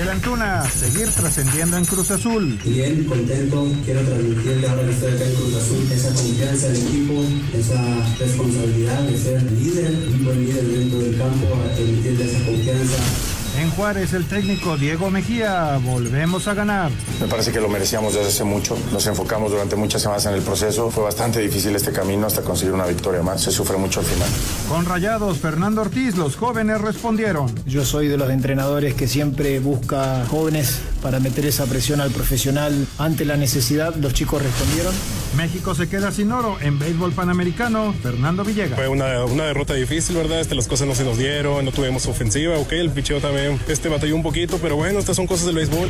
Ariel 0.00 0.16
Antuna, 0.16 0.64
seguir 0.70 1.10
trascendiendo 1.10 1.76
en 1.76 1.84
Cruz 1.84 2.10
Azul. 2.10 2.58
Bien, 2.64 3.04
contento, 3.04 3.70
quiero 3.84 4.00
transmitirle 4.00 4.66
ahora 4.66 4.84
que 4.84 4.92
estoy 4.92 5.12
acá 5.12 5.24
en 5.26 5.34
Cruz 5.34 5.54
Azul 5.56 5.92
esa 5.92 6.14
confianza 6.14 6.68
del 6.68 6.76
equipo, 6.86 7.24
esa 7.52 8.16
responsabilidad 8.18 9.02
de 9.02 9.18
ser 9.18 9.42
líder, 9.52 9.92
un 10.08 10.24
buen 10.24 10.42
líder 10.42 10.64
dentro 10.64 10.98
del 11.00 11.18
campo, 11.18 11.48
transmitirle 11.76 12.24
esa 12.24 12.46
confianza. 12.46 13.29
En 13.58 13.68
Juárez, 13.72 14.12
el 14.12 14.26
técnico 14.26 14.76
Diego 14.76 15.10
Mejía, 15.10 15.78
volvemos 15.82 16.46
a 16.46 16.54
ganar. 16.54 16.90
Me 17.20 17.26
parece 17.26 17.50
que 17.50 17.60
lo 17.60 17.68
merecíamos 17.68 18.14
desde 18.14 18.28
hace 18.28 18.44
mucho. 18.44 18.78
Nos 18.92 19.06
enfocamos 19.06 19.50
durante 19.50 19.74
muchas 19.76 20.02
semanas 20.02 20.24
en 20.26 20.34
el 20.34 20.42
proceso. 20.42 20.90
Fue 20.90 21.02
bastante 21.02 21.40
difícil 21.40 21.74
este 21.74 21.92
camino 21.92 22.26
hasta 22.26 22.42
conseguir 22.42 22.72
una 22.72 22.86
victoria 22.86 23.22
más. 23.22 23.42
Se 23.42 23.50
sufre 23.50 23.76
mucho 23.76 24.00
al 24.00 24.06
final. 24.06 24.28
Con 24.68 24.84
Rayados, 24.86 25.38
Fernando 25.38 25.82
Ortiz, 25.82 26.16
los 26.16 26.36
jóvenes 26.36 26.80
respondieron. 26.80 27.52
Yo 27.66 27.84
soy 27.84 28.06
de 28.06 28.16
los 28.16 28.30
entrenadores 28.30 28.94
que 28.94 29.08
siempre 29.08 29.58
busca 29.58 30.24
jóvenes 30.30 30.80
para 31.02 31.18
meter 31.18 31.44
esa 31.44 31.66
presión 31.66 32.00
al 32.00 32.12
profesional 32.12 32.86
ante 32.98 33.24
la 33.24 33.36
necesidad. 33.36 33.94
Los 33.96 34.14
chicos 34.14 34.42
respondieron. 34.42 34.94
México 35.36 35.74
se 35.74 35.88
queda 35.88 36.12
sin 36.12 36.32
oro 36.32 36.56
en 36.60 36.78
béisbol 36.78 37.12
panamericano. 37.12 37.94
Fernando 38.02 38.44
Villegas. 38.44 38.78
Fue 38.78 38.88
una, 38.88 39.24
una 39.24 39.44
derrota 39.44 39.74
difícil, 39.74 40.16
¿verdad? 40.16 40.40
Este, 40.40 40.54
las 40.54 40.68
cosas 40.68 40.86
no 40.86 40.94
se 40.94 41.04
nos 41.04 41.18
dieron, 41.18 41.64
no 41.64 41.72
tuvimos 41.72 42.06
ofensiva. 42.06 42.56
Ok, 42.58 42.72
el 42.72 42.90
picheo 42.90 43.20
también 43.20 43.39
este 43.68 43.88
batalló 43.88 44.16
un 44.16 44.22
poquito, 44.22 44.58
pero 44.58 44.76
bueno, 44.76 44.98
estas 44.98 45.16
son 45.16 45.26
cosas 45.26 45.46
del 45.46 45.56
béisbol. 45.56 45.88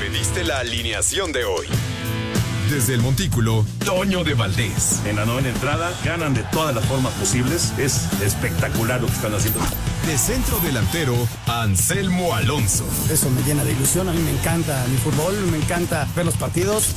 Pediste 0.00 0.44
la 0.44 0.58
alineación 0.58 1.32
de 1.32 1.44
hoy. 1.44 1.66
Desde 2.70 2.94
el 2.94 3.00
Montículo, 3.00 3.64
Toño 3.84 4.24
de 4.24 4.34
Valdés. 4.34 5.00
En 5.06 5.16
la 5.16 5.24
novena 5.24 5.50
entrada 5.50 5.92
ganan 6.04 6.34
de 6.34 6.42
todas 6.44 6.74
las 6.74 6.84
formas 6.86 7.12
posibles. 7.14 7.72
Es 7.78 8.08
espectacular 8.20 9.00
lo 9.00 9.06
que 9.06 9.12
están 9.12 9.34
haciendo. 9.34 9.60
De 10.04 10.18
centro 10.18 10.58
delantero, 10.58 11.14
Anselmo 11.46 12.34
Alonso. 12.34 12.84
Eso 13.08 13.30
me 13.30 13.42
llena 13.42 13.62
de 13.62 13.70
ilusión. 13.70 14.08
A 14.08 14.12
mí 14.12 14.20
me 14.20 14.32
encanta 14.32 14.84
mi 14.88 14.96
fútbol, 14.96 15.34
me 15.52 15.58
encanta 15.58 16.08
ver 16.16 16.26
los 16.26 16.36
partidos. 16.36 16.96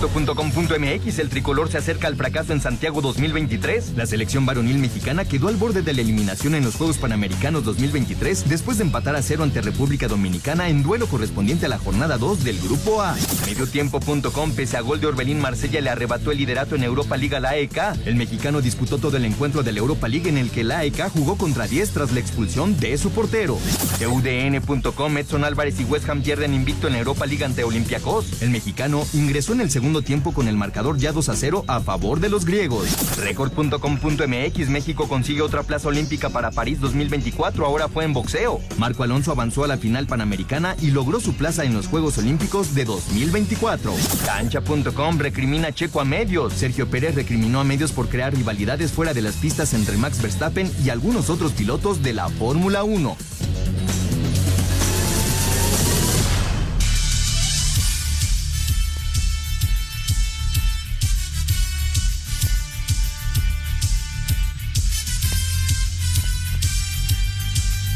Esto.com.mx, 0.00 1.18
el 1.18 1.28
tricolor 1.28 1.70
se 1.70 1.76
acerca 1.76 2.08
al 2.08 2.16
fracaso 2.16 2.54
en 2.54 2.62
Santiago 2.62 3.02
2023. 3.02 3.96
La 3.96 4.06
selección 4.06 4.46
varonil 4.46 4.78
mexicana 4.78 5.26
quedó 5.26 5.48
al 5.48 5.56
borde 5.56 5.82
de 5.82 5.92
la 5.92 6.00
eliminación 6.00 6.54
en 6.54 6.64
los 6.64 6.76
Juegos 6.76 6.96
Panamericanos 6.96 7.64
2023 7.64 8.48
después 8.48 8.78
de 8.78 8.84
empatar 8.84 9.14
a 9.14 9.20
cero 9.20 9.42
ante 9.42 9.60
República 9.60 10.08
Dominicana 10.08 10.70
en 10.70 10.82
duelo 10.82 11.06
correspondiente 11.06 11.66
a 11.66 11.68
la 11.68 11.78
jornada 11.78 12.16
2 12.16 12.44
del 12.44 12.58
Grupo 12.60 13.02
A. 13.02 13.14
Mediotiempo.com, 13.44 14.52
pese 14.52 14.78
a 14.78 14.80
gol 14.80 15.02
de 15.02 15.08
Orbelín 15.08 15.38
Marsella, 15.38 15.82
le 15.82 15.90
arrebató 15.90 16.32
el 16.32 16.38
liderato 16.38 16.76
en 16.76 16.84
Europa 16.84 17.18
Liga 17.18 17.38
la 17.38 17.50
AEK. 17.50 18.06
El 18.06 18.16
mexicano 18.16 18.62
disputó 18.62 18.96
todo 18.96 19.18
el 19.18 19.26
encuentro 19.26 19.62
de 19.62 19.72
la 19.72 19.80
Europa 19.80 20.08
League 20.08 20.30
en 20.30 20.38
el 20.38 20.50
que 20.50 20.64
la 20.64 20.78
AEK 20.78 21.10
jugó 21.10 21.36
contra 21.36 21.66
10 21.66 21.90
tras 21.90 22.12
la 22.12 22.20
expulsión 22.20 22.80
de 22.80 22.96
su 22.96 23.10
portero. 23.10 23.58
UDN.com, 24.00 25.18
Edson 25.18 25.44
Álvarez 25.44 25.78
y 25.78 25.84
West 25.84 26.08
Ham 26.08 26.22
pierden 26.22 26.54
invicto 26.54 26.88
en 26.88 26.94
Europa 26.94 27.26
League 27.26 27.44
ante 27.44 27.64
Olympiacos. 27.64 28.40
El 28.40 28.48
mexicano 28.48 29.06
ingresó 29.12 29.52
en 29.52 29.60
el 29.60 29.70
segundo 29.70 29.89
tiempo 29.98 30.32
con 30.32 30.46
el 30.46 30.56
marcador 30.56 30.96
ya 30.96 31.12
2 31.12 31.28
a 31.28 31.36
0 31.36 31.64
a 31.66 31.80
favor 31.80 32.20
de 32.20 32.28
los 32.28 32.44
griegos. 32.44 32.88
Record.com.mx 33.18 34.68
México 34.68 35.08
consigue 35.08 35.42
otra 35.42 35.64
plaza 35.64 35.88
olímpica 35.88 36.30
para 36.30 36.52
París 36.52 36.80
2024, 36.80 37.66
ahora 37.66 37.88
fue 37.88 38.04
en 38.04 38.12
boxeo. 38.12 38.60
Marco 38.78 39.02
Alonso 39.02 39.32
avanzó 39.32 39.64
a 39.64 39.66
la 39.66 39.76
final 39.76 40.06
panamericana 40.06 40.76
y 40.80 40.92
logró 40.92 41.18
su 41.20 41.34
plaza 41.34 41.64
en 41.64 41.74
los 41.74 41.88
Juegos 41.88 42.16
Olímpicos 42.18 42.74
de 42.74 42.84
2024. 42.84 43.92
Cancha.com 44.24 45.18
recrimina 45.18 45.72
Checo 45.72 46.00
a 46.00 46.04
medios. 46.04 46.52
Sergio 46.52 46.88
Pérez 46.88 47.16
recriminó 47.16 47.60
a 47.60 47.64
medios 47.64 47.92
por 47.92 48.08
crear 48.08 48.34
rivalidades 48.34 48.92
fuera 48.92 49.12
de 49.12 49.22
las 49.22 49.34
pistas 49.34 49.74
entre 49.74 49.96
Max 49.96 50.22
Verstappen 50.22 50.70
y 50.84 50.90
algunos 50.90 51.28
otros 51.30 51.52
pilotos 51.52 52.02
de 52.02 52.12
la 52.12 52.28
Fórmula 52.28 52.84
1. 52.84 53.16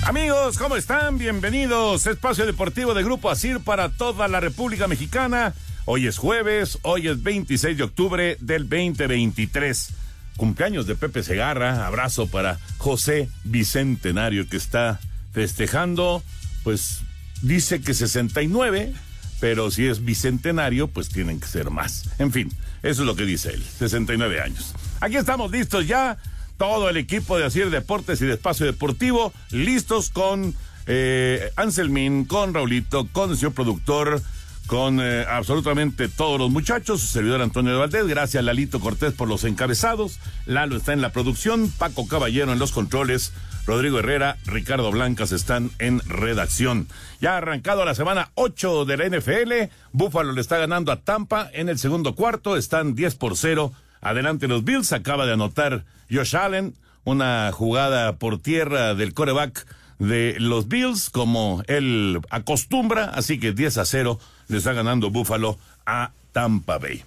Amigos, 0.06 0.58
¿cómo 0.58 0.76
están? 0.76 1.16
Bienvenidos. 1.16 2.06
Espacio 2.06 2.44
Deportivo 2.44 2.92
de 2.92 3.02
Grupo 3.02 3.30
Asir 3.30 3.60
para 3.60 3.88
toda 3.88 4.28
la 4.28 4.38
República 4.38 4.86
Mexicana. 4.86 5.54
Hoy 5.86 6.06
es 6.06 6.18
jueves, 6.18 6.78
hoy 6.82 7.08
es 7.08 7.22
26 7.22 7.78
de 7.78 7.84
octubre 7.84 8.36
del 8.38 8.68
2023. 8.68 9.88
Cumpleaños 10.36 10.86
de 10.86 10.94
Pepe 10.94 11.22
Segarra. 11.22 11.86
Abrazo 11.86 12.26
para 12.26 12.58
José 12.76 13.30
Bicentenario 13.44 14.46
que 14.46 14.58
está 14.58 15.00
festejando, 15.32 16.22
pues 16.64 17.00
dice 17.40 17.80
que 17.80 17.94
69, 17.94 18.92
pero 19.40 19.70
si 19.70 19.86
es 19.86 20.04
bicentenario, 20.04 20.88
pues 20.88 21.08
tienen 21.08 21.40
que 21.40 21.46
ser 21.46 21.70
más. 21.70 22.10
En 22.18 22.30
fin, 22.30 22.50
eso 22.82 23.02
es 23.02 23.06
lo 23.06 23.16
que 23.16 23.24
dice 23.24 23.54
él, 23.54 23.64
69 23.78 24.42
años. 24.42 24.74
Aquí 25.00 25.16
estamos 25.16 25.50
listos 25.50 25.86
ya 25.86 26.18
todo 26.56 26.88
el 26.88 26.96
equipo 26.96 27.38
de 27.38 27.44
Asir 27.44 27.70
Deportes 27.70 28.20
y 28.20 28.26
de 28.26 28.34
Espacio 28.34 28.66
Deportivo, 28.66 29.32
listos 29.50 30.10
con 30.10 30.54
eh, 30.86 31.50
Anselmín, 31.56 32.24
con 32.24 32.54
Raulito, 32.54 33.06
con 33.12 33.30
el 33.30 33.36
señor 33.36 33.54
productor, 33.54 34.22
con 34.66 34.98
eh, 35.00 35.26
absolutamente 35.28 36.08
todos 36.08 36.38
los 36.38 36.50
muchachos, 36.50 37.00
su 37.00 37.06
servidor 37.06 37.42
Antonio 37.42 37.72
de 37.72 37.78
Valdés, 37.78 38.06
gracias 38.06 38.42
Lalito 38.44 38.80
Cortés 38.80 39.12
por 39.12 39.28
los 39.28 39.44
encabezados, 39.44 40.18
Lalo 40.46 40.76
está 40.76 40.92
en 40.92 41.02
la 41.02 41.12
producción, 41.12 41.70
Paco 41.78 42.08
Caballero 42.08 42.52
en 42.52 42.58
los 42.58 42.72
controles, 42.72 43.32
Rodrigo 43.66 43.98
Herrera, 43.98 44.36
Ricardo 44.44 44.90
Blancas 44.90 45.32
están 45.32 45.70
en 45.78 46.00
redacción. 46.00 46.86
Ya 47.20 47.34
ha 47.34 47.38
arrancado 47.38 47.84
la 47.84 47.94
semana 47.94 48.30
8 48.34 48.84
de 48.84 48.96
la 48.96 49.08
NFL, 49.08 49.72
Búfalo 49.92 50.32
le 50.32 50.40
está 50.40 50.58
ganando 50.58 50.92
a 50.92 51.00
Tampa 51.00 51.48
en 51.52 51.68
el 51.68 51.78
segundo 51.78 52.14
cuarto, 52.14 52.56
están 52.56 52.94
10 52.94 53.14
por 53.16 53.36
0 53.36 53.72
Adelante 54.04 54.48
los 54.48 54.64
Bills, 54.64 54.92
acaba 54.92 55.24
de 55.26 55.32
anotar 55.32 55.84
Josh 56.10 56.36
Allen, 56.36 56.74
una 57.04 57.50
jugada 57.52 58.16
por 58.16 58.38
tierra 58.38 58.94
del 58.94 59.14
coreback 59.14 59.66
de 59.98 60.36
los 60.38 60.68
Bills, 60.68 61.08
como 61.08 61.62
él 61.68 62.20
acostumbra, 62.28 63.06
así 63.06 63.40
que 63.40 63.52
10 63.52 63.78
a 63.78 63.84
0 63.86 64.20
le 64.48 64.58
está 64.58 64.74
ganando 64.74 65.10
Buffalo 65.10 65.58
a 65.86 66.12
Tampa 66.32 66.78
Bay. 66.78 67.02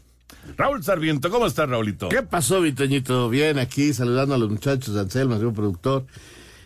Raúl 0.58 0.84
Sarmiento, 0.84 1.30
¿cómo 1.30 1.46
estás, 1.46 1.70
Raulito? 1.70 2.10
¿Qué 2.10 2.24
pasó, 2.24 2.62
Vitoñito? 2.62 3.30
Bien, 3.30 3.60
aquí 3.60 3.94
saludando 3.94 4.34
a 4.34 4.38
los 4.38 4.50
muchachos 4.50 4.96
de 4.96 5.02
Anselmo, 5.02 5.38
señor 5.38 5.54
productor, 5.54 6.06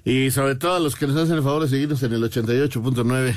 y 0.05 0.31
sobre 0.31 0.55
todo 0.55 0.75
a 0.75 0.79
los 0.79 0.95
que 0.95 1.07
nos 1.07 1.17
hacen 1.17 1.35
el 1.35 1.43
favor 1.43 1.63
de 1.63 1.69
seguirnos 1.69 2.01
en 2.03 2.13
el 2.13 2.23
88.9 2.23 3.35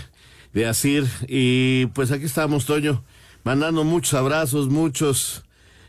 de 0.53 0.67
Asir. 0.67 1.09
Y 1.27 1.87
pues 1.87 2.13
aquí 2.13 2.27
estamos, 2.27 2.67
Toño, 2.67 3.03
mandando 3.43 3.83
muchos 3.83 4.15
abrazos, 4.15 4.69
muchos 4.69 5.45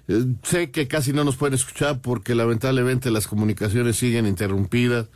eh, 0.08 0.26
sé 0.44 0.72
que 0.72 0.88
casi 0.88 1.14
no 1.14 1.24
nos 1.24 1.36
pueden 1.36 1.56
escuchar 1.56 2.02
porque 2.02 2.36
lamentablemente 2.36 3.12
las 3.12 3.28
comunicaciones 3.28 3.98
siguen 3.98 4.28
interrumpidas. 4.28 5.08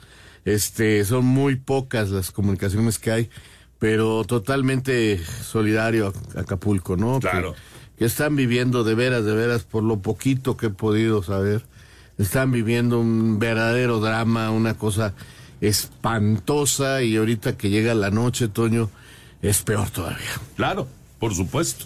Este, 0.46 1.04
son 1.06 1.26
muy 1.26 1.58
pocas 1.58 2.10
las 2.10 2.32
comunicaciones 2.32 2.98
que 2.98 3.12
hay, 3.12 3.30
pero 3.78 4.24
totalmente 4.24 5.20
solidario 5.44 6.14
a 6.36 6.42
Acapulco, 6.42 6.98
¿no? 6.98 7.20
Claro. 7.20 7.56
Que, 7.98 8.06
están 8.06 8.38
viviendo 8.38 8.86
de 8.86 8.96
veras, 8.96 9.26
de 9.26 9.34
veras, 9.34 9.64
por 9.64 9.84
lo 9.84 10.00
poquito 10.00 10.56
que 10.56 10.68
he 10.68 10.70
podido 10.70 11.22
saber, 11.22 11.66
están 12.18 12.50
viviendo 12.52 12.98
un 13.00 13.40
verdadero 13.40 14.00
drama, 14.00 14.52
una 14.52 14.76
cosa 14.76 15.14
espantosa 15.60 17.04
y 17.04 17.18
ahorita 17.18 17.58
que 17.58 17.70
llega 17.70 17.94
la 17.94 18.10
noche, 18.10 18.48
Toño, 18.48 18.90
es 19.42 19.62
peor 19.64 19.90
todavía. 19.90 20.32
Claro, 20.56 20.88
por 21.20 21.36
supuesto. 21.36 21.86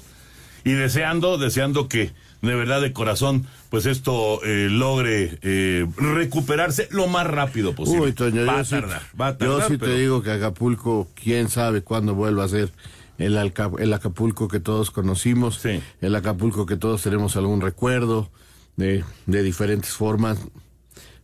Y 0.63 0.73
deseando, 0.73 1.39
deseando 1.39 1.89
que 1.89 2.13
de 2.43 2.53
verdad 2.55 2.81
de 2.81 2.93
corazón, 2.93 3.47
pues 3.69 3.85
esto 3.87 4.43
eh, 4.43 4.67
logre 4.69 5.39
eh, 5.41 5.87
recuperarse 5.97 6.87
lo 6.91 7.07
más 7.07 7.25
rápido 7.25 7.73
posible. 7.73 8.01
Uy, 8.01 8.13
Toño, 8.13 8.45
va, 8.45 8.59
a 8.59 8.63
sí, 8.65 8.71
tardar, 8.71 9.01
va 9.19 9.27
a 9.27 9.37
tardar, 9.37 9.59
Yo 9.61 9.67
sí 9.67 9.77
pero- 9.79 9.91
te 9.93 9.97
digo 9.97 10.21
que 10.21 10.31
Acapulco, 10.31 11.07
quién 11.15 11.49
sabe 11.49 11.81
cuándo 11.81 12.13
vuelva 12.13 12.43
a 12.43 12.47
ser 12.49 12.71
el, 13.17 13.37
Alca- 13.37 13.71
el 13.79 13.93
Acapulco 13.93 14.47
que 14.47 14.59
todos 14.59 14.91
conocimos, 14.91 15.55
Sí. 15.59 15.81
el 16.01 16.15
Acapulco 16.15 16.65
que 16.65 16.75
todos 16.77 17.01
tenemos 17.01 17.35
algún 17.37 17.61
recuerdo 17.61 18.29
de, 18.75 19.03
de 19.25 19.41
diferentes 19.43 19.91
formas. 19.91 20.37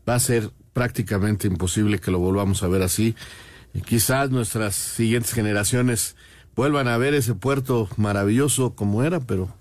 Va 0.08 0.16
a 0.16 0.20
ser 0.20 0.50
prácticamente 0.74 1.48
imposible 1.48 2.00
que 2.00 2.12
lo 2.12 2.20
volvamos 2.20 2.64
a 2.64 2.68
ver 2.68 2.82
así. 2.82 3.16
Y 3.74 3.82
quizás 3.82 4.30
nuestras 4.32 4.74
siguientes 4.76 5.34
generaciones 5.34 6.16
vuelvan 6.56 6.88
a 6.88 6.98
ver 6.98 7.14
ese 7.14 7.36
puerto 7.36 7.90
maravilloso 7.98 8.74
como 8.76 9.04
era, 9.04 9.20
pero 9.20 9.54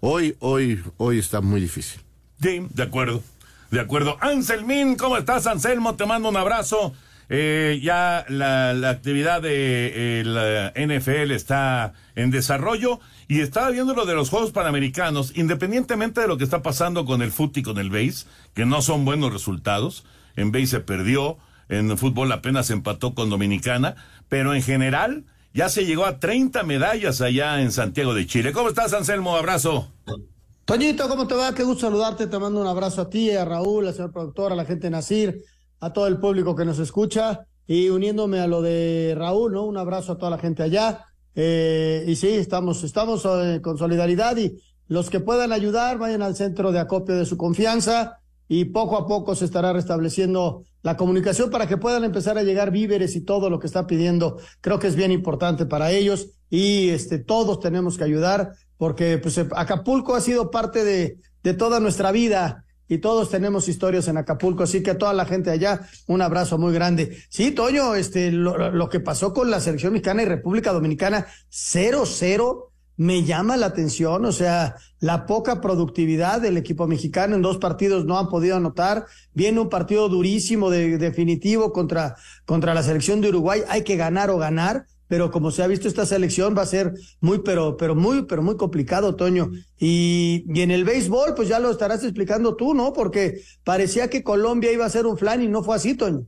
hoy, 0.00 0.36
hoy, 0.40 0.82
hoy 0.96 1.18
está 1.18 1.40
muy 1.40 1.60
difícil. 1.60 2.00
Sí, 2.40 2.66
de 2.70 2.82
acuerdo. 2.82 3.22
De 3.70 3.80
acuerdo. 3.80 4.16
Anselmín, 4.20 4.96
¿cómo 4.96 5.16
estás, 5.16 5.46
Anselmo? 5.46 5.94
Te 5.94 6.04
mando 6.04 6.28
un 6.28 6.36
abrazo. 6.36 6.92
Eh, 7.32 7.78
ya 7.80 8.24
la, 8.28 8.70
actividad 8.90 9.40
de 9.40 10.22
la 10.26 10.72
NFL 10.74 11.30
está 11.30 11.92
en 12.16 12.32
desarrollo 12.32 12.98
y 13.28 13.40
estaba 13.40 13.70
viendo 13.70 13.94
lo 13.94 14.04
de 14.04 14.16
los 14.16 14.30
Juegos 14.30 14.50
Panamericanos, 14.50 15.32
independientemente 15.36 16.20
de 16.20 16.26
lo 16.26 16.36
que 16.36 16.42
está 16.42 16.60
pasando 16.62 17.04
con 17.04 17.22
el 17.22 17.30
fútbol 17.30 17.58
y 17.58 17.62
con 17.62 17.78
el 17.78 17.90
base, 17.90 18.26
que 18.54 18.66
no 18.66 18.82
son 18.82 19.04
buenos 19.04 19.32
resultados. 19.32 20.04
En 20.34 20.50
base 20.50 20.66
se 20.66 20.80
perdió, 20.80 21.38
en 21.68 21.96
fútbol 21.96 22.32
apenas 22.32 22.70
empató 22.70 23.14
con 23.14 23.30
Dominicana, 23.30 23.94
pero 24.28 24.52
en 24.52 24.62
general 24.62 25.24
ya 25.52 25.68
se 25.68 25.84
llegó 25.84 26.04
a 26.04 26.18
30 26.18 26.62
medallas 26.62 27.20
allá 27.20 27.60
en 27.60 27.72
Santiago 27.72 28.14
de 28.14 28.26
Chile. 28.26 28.52
¿Cómo 28.52 28.68
estás, 28.68 28.92
Anselmo? 28.92 29.36
Abrazo. 29.36 29.88
Toñito, 30.64 31.08
¿cómo 31.08 31.26
te 31.26 31.34
va? 31.34 31.54
Qué 31.54 31.64
gusto 31.64 31.86
saludarte. 31.86 32.26
Te 32.26 32.38
mando 32.38 32.60
un 32.60 32.66
abrazo 32.66 33.02
a 33.02 33.10
ti, 33.10 33.30
a 33.30 33.44
Raúl, 33.44 33.88
al 33.88 33.94
señor 33.94 34.12
productor, 34.12 34.52
a 34.52 34.54
la 34.54 34.64
gente 34.64 34.86
de 34.86 34.90
Nacir, 34.90 35.44
a 35.80 35.92
todo 35.92 36.06
el 36.06 36.18
público 36.18 36.54
que 36.54 36.64
nos 36.64 36.78
escucha. 36.78 37.46
Y 37.66 37.88
uniéndome 37.88 38.40
a 38.40 38.46
lo 38.46 38.62
de 38.62 39.14
Raúl, 39.16 39.52
¿no? 39.52 39.64
Un 39.64 39.76
abrazo 39.76 40.12
a 40.12 40.18
toda 40.18 40.30
la 40.30 40.38
gente 40.38 40.62
allá. 40.62 41.06
Eh, 41.34 42.04
y 42.06 42.16
sí, 42.16 42.28
estamos, 42.28 42.84
estamos 42.84 43.24
eh, 43.24 43.60
con 43.62 43.78
solidaridad 43.78 44.36
y 44.36 44.60
los 44.88 45.10
que 45.10 45.20
puedan 45.20 45.52
ayudar, 45.52 45.98
vayan 45.98 46.22
al 46.22 46.34
centro 46.34 46.72
de 46.72 46.80
acopio 46.80 47.14
de 47.14 47.26
su 47.26 47.36
confianza 47.36 48.20
y 48.52 48.64
poco 48.64 48.96
a 48.96 49.06
poco 49.06 49.36
se 49.36 49.44
estará 49.44 49.72
restableciendo 49.72 50.64
la 50.82 50.96
comunicación 50.96 51.50
para 51.50 51.68
que 51.68 51.76
puedan 51.76 52.02
empezar 52.02 52.36
a 52.36 52.42
llegar 52.42 52.72
víveres 52.72 53.14
y 53.14 53.20
todo 53.20 53.48
lo 53.48 53.60
que 53.60 53.68
está 53.68 53.86
pidiendo. 53.86 54.38
Creo 54.60 54.80
que 54.80 54.88
es 54.88 54.96
bien 54.96 55.12
importante 55.12 55.66
para 55.66 55.92
ellos 55.92 56.30
y 56.50 56.88
este, 56.88 57.20
todos 57.20 57.60
tenemos 57.60 57.96
que 57.96 58.02
ayudar 58.02 58.50
porque 58.76 59.18
pues, 59.18 59.38
Acapulco 59.38 60.16
ha 60.16 60.20
sido 60.20 60.50
parte 60.50 60.82
de, 60.82 61.18
de 61.44 61.54
toda 61.54 61.78
nuestra 61.78 62.10
vida 62.10 62.64
y 62.88 62.98
todos 62.98 63.30
tenemos 63.30 63.68
historias 63.68 64.08
en 64.08 64.16
Acapulco, 64.16 64.64
así 64.64 64.82
que 64.82 64.90
a 64.90 64.98
toda 64.98 65.12
la 65.12 65.26
gente 65.26 65.50
allá, 65.50 65.82
un 66.08 66.20
abrazo 66.20 66.58
muy 66.58 66.74
grande. 66.74 67.18
Sí, 67.28 67.52
Toño, 67.52 67.94
este, 67.94 68.32
lo, 68.32 68.72
lo 68.72 68.88
que 68.88 68.98
pasó 68.98 69.32
con 69.32 69.48
la 69.48 69.60
selección 69.60 69.92
mexicana 69.92 70.24
y 70.24 70.26
República 70.26 70.72
Dominicana, 70.72 71.24
0-0 71.52 72.69
me 73.00 73.24
llama 73.24 73.56
la 73.56 73.64
atención, 73.64 74.26
o 74.26 74.30
sea, 74.30 74.76
la 74.98 75.24
poca 75.24 75.62
productividad 75.62 76.38
del 76.38 76.58
equipo 76.58 76.86
mexicano 76.86 77.34
en 77.34 77.40
dos 77.40 77.56
partidos 77.56 78.04
no 78.04 78.18
han 78.18 78.28
podido 78.28 78.56
anotar, 78.56 79.06
viene 79.32 79.58
un 79.58 79.70
partido 79.70 80.10
durísimo 80.10 80.68
de, 80.68 80.98
definitivo 80.98 81.72
contra, 81.72 82.16
contra 82.44 82.74
la 82.74 82.82
selección 82.82 83.22
de 83.22 83.30
Uruguay, 83.30 83.62
hay 83.70 83.84
que 83.84 83.96
ganar 83.96 84.28
o 84.28 84.36
ganar, 84.36 84.84
pero 85.08 85.30
como 85.30 85.50
se 85.50 85.62
ha 85.62 85.66
visto 85.66 85.88
esta 85.88 86.04
selección 86.04 86.54
va 86.54 86.60
a 86.60 86.66
ser 86.66 86.92
muy, 87.22 87.38
pero, 87.38 87.78
pero 87.78 87.94
muy, 87.94 88.26
pero 88.26 88.42
muy 88.42 88.58
complicado, 88.58 89.16
Toño. 89.16 89.50
Y, 89.78 90.44
y 90.46 90.60
en 90.60 90.70
el 90.70 90.84
béisbol, 90.84 91.32
pues 91.34 91.48
ya 91.48 91.58
lo 91.58 91.70
estarás 91.70 92.04
explicando 92.04 92.54
tú, 92.54 92.74
¿no? 92.74 92.92
Porque 92.92 93.40
parecía 93.64 94.10
que 94.10 94.22
Colombia 94.22 94.72
iba 94.72 94.84
a 94.84 94.90
ser 94.90 95.06
un 95.06 95.16
flan 95.16 95.42
y 95.42 95.48
no 95.48 95.62
fue 95.62 95.76
así, 95.76 95.94
Toño. 95.94 96.26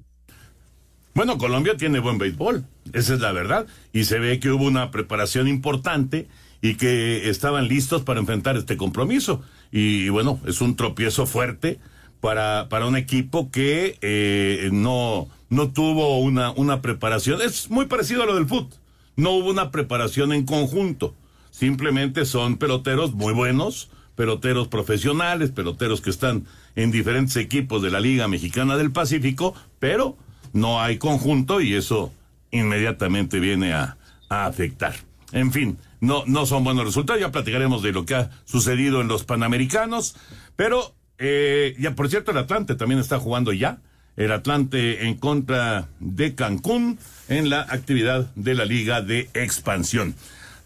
Bueno, 1.14 1.36
Colombia 1.36 1.76
tiene 1.76 2.00
buen 2.00 2.16
béisbol, 2.16 2.64
esa 2.94 3.12
es 3.12 3.20
la 3.20 3.32
verdad, 3.32 3.66
y 3.92 4.04
se 4.04 4.18
ve 4.18 4.40
que 4.40 4.50
hubo 4.50 4.64
una 4.64 4.90
preparación 4.90 5.46
importante 5.46 6.28
y 6.62 6.76
que 6.76 7.28
estaban 7.28 7.68
listos 7.68 8.02
para 8.02 8.20
enfrentar 8.20 8.56
este 8.56 8.76
compromiso. 8.76 9.42
Y, 9.72 10.08
bueno, 10.08 10.40
es 10.46 10.60
un 10.60 10.76
tropiezo 10.76 11.26
fuerte 11.26 11.80
para, 12.20 12.68
para 12.70 12.86
un 12.86 12.96
equipo 12.96 13.50
que 13.50 13.98
eh, 14.00 14.70
no, 14.72 15.28
no 15.50 15.72
tuvo 15.72 16.20
una, 16.20 16.52
una 16.52 16.80
preparación. 16.80 17.42
Es 17.42 17.68
muy 17.68 17.86
parecido 17.86 18.22
a 18.22 18.26
lo 18.26 18.36
del 18.36 18.46
fútbol. 18.46 18.78
No 19.16 19.32
hubo 19.32 19.50
una 19.50 19.72
preparación 19.72 20.32
en 20.32 20.46
conjunto. 20.46 21.14
Simplemente 21.50 22.24
son 22.24 22.56
peloteros 22.56 23.12
muy 23.12 23.34
buenos, 23.34 23.90
peloteros 24.14 24.68
profesionales, 24.68 25.50
peloteros 25.50 26.00
que 26.00 26.10
están 26.10 26.46
en 26.76 26.92
diferentes 26.92 27.36
equipos 27.36 27.82
de 27.82 27.90
la 27.90 27.98
Liga 27.98 28.28
Mexicana 28.28 28.76
del 28.76 28.92
Pacífico, 28.92 29.54
pero 29.80 30.16
no 30.52 30.80
hay 30.80 30.96
conjunto 30.98 31.60
y 31.60 31.74
eso 31.74 32.12
inmediatamente 32.52 33.40
viene 33.40 33.72
a, 33.72 33.96
a 34.28 34.46
afectar. 34.46 34.94
En 35.32 35.50
fin, 35.50 35.76
no, 36.02 36.24
no 36.26 36.46
son 36.46 36.64
buenos 36.64 36.84
resultados. 36.84 37.20
Ya 37.20 37.30
platicaremos 37.30 37.80
de 37.80 37.92
lo 37.92 38.04
que 38.04 38.16
ha 38.16 38.30
sucedido 38.44 39.00
en 39.00 39.08
los 39.08 39.22
Panamericanos. 39.22 40.16
Pero, 40.56 40.94
eh, 41.18 41.76
ya 41.78 41.94
por 41.94 42.08
cierto, 42.10 42.32
el 42.32 42.38
Atlante 42.38 42.74
también 42.74 43.00
está 43.00 43.20
jugando 43.20 43.52
ya. 43.52 43.78
El 44.16 44.32
Atlante 44.32 45.06
en 45.06 45.16
contra 45.16 45.88
de 46.00 46.34
Cancún 46.34 46.98
en 47.28 47.48
la 47.48 47.60
actividad 47.60 48.26
de 48.34 48.54
la 48.54 48.64
Liga 48.64 49.00
de 49.00 49.30
Expansión. 49.32 50.16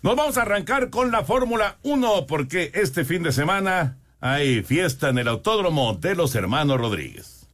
Nos 0.02 0.16
vamos 0.16 0.38
a 0.38 0.42
arrancar 0.42 0.88
con 0.88 1.10
la 1.10 1.22
Fórmula 1.22 1.76
1 1.82 2.26
porque 2.26 2.72
este 2.74 3.04
fin 3.04 3.22
de 3.22 3.32
semana 3.32 3.98
hay 4.20 4.62
fiesta 4.62 5.10
en 5.10 5.18
el 5.18 5.28
Autódromo 5.28 5.94
de 5.94 6.14
los 6.14 6.34
Hermanos 6.34 6.80
Rodríguez. 6.80 7.46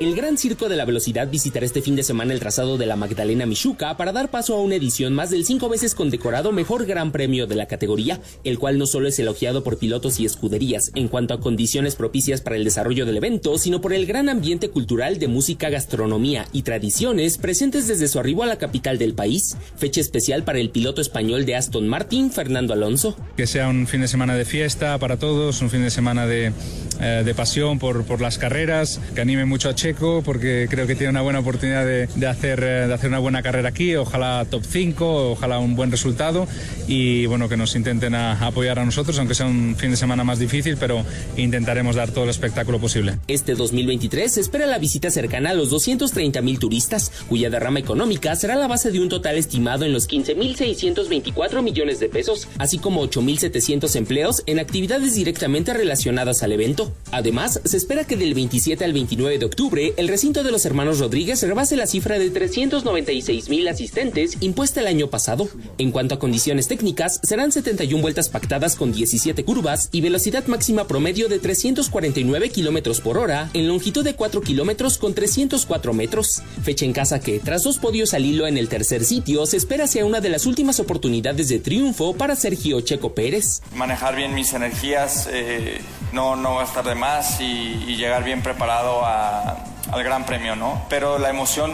El 0.00 0.14
Gran 0.14 0.38
Circo 0.38 0.68
de 0.68 0.76
la 0.76 0.84
Velocidad 0.84 1.28
visitará 1.28 1.66
este 1.66 1.82
fin 1.82 1.96
de 1.96 2.04
semana 2.04 2.32
el 2.32 2.38
trazado 2.38 2.78
de 2.78 2.86
la 2.86 2.94
Magdalena 2.94 3.46
Michuca 3.46 3.96
para 3.96 4.12
dar 4.12 4.30
paso 4.30 4.54
a 4.54 4.62
una 4.62 4.76
edición 4.76 5.12
más 5.12 5.30
del 5.30 5.44
cinco 5.44 5.68
veces 5.68 5.96
condecorado 5.96 6.52
mejor 6.52 6.86
Gran 6.86 7.10
Premio 7.10 7.48
de 7.48 7.56
la 7.56 7.66
categoría, 7.66 8.20
el 8.44 8.60
cual 8.60 8.78
no 8.78 8.86
solo 8.86 9.08
es 9.08 9.18
elogiado 9.18 9.64
por 9.64 9.76
pilotos 9.76 10.20
y 10.20 10.24
escuderías 10.24 10.92
en 10.94 11.08
cuanto 11.08 11.34
a 11.34 11.40
condiciones 11.40 11.96
propicias 11.96 12.40
para 12.42 12.54
el 12.54 12.62
desarrollo 12.62 13.06
del 13.06 13.16
evento, 13.16 13.58
sino 13.58 13.80
por 13.80 13.92
el 13.92 14.06
gran 14.06 14.28
ambiente 14.28 14.70
cultural 14.70 15.18
de 15.18 15.26
música, 15.26 15.68
gastronomía 15.68 16.46
y 16.52 16.62
tradiciones 16.62 17.36
presentes 17.36 17.88
desde 17.88 18.06
su 18.06 18.20
arribo 18.20 18.44
a 18.44 18.46
la 18.46 18.58
capital 18.58 18.98
del 18.98 19.14
país. 19.14 19.56
Fecha 19.78 20.00
especial 20.00 20.44
para 20.44 20.60
el 20.60 20.70
piloto 20.70 21.00
español 21.00 21.44
de 21.44 21.56
Aston 21.56 21.88
Martin, 21.88 22.30
Fernando 22.30 22.72
Alonso. 22.72 23.16
Que 23.36 23.48
sea 23.48 23.66
un 23.68 23.88
fin 23.88 24.02
de 24.02 24.08
semana 24.08 24.36
de 24.36 24.44
fiesta 24.44 24.96
para 24.98 25.16
todos, 25.16 25.60
un 25.60 25.70
fin 25.70 25.82
de 25.82 25.90
semana 25.90 26.24
de, 26.28 26.52
eh, 27.00 27.34
pasión 27.36 27.80
por, 27.80 28.04
por 28.04 28.20
las 28.20 28.38
carreras, 28.38 29.00
que 29.16 29.22
anime 29.22 29.44
mucho 29.44 29.68
a 29.68 29.74
Che 29.74 29.87
porque 29.94 30.66
creo 30.70 30.86
que 30.86 30.94
tiene 30.94 31.10
una 31.10 31.22
buena 31.22 31.38
oportunidad 31.38 31.84
de, 31.84 32.26
hacer, 32.26 32.60
eh, 32.62 32.86
de 32.86 32.94
hacer 32.94 33.08
una 33.08 33.18
buena 33.18 33.42
carrera 33.42 33.70
aquí, 33.70 33.96
ojalá 33.96 34.44
top 34.50 34.62
5, 34.68 35.30
ojalá 35.32 35.58
un 35.58 35.76
buen 35.76 35.90
resultado 35.90 36.46
y 36.86 37.26
bueno, 37.26 37.48
que 37.48 37.56
nos 37.56 37.74
intenten 37.74 38.14
apoyar 38.14 38.78
a 38.78 38.84
nosotros, 38.84 39.18
aunque 39.18 39.34
sea 39.34 39.46
un 39.46 39.76
fin 39.76 39.90
de 39.90 39.96
semana 39.96 40.24
más 40.24 40.38
difícil, 40.38 40.76
pero 40.76 41.04
intentaremos 41.36 41.96
dar 41.96 42.10
todo 42.10 42.24
el 42.24 42.30
espectáculo 42.30 42.78
posible. 42.78 43.18
Este 43.28 43.54
2023 43.54 44.32
se 44.32 44.40
espera 44.40 44.66
la 44.66 44.78
visita 44.78 45.10
cercana 45.10 45.50
a 45.50 45.54
los 45.54 45.70
230 45.70 46.40
mil 46.42 46.58
turistas, 46.58 47.12
cuya 47.28 47.50
derrama 47.50 47.78
económica 47.78 48.34
será 48.36 48.56
la 48.56 48.66
base 48.66 48.90
de 48.90 49.00
un 49.00 49.08
total 49.08 49.36
estimado 49.36 49.84
en 49.84 49.92
los 49.92 50.08
15.624 50.08 51.62
millones 51.62 52.00
de 52.00 52.08
pesos, 52.08 52.48
así 52.58 52.78
como 52.78 53.02
8.700 53.04 53.96
empleos 53.96 54.42
en 54.46 54.58
actividades 54.58 55.14
directamente 55.14 55.72
relacionadas 55.72 56.42
al 56.42 56.52
evento. 56.52 56.92
Además, 57.10 57.60
se 57.64 57.76
espera 57.76 58.04
que 58.04 58.16
del 58.16 58.34
27 58.34 58.84
al 58.84 58.92
29 58.92 59.38
de 59.38 59.44
octubre 59.46 59.77
el 59.78 60.08
recinto 60.08 60.42
de 60.42 60.50
los 60.50 60.66
hermanos 60.66 60.98
Rodríguez 60.98 61.42
rebase 61.42 61.76
la 61.76 61.86
cifra 61.86 62.18
de 62.18 62.30
396 62.30 63.48
mil 63.48 63.68
asistentes 63.68 64.36
impuesta 64.40 64.80
el 64.80 64.86
año 64.86 65.08
pasado. 65.08 65.48
En 65.78 65.92
cuanto 65.92 66.16
a 66.16 66.18
condiciones 66.18 66.68
técnicas, 66.68 67.20
serán 67.22 67.52
71 67.52 68.02
vueltas 68.02 68.28
pactadas 68.28 68.76
con 68.76 68.92
17 68.92 69.44
curvas 69.44 69.88
y 69.92 70.00
velocidad 70.00 70.46
máxima 70.46 70.86
promedio 70.86 71.28
de 71.28 71.38
349 71.38 72.50
kilómetros 72.50 73.00
por 73.00 73.18
hora 73.18 73.50
en 73.54 73.68
longitud 73.68 74.04
de 74.04 74.14
4 74.14 74.40
kilómetros 74.40 74.98
con 74.98 75.14
304 75.14 75.92
metros. 75.92 76.42
Fecha 76.62 76.84
en 76.84 76.92
casa 76.92 77.20
que, 77.20 77.38
tras 77.38 77.62
dos 77.62 77.78
podios 77.78 78.14
al 78.14 78.24
hilo 78.24 78.46
en 78.46 78.58
el 78.58 78.68
tercer 78.68 79.04
sitio, 79.04 79.46
se 79.46 79.56
espera 79.56 79.86
sea 79.86 80.04
una 80.04 80.20
de 80.20 80.30
las 80.30 80.46
últimas 80.46 80.80
oportunidades 80.80 81.48
de 81.48 81.60
triunfo 81.60 82.14
para 82.14 82.36
Sergio 82.36 82.80
Checo 82.80 83.14
Pérez. 83.14 83.62
Manejar 83.74 84.16
bien 84.16 84.34
mis 84.34 84.52
energías, 84.52 85.28
eh, 85.30 85.80
no, 86.12 86.36
no 86.36 86.54
va 86.54 86.62
a 86.62 86.64
estar 86.64 86.84
de 86.84 86.94
más 86.94 87.40
y, 87.40 87.44
y 87.86 87.96
llegar 87.96 88.24
bien 88.24 88.42
preparado 88.42 89.04
a 89.04 89.67
al 89.92 90.04
Gran 90.04 90.24
Premio, 90.26 90.56
¿no? 90.56 90.82
Pero 90.88 91.18
la 91.18 91.30
emoción 91.30 91.72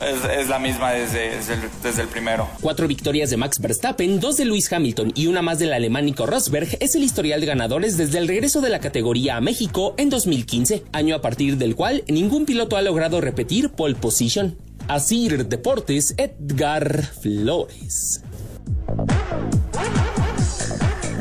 es, 0.00 0.48
la 0.48 0.58
misma 0.58 0.92
desde, 0.92 1.36
desde 1.82 2.02
el, 2.02 2.08
primero. 2.08 2.48
Cuatro 2.60 2.86
victorias 2.86 3.30
de 3.30 3.36
Max 3.36 3.58
Verstappen, 3.60 4.20
dos 4.20 4.36
de 4.36 4.44
Lewis 4.44 4.72
Hamilton 4.72 5.12
y 5.14 5.26
una 5.26 5.42
más 5.42 5.58
del 5.58 5.72
alemán 5.72 6.04
Nico 6.04 6.26
Rosberg 6.26 6.68
es 6.80 6.94
el 6.94 7.02
historial 7.02 7.40
de 7.40 7.46
ganadores 7.46 7.96
desde 7.96 8.18
el 8.18 8.28
regreso 8.28 8.60
de 8.60 8.70
la 8.70 8.80
categoría 8.80 9.36
a 9.36 9.40
México 9.40 9.94
en 9.96 10.10
2015, 10.10 10.84
año 10.92 11.16
a 11.16 11.22
partir 11.22 11.56
del 11.56 11.74
cual 11.74 12.04
ningún 12.08 12.46
piloto 12.46 12.76
ha 12.76 12.82
logrado 12.82 13.20
repetir 13.20 13.70
pole 13.70 13.94
position. 13.94 14.56
Asir 14.88 15.46
Deportes, 15.46 16.14
Edgar 16.16 17.02
Flores. 17.20 18.22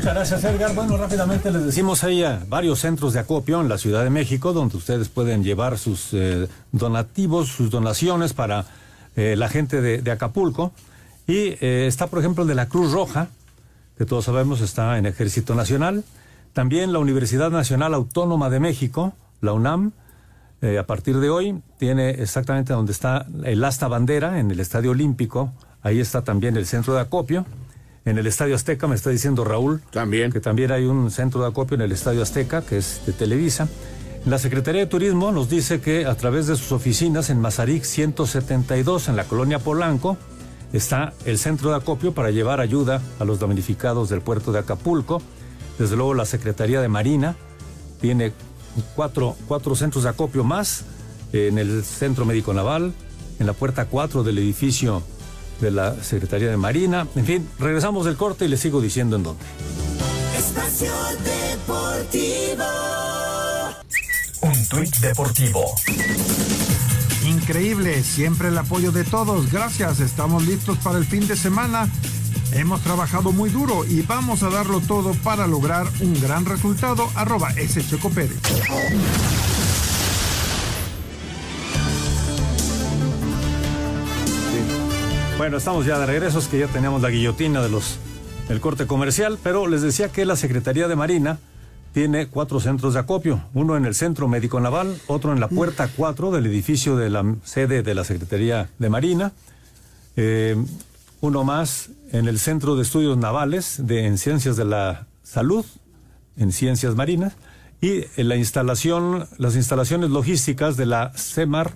Muchas 0.06 0.30
gracias, 0.30 0.54
Edgar. 0.54 0.76
Bueno, 0.76 0.98
rápidamente 0.98 1.50
les 1.50 1.66
decimos, 1.66 2.04
hay 2.04 2.24
varios 2.48 2.78
centros 2.78 3.14
de 3.14 3.22
acopio 3.22 3.60
en 3.60 3.68
la 3.68 3.80
Ciudad 3.80 4.04
de 4.04 4.12
México 4.12 4.54
donde 4.54 4.78
ustedes 4.78 5.10
pueden 5.10 5.44
llevar 5.44 5.80
sus 5.80 6.10
eh, 6.14 6.48
donativos, 6.72 7.48
sus 7.48 7.72
donaciones 7.72 8.34
para 8.34 8.68
eh, 9.16 9.34
la 9.36 9.50
gente 9.50 9.82
de, 9.82 10.12
Acapulco. 10.12 10.74
Y 11.26 11.58
eh, 11.60 11.88
está, 11.88 12.06
por 12.06 12.20
ejemplo, 12.20 12.44
el 12.44 12.48
de 12.48 12.54
la 12.54 12.68
Cruz 12.68 12.92
Roja, 12.92 13.30
que 13.98 14.06
todos 14.06 14.26
sabemos 14.26 14.62
está 14.62 15.00
en 15.00 15.08
Ejército 15.08 15.56
Nacional. 15.56 16.04
También 16.54 16.94
la 16.94 17.00
Universidad 17.00 17.50
Nacional 17.50 17.96
Autónoma 17.96 18.52
de 18.52 18.60
México, 18.60 19.14
la 19.42 19.54
UNAM, 19.54 19.92
a 20.80 20.84
partir 20.84 21.20
de 21.20 21.32
hoy 21.32 21.62
tiene 21.80 22.12
exactamente 22.12 22.74
donde 22.74 22.92
está 22.92 23.26
el 23.44 23.64
asta 23.64 23.88
bandera, 23.88 24.40
en 24.40 24.52
el 24.52 24.60
Estadio 24.60 24.92
Olímpico. 24.92 25.52
Ahí 25.82 26.00
está 26.00 26.24
también 26.24 26.58
el 26.58 26.68
centro 26.68 26.94
de 26.94 27.02
acopio. 27.02 27.44
En 28.06 28.18
el 28.18 28.28
Estadio 28.28 28.56
Azteca, 28.56 28.88
me 28.88 28.96
está 28.96 29.10
diciendo 29.10 29.44
Raúl. 29.44 29.82
También. 29.92 30.32
Que 30.32 30.40
también 30.40 30.72
hay 30.72 30.86
un 30.86 31.12
centro 31.12 31.42
de 31.42 31.48
acopio 31.48 31.76
en 31.76 31.82
el 31.82 31.92
Estadio 31.92 32.22
Azteca, 32.22 32.62
que 32.62 32.78
es 32.78 33.02
de 33.06 33.14
Televisa. 33.14 33.68
La 34.26 34.40
Secretaría 34.40 34.82
de 34.82 34.88
Turismo 34.88 35.32
nos 35.32 35.50
dice 35.50 35.82
que 35.82 36.06
a 36.06 36.16
través 36.16 36.48
de 36.48 36.56
sus 36.56 36.72
oficinas 36.72 37.30
en 37.30 37.42
Mazarik 37.42 37.84
172, 37.84 39.10
en 39.10 39.16
la 39.16 39.26
colonia 39.26 39.60
Polanco, 39.60 40.18
está 40.74 41.14
el 41.26 41.38
centro 41.38 41.72
de 41.72 41.78
acopio 41.78 42.14
para 42.14 42.32
llevar 42.32 42.60
ayuda 42.60 43.02
a 43.20 43.26
los 43.26 43.40
damnificados 43.40 44.10
del 44.10 44.22
puerto 44.22 44.52
de 44.52 44.60
Acapulco. 44.60 45.22
Desde 45.78 45.96
luego 45.96 46.14
la 46.14 46.26
Secretaría 46.26 46.82
de 46.82 46.88
Marina 46.88 47.36
tiene 48.02 48.34
cuatro, 48.96 49.36
cuatro 49.48 49.76
centros 49.76 50.04
de 50.04 50.12
acopio 50.12 50.44
más 50.44 50.86
en 51.34 51.58
el 51.58 51.84
Centro 51.84 52.26
Médico 52.26 52.54
Naval, 52.54 52.94
en 53.40 53.46
la 53.46 53.54
puerta 53.54 53.86
4 53.86 54.24
del 54.24 54.38
edificio 54.38 55.04
de 55.60 55.72
la 55.72 55.96
Secretaría 56.04 56.50
de 56.50 56.58
Marina. 56.58 57.08
En 57.16 57.26
fin, 57.26 57.50
regresamos 57.60 58.06
del 58.06 58.16
corte 58.16 58.46
y 58.46 58.48
les 58.48 58.60
sigo 58.60 58.82
diciendo 58.82 59.16
en 59.16 59.24
dónde. 59.24 59.44
Espacio 60.38 60.92
Deportivo. 61.24 62.66
Un 64.42 64.68
tuit 64.68 64.96
deportivo. 64.98 65.76
Increíble, 67.26 68.04
siempre 68.04 68.50
el 68.50 68.58
apoyo 68.58 68.92
de 68.92 69.04
todos. 69.04 69.52
Gracias, 69.52 70.00
estamos 70.00 70.46
listos 70.46 70.78
para 70.80 70.98
el 70.98 71.06
fin 71.06 71.28
de 71.28 71.36
semana. 71.36 71.90
Hemos 72.52 72.82
trabajado 72.82 73.32
muy 73.32 73.50
duro 73.50 73.86
y 73.86 74.02
vamos 74.02 74.44
a 74.44 74.50
darlo 74.50 74.80
todo 74.80 75.14
para 75.24 75.48
lograr 75.48 75.88
un 76.02 76.20
gran 76.22 76.46
resultado. 76.46 77.10
Arroba 77.16 77.50
S. 77.52 77.84
Checo 77.86 78.10
Pérez. 78.10 78.38
Bueno, 85.38 85.58
estamos 85.58 85.86
ya 85.86 86.00
de 86.00 86.06
regreso, 86.06 86.40
es 86.40 86.48
que 86.48 86.60
ya 86.60 86.68
teníamos 86.68 87.02
la 87.02 87.10
guillotina 87.10 87.62
de 87.62 87.68
los 87.68 87.98
del 88.48 88.62
corte 88.62 88.88
comercial, 88.88 89.38
pero 89.44 89.68
les 89.68 89.82
decía 89.82 90.08
que 90.08 90.24
la 90.24 90.38
Secretaría 90.38 90.88
de 90.88 90.96
Marina 90.96 91.40
tiene 91.94 92.28
cuatro 92.28 92.62
centros 92.62 92.94
de 92.94 93.02
acopio, 93.02 93.44
uno 93.54 93.76
en 93.76 93.86
el 93.86 93.96
Centro 93.96 94.30
Médico 94.30 94.62
Naval, 94.62 94.98
otro 95.08 95.34
en 95.34 95.42
la 95.42 95.50
puerta 95.50 95.90
4 95.94 96.32
del 96.32 96.46
edificio 96.46 96.96
de 96.96 97.10
la 97.10 97.36
sede 97.44 97.84
de 97.84 97.96
la 97.96 98.06
Secretaría 98.06 98.70
de 98.80 98.90
Marina, 98.90 99.34
eh, 100.16 100.56
uno 101.20 101.44
más 101.44 101.90
en 102.14 102.30
el 102.30 102.40
Centro 102.40 102.78
de 102.78 102.84
Estudios 102.84 103.18
Navales 103.18 103.86
de, 103.86 104.06
en 104.06 104.18
Ciencias 104.18 104.56
de 104.56 104.66
la 104.66 105.08
Salud, 105.24 105.66
en 106.38 106.54
Ciencias 106.54 106.96
Marinas, 106.96 107.34
y 107.82 108.06
en 108.16 108.30
la 108.30 108.38
instalación, 108.38 109.28
las 109.38 109.58
instalaciones 109.58 110.12
logísticas 110.12 110.78
de 110.78 110.86
la 110.86 111.12
CEMAR, 111.14 111.74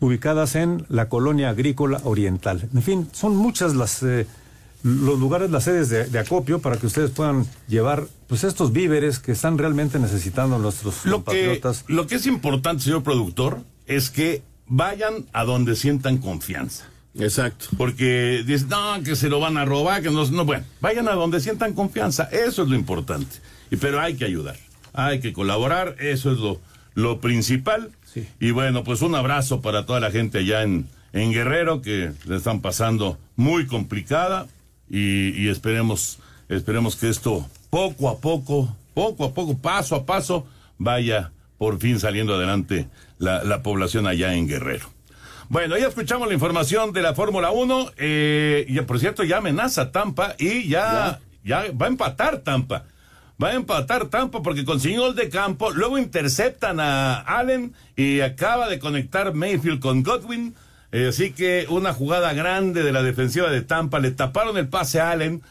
ubicadas 0.00 0.54
en 0.56 0.84
la 0.88 1.08
colonia 1.08 1.50
agrícola 1.50 2.00
oriental. 2.04 2.68
En 2.74 2.82
fin, 2.82 3.08
son 3.12 3.36
muchas 3.36 3.74
las 3.74 4.02
eh, 4.02 4.26
los 4.82 5.18
lugares, 5.18 5.50
las 5.50 5.64
sedes 5.64 5.88
de, 5.88 6.04
de, 6.04 6.18
acopio 6.18 6.60
para 6.60 6.76
que 6.76 6.86
ustedes 6.86 7.10
puedan 7.10 7.46
llevar 7.66 8.06
pues 8.28 8.44
estos 8.44 8.72
víveres 8.72 9.18
que 9.18 9.32
están 9.32 9.58
realmente 9.58 9.98
necesitando 9.98 10.58
nuestros 10.58 11.04
lo 11.04 11.16
compatriotas. 11.16 11.82
Que, 11.82 11.92
lo 11.92 12.06
que 12.06 12.16
es 12.16 12.26
importante, 12.26 12.84
señor 12.84 13.02
productor, 13.02 13.62
es 13.86 14.10
que 14.10 14.42
vayan 14.66 15.26
a 15.32 15.44
donde 15.44 15.74
sientan 15.76 16.18
confianza. 16.18 16.84
Exacto. 17.18 17.66
Porque 17.76 18.44
dicen, 18.46 18.68
no, 18.68 19.02
que 19.02 19.16
se 19.16 19.28
lo 19.28 19.40
van 19.40 19.56
a 19.56 19.64
robar, 19.64 20.02
que 20.02 20.10
no, 20.10 20.24
no, 20.26 20.44
bueno, 20.44 20.64
vayan 20.80 21.08
a 21.08 21.12
donde 21.12 21.40
sientan 21.40 21.72
confianza, 21.72 22.24
eso 22.24 22.62
es 22.62 22.68
lo 22.68 22.76
importante. 22.76 23.36
Y, 23.70 23.76
pero 23.76 24.00
hay 24.00 24.14
que 24.14 24.24
ayudar, 24.24 24.56
hay 24.92 25.20
que 25.20 25.32
colaborar, 25.32 25.96
eso 25.98 26.30
es 26.30 26.38
lo, 26.38 26.60
lo 26.94 27.20
principal. 27.20 27.90
Sí. 28.16 28.26
Y 28.40 28.50
bueno, 28.50 28.82
pues 28.82 29.02
un 29.02 29.14
abrazo 29.14 29.60
para 29.60 29.84
toda 29.84 30.00
la 30.00 30.10
gente 30.10 30.38
allá 30.38 30.62
en, 30.62 30.88
en 31.12 31.32
Guerrero 31.32 31.82
que 31.82 32.12
le 32.24 32.36
están 32.36 32.62
pasando 32.62 33.18
muy 33.36 33.66
complicada 33.66 34.46
y, 34.88 35.30
y, 35.30 35.50
esperemos, 35.50 36.18
esperemos 36.48 36.96
que 36.96 37.10
esto 37.10 37.46
poco 37.68 38.08
a 38.08 38.18
poco, 38.18 38.74
poco 38.94 39.26
a 39.26 39.34
poco, 39.34 39.58
paso 39.58 39.96
a 39.96 40.06
paso, 40.06 40.46
vaya 40.78 41.30
por 41.58 41.78
fin 41.78 42.00
saliendo 42.00 42.34
adelante 42.34 42.88
la, 43.18 43.44
la 43.44 43.62
población 43.62 44.06
allá 44.06 44.34
en 44.34 44.48
Guerrero. 44.48 44.88
Bueno, 45.48 45.76
ya 45.76 45.86
escuchamos 45.88 46.26
la 46.26 46.34
información 46.34 46.92
de 46.92 47.02
la 47.02 47.14
Fórmula 47.14 47.50
1. 47.50 47.92
Eh, 47.98 48.64
y 48.68 48.80
por 48.80 48.98
cierto, 48.98 49.22
ya 49.24 49.38
amenaza 49.38 49.92
Tampa 49.92 50.34
y 50.38 50.68
ya, 50.68 51.20
ya, 51.44 51.64
ya 51.66 51.72
va 51.72 51.86
a 51.86 51.88
empatar 51.88 52.38
Tampa. 52.38 52.84
Va 53.42 53.48
a 53.48 53.54
empatar 53.54 54.06
Tampa 54.06 54.42
porque 54.42 54.64
consiguió 54.64 55.02
gol 55.02 55.14
de 55.14 55.28
campo. 55.28 55.70
Luego 55.70 55.98
interceptan 55.98 56.80
a 56.80 57.20
Allen 57.20 57.74
y 57.94 58.20
acaba 58.20 58.66
de 58.68 58.78
conectar 58.78 59.34
Mayfield 59.34 59.80
con 59.80 60.02
Godwin. 60.02 60.54
Eh, 60.90 61.08
así 61.08 61.32
que 61.32 61.66
una 61.68 61.92
jugada 61.92 62.32
grande 62.32 62.82
de 62.82 62.92
la 62.92 63.02
defensiva 63.02 63.50
de 63.50 63.60
Tampa. 63.60 63.98
Le 63.98 64.10
taparon 64.10 64.56
el 64.56 64.68
pase 64.68 65.00
a 65.00 65.10
Allen. 65.10 65.42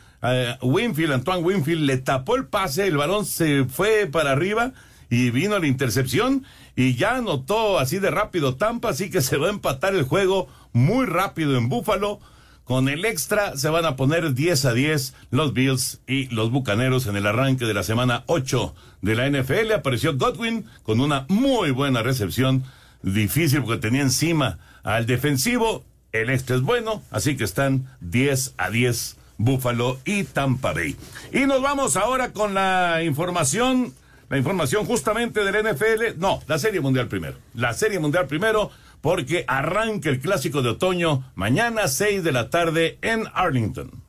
Winfield, 0.64 1.14
Antoine 1.14 1.44
Winfield, 1.44 1.84
le 1.84 1.98
tapó 1.98 2.36
el 2.36 2.48
pase. 2.48 2.88
El 2.88 2.98
balón 2.98 3.24
se 3.24 3.66
fue 3.66 4.08
para 4.12 4.32
arriba 4.32 4.72
y 5.12 5.30
vino 5.30 5.60
la 5.60 5.68
intercepción. 5.68 6.44
Y 6.76 6.96
ya 6.96 7.18
anotó 7.18 7.78
así 7.78 8.00
de 8.00 8.10
rápido 8.10 8.56
Tampa. 8.56 8.90
Así 8.90 9.12
que 9.12 9.22
se 9.22 9.38
va 9.38 9.46
a 9.46 9.52
empatar 9.52 9.94
el 9.94 10.04
juego 10.04 10.48
muy 10.74 11.06
rápido 11.06 11.56
en 11.56 11.70
Búfalo. 11.70 12.20
Con 12.66 12.90
el 12.90 13.06
extra 13.06 13.56
se 13.58 13.70
van 13.70 13.86
a 13.86 13.96
poner 13.96 14.34
10 14.34 14.66
a 14.66 14.74
10 14.74 15.14
los 15.30 15.54
Bills 15.54 16.02
y 16.08 16.28
los 16.34 16.50
Bucaneros 16.50 17.06
en 17.06 17.16
el 17.16 17.28
arranque 17.28 17.66
de 17.66 17.76
la 17.76 17.84
semana 17.84 18.24
8 18.26 18.74
de 19.04 19.16
la 19.16 19.30
NFL. 19.30 19.72
Apareció 19.72 20.18
Godwin 20.18 20.66
con 20.82 21.00
una 21.00 21.28
muy 21.30 21.70
buena 21.70 22.02
recepción. 22.02 22.64
Difícil 23.04 23.62
porque 23.62 23.80
tenía 23.80 24.02
encima 24.02 24.58
al 24.84 25.06
defensivo. 25.06 25.84
El 26.12 26.32
extra 26.32 26.56
es 26.56 26.64
bueno, 26.64 27.04
así 27.12 27.38
que 27.38 27.44
están 27.44 27.88
10 28.02 28.56
a 28.58 28.72
10 28.72 29.18
Búfalo 29.38 30.00
y 30.04 30.24
Tampa 30.24 30.74
Bay. 30.74 30.96
Y 31.32 31.46
nos 31.46 31.62
vamos 31.62 31.96
ahora 31.98 32.32
con 32.32 32.56
la 32.56 33.04
información, 33.04 33.94
la 34.30 34.38
información 34.38 34.86
justamente 34.86 35.44
del 35.44 35.72
NFL. 35.72 36.18
No, 36.20 36.42
la 36.48 36.58
Serie 36.58 36.82
Mundial 36.82 37.08
primero. 37.10 37.38
La 37.54 37.74
Serie 37.74 38.00
Mundial 38.00 38.26
primero 38.28 38.72
porque 39.06 39.46
arranca 39.48 40.10
el 40.10 40.20
clásico 40.20 40.64
de 40.64 40.70
otoño 40.70 41.32
mañana 41.36 41.88
6 41.88 42.24
de 42.24 42.32
la 42.32 42.50
tarde 42.50 42.98
en 43.04 43.26
Arlington. 43.36 44.05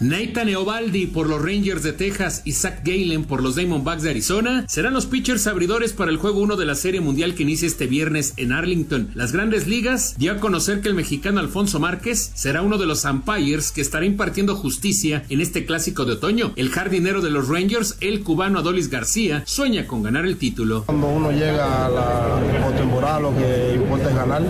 Nathan 0.00 0.48
Eovaldi 0.48 1.08
por 1.08 1.28
los 1.28 1.42
Rangers 1.42 1.82
de 1.82 1.92
Texas 1.92 2.40
y 2.46 2.52
Zach 2.52 2.80
Galen 2.82 3.24
por 3.24 3.42
los 3.42 3.54
Diamondbacks 3.54 4.02
de 4.02 4.08
Arizona 4.08 4.64
serán 4.66 4.94
los 4.94 5.04
pitchers 5.04 5.46
abridores 5.46 5.92
para 5.92 6.10
el 6.10 6.16
juego 6.16 6.40
1 6.40 6.56
de 6.56 6.64
la 6.64 6.74
Serie 6.74 7.02
Mundial 7.02 7.34
que 7.34 7.42
inicia 7.42 7.68
este 7.68 7.86
viernes 7.86 8.32
en 8.38 8.52
Arlington. 8.52 9.10
Las 9.14 9.32
grandes 9.32 9.66
ligas 9.66 10.14
dio 10.16 10.32
a 10.32 10.38
conocer 10.38 10.80
que 10.80 10.88
el 10.88 10.94
mexicano 10.94 11.38
Alfonso 11.38 11.80
Márquez 11.80 12.30
será 12.34 12.62
uno 12.62 12.78
de 12.78 12.86
los 12.86 13.04
umpires 13.04 13.72
que 13.72 13.82
estará 13.82 14.06
impartiendo 14.06 14.56
justicia 14.56 15.22
en 15.28 15.42
este 15.42 15.66
clásico 15.66 16.06
de 16.06 16.14
otoño. 16.14 16.52
El 16.56 16.70
jardinero 16.70 17.20
de 17.20 17.28
los 17.28 17.48
Rangers, 17.48 17.98
el 18.00 18.22
cubano 18.22 18.60
Adolis 18.60 18.88
García, 18.88 19.42
sueña 19.44 19.86
con 19.86 20.02
ganar 20.02 20.24
el 20.24 20.38
título. 20.38 20.84
Cuando 20.86 21.08
uno 21.08 21.30
llega 21.30 21.84
a 21.84 21.90
la 21.90 22.64
postemporada 22.64 23.20
lo 23.20 23.36
que 23.36 23.74
importa 23.74 24.08
es 24.08 24.16
ganar 24.16 24.42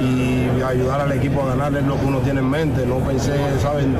y 0.00 0.62
ayudar 0.62 1.00
al 1.00 1.12
equipo 1.12 1.42
a 1.42 1.56
ganar 1.56 1.74
es 1.74 1.84
lo 1.84 1.98
que 1.98 2.06
uno 2.06 2.20
tiene 2.20 2.38
en 2.38 2.50
mente. 2.50 2.86
No 2.86 3.00
pensé, 3.00 3.34
¿saben? 3.60 3.96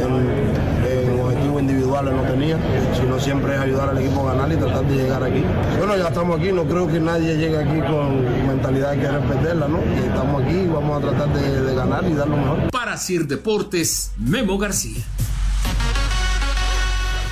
Individuales 2.00 2.14
no 2.14 2.22
tenía, 2.22 2.58
sino 2.94 3.18
siempre 3.18 3.54
es 3.54 3.60
ayudar 3.60 3.90
al 3.90 3.98
equipo 3.98 4.28
a 4.28 4.34
ganar 4.34 4.52
y 4.52 4.56
tratar 4.56 4.84
de 4.84 4.94
llegar 4.94 5.22
aquí. 5.22 5.42
Bueno, 5.78 5.96
ya 5.96 6.08
estamos 6.08 6.38
aquí, 6.38 6.52
no 6.52 6.64
creo 6.64 6.88
que 6.88 7.00
nadie 7.00 7.36
llegue 7.36 7.58
aquí 7.58 7.80
con 7.80 8.46
mentalidad 8.46 8.92
de 8.92 9.00
querer 9.00 9.20
perderla, 9.20 9.68
¿no? 9.68 9.80
Y 9.94 10.06
estamos 10.06 10.42
aquí 10.42 10.56
y 10.56 10.66
vamos 10.66 11.02
a 11.02 11.08
tratar 11.08 11.34
de, 11.34 11.62
de 11.62 11.74
ganar 11.74 12.04
y 12.04 12.14
dar 12.14 12.28
lo 12.28 12.36
mejor. 12.36 12.70
Para 12.70 12.96
Sir 12.96 13.26
Deportes, 13.26 14.12
Memo 14.18 14.58
García. 14.58 15.02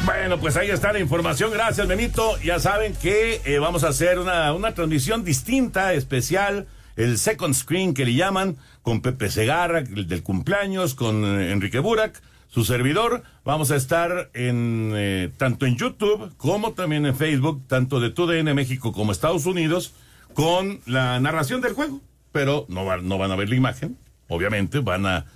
Bueno, 0.04 0.38
pues 0.38 0.56
ahí 0.56 0.68
está 0.68 0.92
la 0.92 0.99
información. 0.99 1.50
Gracias, 1.50 1.87
Benito. 1.87 2.38
Ya 2.40 2.59
saben 2.59 2.94
que 2.94 3.40
eh, 3.44 3.59
vamos 3.59 3.85
a 3.85 3.88
hacer 3.88 4.18
una, 4.18 4.52
una 4.52 4.75
transmisión 4.75 5.25
distinta, 5.25 5.94
especial, 5.94 6.66
el 6.97 7.18
second 7.18 7.54
screen 7.54 7.94
que 7.94 8.04
le 8.04 8.14
llaman, 8.14 8.56
con 8.83 9.00
Pepe 9.00 9.30
Segarra, 9.30 9.78
el 9.78 10.06
del 10.06 10.23
cumpleaños, 10.23 10.94
con 10.94 11.25
eh, 11.25 11.52
Enrique 11.52 11.78
Burak 11.78 12.21
su 12.54 12.64
servidor. 12.64 13.25
Vamos 13.44 13.73
a 13.73 13.76
estar 13.76 14.30
en 14.32 14.92
eh, 14.94 15.32
tanto 15.37 15.66
en 15.66 15.76
YouTube 15.76 16.32
como 16.37 16.73
también 16.73 17.04
en 17.04 17.16
Facebook, 17.16 17.64
tanto 17.66 17.99
de 17.99 18.11
TUDN 18.11 18.54
México 18.54 18.92
como 18.92 19.11
Estados 19.11 19.44
Unidos, 19.44 19.92
con 20.34 20.80
la 20.87 21.18
narración 21.18 21.61
del 21.61 21.73
juego. 21.73 22.00
Pero 22.30 22.64
no, 22.68 22.96
no 22.99 23.18
van 23.18 23.32
a 23.32 23.37
ver 23.37 23.49
la 23.49 23.56
imagen, 23.56 23.99
obviamente, 24.28 24.78
van 24.78 25.04
a, 25.04 25.26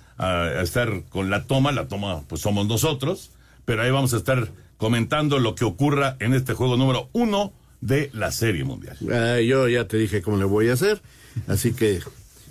estar 0.61 1.03
con 1.09 1.29
la 1.29 1.43
toma, 1.43 1.73
la 1.73 1.87
toma 1.87 2.23
pues 2.27 2.41
somos 2.41 2.67
nosotros, 2.67 3.31
pero 3.65 3.81
ahí 3.81 3.91
vamos 3.91 4.13
a 4.13 4.17
estar 4.17 4.49
comentando 4.77 5.39
lo 5.39 5.55
que 5.55 5.65
ocurra 5.65 6.15
en 6.19 6.33
este 6.33 6.53
juego 6.53 6.77
número 6.77 7.09
uno 7.13 7.53
de 7.81 8.09
la 8.13 8.31
Serie 8.31 8.63
Mundial. 8.63 8.97
Uh, 9.01 9.41
yo 9.41 9.67
ya 9.67 9.87
te 9.87 9.97
dije 9.97 10.21
cómo 10.21 10.37
le 10.37 10.45
voy 10.45 10.69
a 10.69 10.73
hacer, 10.73 11.01
así 11.47 11.73
que 11.73 11.99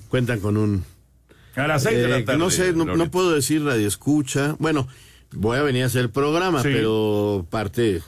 cuentan 0.09 0.41
con 0.41 0.57
un 0.57 0.85
a 1.65 1.67
las 1.69 1.83
seis 1.83 1.99
de 1.99 2.09
la 2.09 2.25
tarde. 2.25 2.35
Eh, 2.35 2.39
no 2.39 2.51
sé, 2.51 2.73
no, 2.73 2.85
no, 2.85 3.11
puedo 3.11 3.33
decir 3.33 3.65
radio 3.65 3.87
escucha. 3.87 4.57
Bueno, 4.59 4.89
voy 5.33 5.59
a 5.59 5.63
venir 5.63 5.85
a 5.85 5.87
hacer 5.87 6.03
el 6.03 6.11
programa, 6.11 6.63
sí. 6.63 6.69
pero 6.73 7.47
parte 7.51 8.03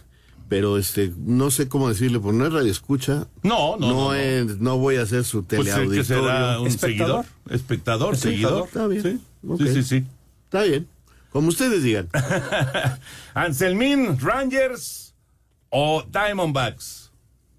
pero 0.50 0.78
este, 0.78 1.12
no 1.16 1.52
sé 1.52 1.68
cómo 1.68 1.88
decirle, 1.88 2.18
porque 2.18 2.36
no 2.36 2.44
es 2.44 2.52
radio 2.52 2.72
escucha. 2.72 3.28
No, 3.44 3.76
no, 3.76 3.86
no, 3.88 3.94
no. 3.94 4.14
es- 4.14 4.58
no 4.58 4.78
voy 4.78 4.96
a 4.96 5.02
hacer 5.02 5.22
su 5.22 5.44
Pues 5.44 5.60
el 5.60 5.64
teleauditorio. 5.66 6.02
que 6.02 6.04
será 6.04 6.60
un 6.60 6.70
seguidor, 6.72 7.24
espectador, 7.48 8.16
seguidor. 8.16 8.66
Está 8.66 8.88
bien. 8.88 9.02
Sí, 9.02 9.20
sí, 9.58 9.68
sí, 9.74 9.82
sí. 9.84 10.06
Está 10.46 10.64
bien. 10.64 10.88
Como 11.30 11.48
ustedes 11.50 11.84
digan. 11.84 12.08
Anselmín, 13.34 14.18
Rangers 14.18 15.14
o 15.68 16.02
Diamondbacks. 16.02 17.12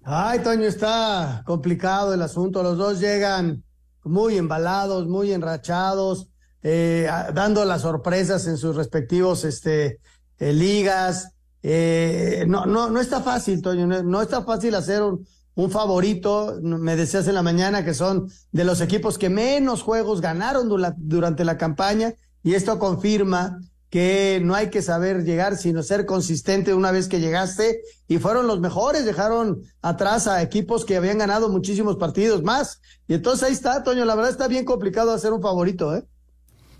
Ay, 0.04 0.40
Toño, 0.40 0.64
está 0.64 1.42
complicado 1.46 2.12
el 2.12 2.20
asunto. 2.20 2.62
Los 2.62 2.76
dos 2.76 3.00
llegan 3.00 3.62
muy 4.04 4.36
embalados, 4.36 5.06
muy 5.06 5.32
enrachados, 5.32 6.28
eh, 6.62 7.08
dando 7.34 7.64
las 7.64 7.82
sorpresas 7.82 8.46
en 8.46 8.56
sus 8.56 8.76
respectivos 8.76 9.44
este, 9.44 9.98
eh, 10.38 10.52
ligas. 10.52 11.30
Eh, 11.62 12.44
no, 12.48 12.66
no, 12.66 12.90
no 12.90 13.00
está 13.00 13.20
fácil, 13.20 13.62
Toño, 13.62 13.86
no, 13.86 14.22
está 14.22 14.42
fácil 14.42 14.74
hacer 14.74 15.02
un, 15.02 15.24
favorito. 15.70 16.58
Me 16.62 16.96
decías 16.96 17.28
en 17.28 17.34
la 17.34 17.42
mañana 17.42 17.84
que 17.84 17.94
son 17.94 18.30
de 18.52 18.64
los 18.64 18.80
equipos 18.80 19.18
que 19.18 19.28
menos 19.28 19.82
juegos 19.82 20.20
ganaron 20.20 20.68
dura- 20.68 20.94
durante 20.96 21.44
la 21.44 21.58
campaña 21.58 22.14
y 22.42 22.54
esto 22.54 22.78
confirma 22.78 23.60
que 23.92 24.40
no 24.42 24.54
hay 24.54 24.70
que 24.70 24.80
saber 24.80 25.22
llegar, 25.22 25.58
sino 25.58 25.82
ser 25.82 26.06
consistente 26.06 26.72
una 26.72 26.90
vez 26.92 27.08
que 27.08 27.20
llegaste. 27.20 27.82
Y 28.08 28.16
fueron 28.16 28.46
los 28.46 28.58
mejores, 28.58 29.04
dejaron 29.04 29.64
atrás 29.82 30.26
a 30.26 30.40
equipos 30.40 30.86
que 30.86 30.96
habían 30.96 31.18
ganado 31.18 31.50
muchísimos 31.50 31.96
partidos 31.96 32.42
más. 32.42 32.80
Y 33.06 33.12
entonces 33.12 33.46
ahí 33.46 33.52
está, 33.52 33.84
Toño, 33.84 34.06
la 34.06 34.14
verdad 34.14 34.30
está 34.30 34.48
bien 34.48 34.64
complicado 34.64 35.12
hacer 35.12 35.34
un 35.34 35.42
favorito, 35.42 35.94
¿eh? 35.94 36.04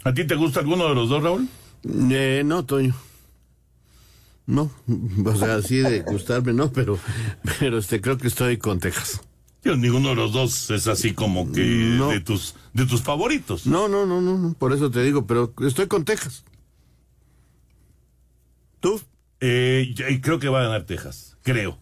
¿A 0.05 0.15
ti 0.15 0.27
te 0.27 0.37
gusta 0.37 0.61
alguno 0.61 0.89
de 0.89 0.95
los 0.95 1.11
dos, 1.11 1.23
Raúl? 1.23 1.49
Eh, 1.85 2.45
no, 2.47 2.65
Toño. 2.65 2.95
No, 4.47 4.71
o 5.27 5.37
sea, 5.37 5.57
así 5.57 5.77
de 5.77 6.01
gustarme, 6.01 6.55
no, 6.55 6.73
pero, 6.73 6.99
pero 7.59 7.77
este, 7.77 8.01
creo 8.01 8.17
que 8.17 8.29
estoy 8.29 8.57
con 8.57 8.81
Texas. 8.81 9.21
Yo, 9.63 9.77
ninguno 9.77 10.09
de 10.09 10.15
los 10.15 10.33
dos 10.33 10.71
es 10.71 10.87
así 10.87 11.13
como 11.13 11.53
que 11.53 11.61
de 11.61 12.21
tus 12.21 12.55
de 12.73 12.87
tus 12.87 13.03
favoritos. 13.03 13.67
No, 13.67 13.87
no, 13.87 14.07
no, 14.07 14.23
no, 14.23 14.39
no, 14.39 14.55
por 14.55 14.73
eso 14.73 14.91
te 14.91 15.03
digo, 15.03 15.27
pero 15.27 15.53
estoy 15.61 15.89
con 15.89 16.07
Texas. 16.07 16.43
¿Tú? 18.83 19.01
Eh, 19.41 19.95
y 20.11 20.21
creo 20.21 20.39
que 20.39 20.49
va 20.49 20.61
a 20.61 20.65
ganar 20.65 20.83
Texas. 20.85 21.39
Creo. 21.43 21.79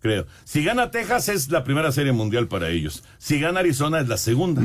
Creo. 0.00 0.26
Si 0.44 0.62
gana 0.64 0.90
Texas 0.90 1.28
es 1.28 1.50
la 1.50 1.64
primera 1.64 1.90
serie 1.92 2.12
mundial 2.12 2.46
para 2.48 2.70
ellos. 2.70 3.02
Si 3.18 3.40
gana 3.40 3.60
Arizona 3.60 4.00
es 4.00 4.08
la 4.08 4.16
segunda. 4.16 4.62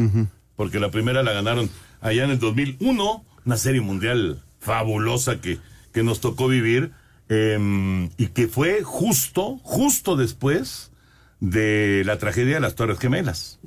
Porque 0.55 0.79
la 0.79 0.91
primera 0.91 1.23
la 1.23 1.33
ganaron 1.33 1.69
allá 1.99 2.23
en 2.25 2.31
el 2.31 2.39
2001. 2.39 3.25
Una 3.45 3.57
serie 3.57 3.81
mundial 3.81 4.41
fabulosa 4.59 5.41
que, 5.41 5.57
que 5.91 6.03
nos 6.03 6.21
tocó 6.21 6.47
vivir. 6.47 6.91
eh, 7.29 8.09
y 8.17 8.27
que 8.27 8.47
fue 8.47 8.83
justo, 8.83 9.57
justo 9.63 10.15
después 10.15 10.91
de 11.39 12.03
la 12.05 12.17
tragedia 12.17 12.55
de 12.55 12.61
las 12.61 12.75
Torres 12.75 12.99
Gemelas. 12.99 13.59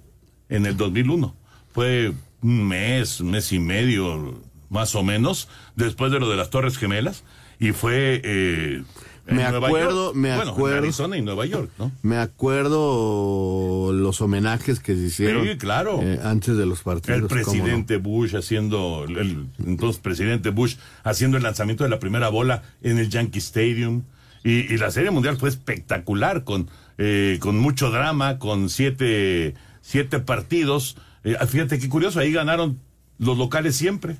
En 0.49 0.67
el 0.67 0.77
2001. 0.77 1.35
Fue 1.73 2.13
un 2.43 2.69
mes, 2.69 3.21
un 3.21 3.31
mes 3.31 3.51
y 3.53 3.59
medio, 3.59 4.41
más 4.69 4.95
o 4.95 5.03
menos, 5.03 5.49
después 5.75 6.13
de 6.13 6.21
lo 6.21 6.29
de 6.29 6.37
las 6.37 6.51
Torres 6.51 6.77
Gemelas. 6.79 7.25
Y 7.63 7.73
fue 7.73 8.21
eh, 8.25 8.83
en 9.27 9.37
Me 9.37 9.45
Nueva 9.49 9.69
acuerdo, 9.69 10.05
York. 10.07 10.17
me 10.17 10.35
Bueno, 10.37 10.51
acuerdo. 10.51 10.77
en 10.79 10.83
Arizona 10.85 11.17
y 11.17 11.23
Nueva 11.23 11.47
York, 11.47 11.71
¿no? 11.79 11.93
Me 12.03 12.17
acuerdo 12.17 13.93
los 13.93 14.21
homenajes 14.21 14.81
que 14.81 14.95
se 14.97 15.03
hicieron. 15.03 15.47
Sí, 15.47 15.57
claro. 15.59 16.01
eh, 16.03 16.19
antes 16.23 16.57
de 16.57 16.67
los 16.67 16.83
partidos. 16.83 17.17
El 17.17 17.23
no. 17.23 17.29
presidente 17.29 17.97
Bush 17.99 18.35
haciendo, 18.37 19.05
el, 19.09 19.17
el 19.19 19.47
entonces 19.67 20.01
presidente 20.01 20.51
Bush 20.51 20.77
haciendo 21.05 21.37
el 21.37 21.43
lanzamiento 21.43 21.85
de 21.85 21.91
la 21.91 21.99
primera 21.99 22.29
bola 22.29 22.63
en 22.83 22.99
el 22.99 23.09
Yankee 23.09 23.39
Stadium. 23.39 24.03
Y, 24.45 24.73
y 24.75 24.77
la 24.77 24.91
Serie 24.91 25.13
Mundial 25.13 25.37
fue 25.37 25.49
espectacular, 25.49 26.43
con, 26.43 26.69
eh, 26.99 27.39
con 27.41 27.57
mucho 27.59 27.91
drama, 27.91 28.39
con 28.41 28.69
siete, 28.71 29.55
siete 29.83 30.19
partidos. 30.19 30.97
Eh, 31.23 31.37
fíjate 31.47 31.79
qué 31.79 31.89
curioso, 31.89 32.19
ahí 32.19 32.33
ganaron 32.33 32.81
los 33.19 33.39
locales 33.39 33.77
siempre. 33.77 34.17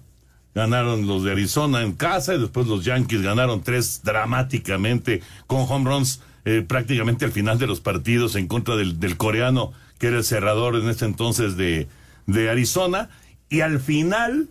Ganaron 0.55 1.07
los 1.07 1.25
de 1.25 1.33
Arizona 1.33 1.83
en 1.83 1.93
casa 1.93 2.35
y 2.35 2.41
después 2.41 2.67
los 2.67 2.85
Yankees 2.85 3.23
ganaron 3.23 3.63
tres 3.63 4.03
dramáticamente 4.05 5.23
con 5.47 5.61
home 5.69 5.89
runs 5.89 6.21
eh, 6.45 6.65
prácticamente 6.67 7.25
al 7.25 7.33
final 7.33 7.59
de 7.59 7.67
los 7.67 7.81
partidos 7.81 8.35
en 8.35 8.49
contra 8.49 8.75
del, 8.75 9.17
coreano 9.17 9.73
que 9.99 10.09
era 10.09 10.19
el 10.19 10.25
cerrador 10.25 10.75
en 10.77 10.89
ese 10.89 11.05
entonces 11.05 11.57
de, 11.57 11.87
de 12.27 12.51
Arizona. 12.51 13.09
Y 13.49 13.61
al 13.61 13.81
final 13.81 14.49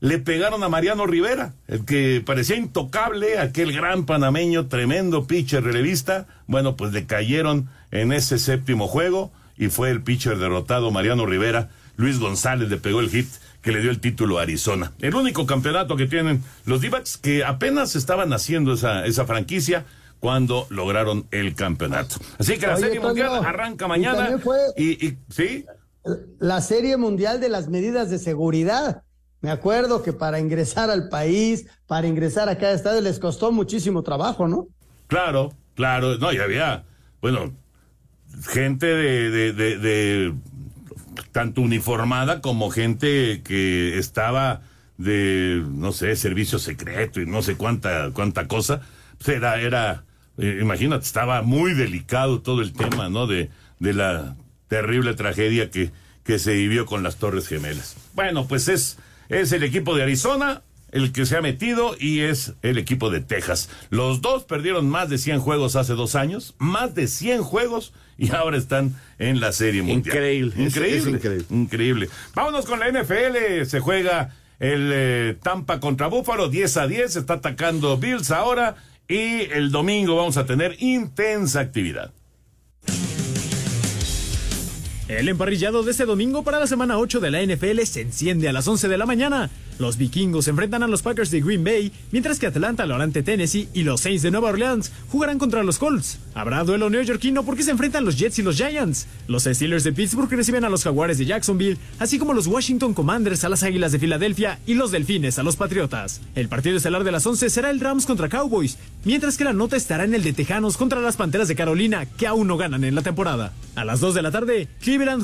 le 0.00 0.18
pegaron 0.18 0.62
a 0.62 0.68
Mariano 0.68 1.06
Rivera, 1.06 1.54
el 1.68 1.84
que 1.84 2.22
parecía 2.24 2.56
intocable, 2.56 3.38
aquel 3.38 3.72
gran 3.72 4.04
panameño, 4.04 4.66
tremendo 4.66 5.26
pitcher 5.26 5.62
relevista. 5.62 6.26
Bueno, 6.46 6.76
pues 6.76 6.92
le 6.92 7.06
cayeron 7.06 7.70
en 7.90 8.12
ese 8.12 8.38
séptimo 8.38 8.88
juego 8.88 9.32
y 9.56 9.68
fue 9.68 9.90
el 9.90 10.02
pitcher 10.02 10.38
derrotado 10.38 10.90
Mariano 10.90 11.24
Rivera. 11.24 11.70
Luis 11.96 12.18
González 12.18 12.68
le 12.68 12.76
pegó 12.76 13.00
el 13.00 13.08
hit 13.08 13.28
que 13.64 13.72
le 13.72 13.80
dio 13.80 13.90
el 13.90 13.98
título 13.98 14.38
a 14.38 14.42
Arizona. 14.42 14.92
El 15.00 15.14
único 15.14 15.46
campeonato 15.46 15.96
que 15.96 16.06
tienen 16.06 16.42
los 16.66 16.82
d 16.82 16.90
que 17.22 17.42
apenas 17.44 17.96
estaban 17.96 18.32
haciendo 18.34 18.74
esa, 18.74 19.06
esa 19.06 19.24
franquicia 19.24 19.86
cuando 20.20 20.66
lograron 20.68 21.26
el 21.30 21.54
campeonato. 21.54 22.16
Así 22.38 22.58
que 22.58 22.66
la 22.66 22.74
Oye, 22.74 22.82
Serie 22.82 22.96
Toño, 23.00 23.08
Mundial 23.08 23.44
arranca 23.44 23.86
y 23.86 23.88
mañana. 23.88 24.18
también 24.18 24.40
fue- 24.40 24.58
Y, 24.76 25.06
y- 25.06 25.18
sí, 25.30 25.64
La 26.38 26.60
serie 26.60 26.98
mundial 26.98 27.40
de 27.40 27.48
las 27.48 27.68
medidas 27.68 28.10
de 28.10 28.18
seguridad. 28.18 29.02
Me 29.40 29.50
acuerdo 29.50 30.02
que 30.02 30.12
para 30.12 30.38
ingresar 30.38 30.90
al 30.90 31.08
país, 31.08 31.66
para 31.86 32.06
ingresar 32.06 32.48
a 32.50 32.58
cada 32.58 32.74
estadio, 32.74 33.00
les 33.00 33.18
costó 33.18 33.50
muchísimo 33.52 34.02
trabajo, 34.02 34.46
¿no? 34.46 34.68
Claro, 35.06 35.52
claro. 35.74 36.18
No, 36.18 36.32
y 36.32 36.38
había, 36.38 36.84
bueno, 37.22 37.52
gente 38.48 38.86
de, 38.86 39.30
de, 39.30 39.52
de, 39.54 39.78
de 39.78 40.34
tanto 41.32 41.60
uniformada 41.60 42.40
como 42.40 42.70
gente 42.70 43.42
que 43.42 43.98
estaba 43.98 44.62
de, 44.98 45.62
no 45.66 45.92
sé, 45.92 46.14
servicio 46.16 46.58
secreto 46.58 47.20
y 47.20 47.26
no 47.26 47.42
sé 47.42 47.56
cuánta, 47.56 48.10
cuánta 48.12 48.46
cosa. 48.46 48.80
Pues 49.18 49.36
era, 49.36 49.60
era, 49.60 50.04
eh, 50.38 50.58
imagínate, 50.60 51.04
estaba 51.04 51.42
muy 51.42 51.74
delicado 51.74 52.40
todo 52.40 52.62
el 52.62 52.72
tema, 52.72 53.08
¿no? 53.08 53.26
De, 53.26 53.50
de 53.80 53.92
la 53.92 54.36
terrible 54.68 55.14
tragedia 55.14 55.70
que, 55.70 55.90
que 56.24 56.38
se 56.38 56.54
vivió 56.54 56.86
con 56.86 57.02
las 57.02 57.16
Torres 57.16 57.48
Gemelas. 57.48 57.96
Bueno, 58.14 58.46
pues 58.46 58.68
es, 58.68 58.98
es 59.28 59.52
el 59.52 59.62
equipo 59.62 59.96
de 59.96 60.02
Arizona 60.02 60.62
el 60.94 61.12
que 61.12 61.26
se 61.26 61.36
ha 61.36 61.42
metido 61.42 61.94
y 62.00 62.20
es 62.20 62.54
el 62.62 62.78
equipo 62.78 63.10
de 63.10 63.20
Texas. 63.20 63.68
Los 63.90 64.22
dos 64.22 64.44
perdieron 64.44 64.88
más 64.88 65.10
de 65.10 65.18
100 65.18 65.40
juegos 65.40 65.76
hace 65.76 65.92
dos 65.92 66.14
años, 66.14 66.54
más 66.58 66.94
de 66.94 67.06
100 67.08 67.42
juegos 67.42 67.92
y 68.16 68.32
ahora 68.34 68.56
están 68.56 68.94
en 69.18 69.40
la 69.40 69.52
Serie 69.52 69.82
Mundial. 69.82 70.14
Increíble, 70.16 70.54
es- 70.56 70.76
Increíble. 70.76 70.98
es 70.98 71.06
increíble. 71.16 71.44
Increíble. 71.50 72.08
Vámonos 72.34 72.64
con 72.64 72.78
la 72.80 72.88
NFL. 72.88 73.66
Se 73.66 73.80
juega 73.80 74.34
el 74.60 74.90
eh, 74.94 75.36
Tampa 75.42 75.80
contra 75.80 76.06
Búfalo, 76.06 76.48
10 76.48 76.76
a 76.78 76.86
10. 76.86 77.16
Está 77.16 77.34
atacando 77.34 77.98
Bills 77.98 78.30
ahora. 78.30 78.76
Y 79.08 79.42
el 79.52 79.70
domingo 79.70 80.16
vamos 80.16 80.38
a 80.38 80.46
tener 80.46 80.76
intensa 80.78 81.60
actividad. 81.60 82.12
El 85.06 85.28
emparrillado 85.28 85.82
de 85.82 85.90
este 85.90 86.06
domingo 86.06 86.44
para 86.44 86.58
la 86.58 86.66
semana 86.66 86.96
8 86.96 87.20
de 87.20 87.30
la 87.30 87.42
NFL 87.42 87.80
se 87.84 88.00
enciende 88.00 88.48
a 88.48 88.54
las 88.54 88.66
11 88.66 88.88
de 88.88 88.96
la 88.96 89.04
mañana. 89.04 89.50
Los 89.78 89.98
vikingos 89.98 90.48
enfrentan 90.48 90.82
a 90.82 90.86
los 90.86 91.02
Packers 91.02 91.30
de 91.30 91.40
Green 91.40 91.62
Bay, 91.62 91.92
mientras 92.10 92.38
que 92.38 92.46
Atlanta 92.46 92.86
lo 92.86 92.96
Tennessee 93.10 93.68
y 93.74 93.82
los 93.82 94.00
Saints 94.00 94.22
de 94.22 94.30
Nueva 94.30 94.50
Orleans 94.50 94.92
jugarán 95.10 95.38
contra 95.38 95.62
los 95.62 95.78
Colts. 95.78 96.20
Habrá 96.32 96.64
duelo 96.64 96.88
neoyorquino 96.88 97.44
porque 97.44 97.64
se 97.64 97.72
enfrentan 97.72 98.04
los 98.04 98.16
Jets 98.16 98.38
y 98.38 98.42
los 98.42 98.56
Giants. 98.56 99.06
Los 99.26 99.44
Steelers 99.44 99.84
de 99.84 99.92
Pittsburgh 99.92 100.30
reciben 100.30 100.64
a 100.64 100.70
los 100.70 100.84
Jaguares 100.84 101.18
de 101.18 101.26
Jacksonville, 101.26 101.76
así 101.98 102.18
como 102.18 102.32
los 102.32 102.46
Washington 102.46 102.94
Commanders 102.94 103.44
a 103.44 103.48
las 103.48 103.62
Águilas 103.62 103.92
de 103.92 103.98
Filadelfia 103.98 104.58
y 104.64 104.74
los 104.74 104.90
Delfines 104.90 105.38
a 105.38 105.42
los 105.42 105.56
Patriotas. 105.56 106.20
El 106.34 106.48
partido 106.48 106.76
estelar 106.76 107.04
de 107.04 107.12
las 107.12 107.26
11 107.26 107.50
será 107.50 107.70
el 107.70 107.80
Rams 107.80 108.06
contra 108.06 108.28
Cowboys, 108.28 108.78
mientras 109.04 109.36
que 109.36 109.44
la 109.44 109.52
nota 109.52 109.76
estará 109.76 110.04
en 110.04 110.14
el 110.14 110.22
de 110.22 110.32
Tejanos 110.32 110.76
contra 110.76 111.00
las 111.00 111.16
Panteras 111.16 111.48
de 111.48 111.56
Carolina, 111.56 112.06
que 112.06 112.26
aún 112.26 112.46
no 112.46 112.56
ganan 112.56 112.84
en 112.84 112.94
la 112.94 113.02
temporada. 113.02 113.52
A 113.74 113.84
las 113.84 113.98
2 113.98 114.14
de 114.14 114.22
la 114.22 114.30
tarde, 114.30 114.68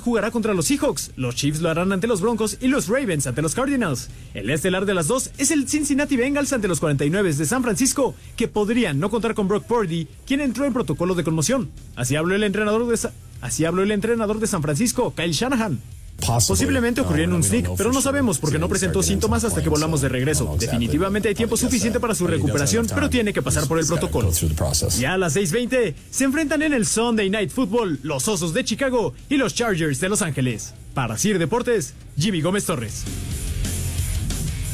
jugará 0.01 0.31
contra 0.31 0.55
los 0.55 0.67
Seahawks, 0.67 1.13
los 1.17 1.35
Chiefs 1.35 1.61
lo 1.61 1.71
harán 1.71 1.93
ante 1.93 2.07
los 2.07 2.21
Broncos 2.21 2.59
y 2.61 2.69
los 2.69 2.89
Ravens 2.89 3.27
ante 3.27 3.43
los 3.43 3.55
Cardinals. 3.55 4.11
El 4.35 4.51
estelar 4.51 4.87
de 4.87 4.95
las 4.95 5.07
2 5.09 5.33
es 5.39 5.51
el 5.51 5.69
Cincinnati 5.69 6.17
Bengals 6.17 6.53
ante 6.53 6.69
los 6.69 6.81
49 6.81 7.33
de 7.33 7.45
San 7.45 7.63
Francisco, 7.63 8.15
que 8.37 8.49
podrían 8.49 8.99
no 8.99 9.11
contar 9.11 9.35
con 9.35 9.49
Brock 9.49 9.65
Purdy, 9.65 10.09
quien 10.27 10.41
entró 10.41 10.65
en 10.65 10.73
protocolo 10.73 11.15
de 11.15 11.25
conmoción. 11.25 11.71
Así 11.97 12.17
habló 12.17 12.35
el 12.35 12.43
entrenador 12.43 12.87
de, 12.87 13.11
Así 13.41 13.65
habló 13.65 13.83
el 13.83 13.91
entrenador 13.91 14.41
de 14.41 14.47
San 14.47 14.63
Francisco, 14.63 15.15
Kyle 15.15 15.33
Shanahan. 15.33 15.81
Posiblemente 16.21 17.01
ocurrió 17.01 17.25
en 17.25 17.33
un 17.33 17.43
sneak, 17.43 17.77
pero 17.77 17.93
no 17.93 18.01
sabemos 18.01 18.39
porque 18.39 18.59
no 18.59 18.69
presentó 18.69 19.03
síntomas 19.03 19.45
hasta 19.45 19.63
que 19.63 19.69
volamos 19.69 20.01
de 20.01 20.09
regreso. 20.09 20.57
Definitivamente 20.59 21.29
hay 21.29 21.35
tiempo 21.35 21.57
suficiente 21.57 22.01
para 22.01 22.15
su 22.15 22.27
recuperación, 22.27 22.87
pero 22.95 23.11
tiene 23.11 23.33
que 23.33 23.43
pasar 23.43 23.67
por 23.67 23.79
el 23.79 23.87
protocolo. 23.87 24.31
Ya 24.99 25.15
a 25.15 25.19
las 25.19 25.37
6.20 25.37 25.95
se 26.11 26.25
enfrentan 26.25 26.63
en 26.63 26.73
el 26.73 26.87
Sunday 26.87 27.31
Night 27.31 27.51
Football 27.51 28.01
los 28.03 28.29
Osos 28.29 28.53
de 28.55 28.65
Chicago 28.65 29.15
y 29.29 29.37
los 29.37 29.55
Chargers 29.55 30.01
de 30.01 30.09
Los 30.09 30.23
Ángeles. 30.23 30.75
Para 30.95 31.17
Sir 31.17 31.39
Deportes, 31.39 31.95
Jimmy 32.19 32.41
Gómez 32.41 32.65
Torres. 32.67 33.05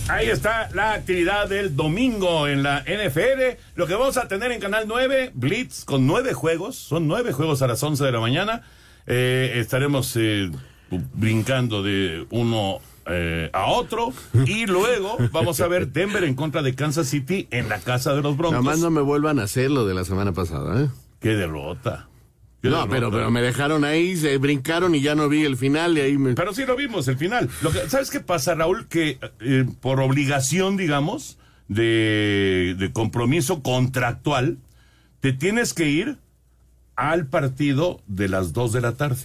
Ahí 0.08 0.28
está 0.28 0.68
la 0.72 0.92
actividad 0.92 1.48
del 1.48 1.74
domingo 1.74 2.46
en 2.46 2.62
la 2.62 2.82
NFL. 2.82 3.58
Lo 3.74 3.88
que 3.88 3.94
vamos 3.94 4.16
a 4.16 4.28
tener 4.28 4.52
en 4.52 4.60
Canal 4.60 4.84
9, 4.86 5.32
Blitz, 5.34 5.84
con 5.84 6.06
nueve 6.06 6.32
juegos. 6.32 6.76
Son 6.76 7.08
nueve 7.08 7.32
juegos 7.32 7.60
a 7.62 7.66
las 7.66 7.82
11 7.82 8.04
de 8.04 8.12
la 8.12 8.20
mañana. 8.20 8.62
Eh, 9.08 9.54
estaremos 9.56 10.12
eh, 10.16 10.50
brincando 11.14 11.82
de 11.82 12.26
uno 12.30 12.78
eh, 13.06 13.50
a 13.52 13.66
otro. 13.66 14.12
Y 14.46 14.66
luego 14.66 15.16
vamos 15.32 15.60
a 15.60 15.68
ver 15.68 15.88
Denver 15.92 16.24
en 16.24 16.34
contra 16.34 16.62
de 16.62 16.74
Kansas 16.74 17.08
City 17.08 17.46
en 17.50 17.68
la 17.68 17.78
casa 17.80 18.14
de 18.14 18.22
los 18.22 18.36
Broncos. 18.36 18.52
Nada 18.62 18.62
más 18.62 18.78
no 18.80 18.90
me 18.90 19.00
vuelvan 19.00 19.38
a 19.38 19.44
hacer 19.44 19.70
lo 19.70 19.86
de 19.86 19.94
la 19.94 20.04
semana 20.04 20.32
pasada, 20.32 20.82
¿eh? 20.82 20.88
Qué 21.20 21.30
derrota. 21.34 22.08
Qué 22.62 22.68
No, 22.68 22.76
derrota. 22.76 22.90
pero, 22.94 23.10
pero 23.10 23.30
me 23.30 23.42
dejaron 23.42 23.84
ahí, 23.84 24.16
se 24.16 24.38
brincaron 24.38 24.94
y 24.94 25.00
ya 25.00 25.14
no 25.14 25.28
vi 25.28 25.44
el 25.44 25.56
final 25.56 25.96
y 25.98 26.00
ahí 26.00 26.18
me... 26.18 26.34
Pero 26.34 26.52
sí 26.54 26.64
lo 26.66 26.76
vimos, 26.76 27.06
el 27.08 27.16
final. 27.18 27.48
Lo 27.62 27.70
que, 27.70 27.88
¿Sabes 27.88 28.10
qué 28.10 28.20
pasa, 28.20 28.54
Raúl? 28.54 28.86
Que 28.88 29.18
eh, 29.40 29.66
por 29.80 30.00
obligación, 30.00 30.76
digamos, 30.76 31.38
de, 31.68 32.74
de 32.78 32.92
compromiso 32.92 33.62
contractual, 33.62 34.58
te 35.20 35.32
tienes 35.32 35.74
que 35.74 35.88
ir 35.88 36.16
al 36.96 37.26
partido 37.26 38.00
de 38.06 38.28
las 38.28 38.52
2 38.52 38.72
de 38.72 38.80
la 38.80 38.92
tarde. 38.96 39.16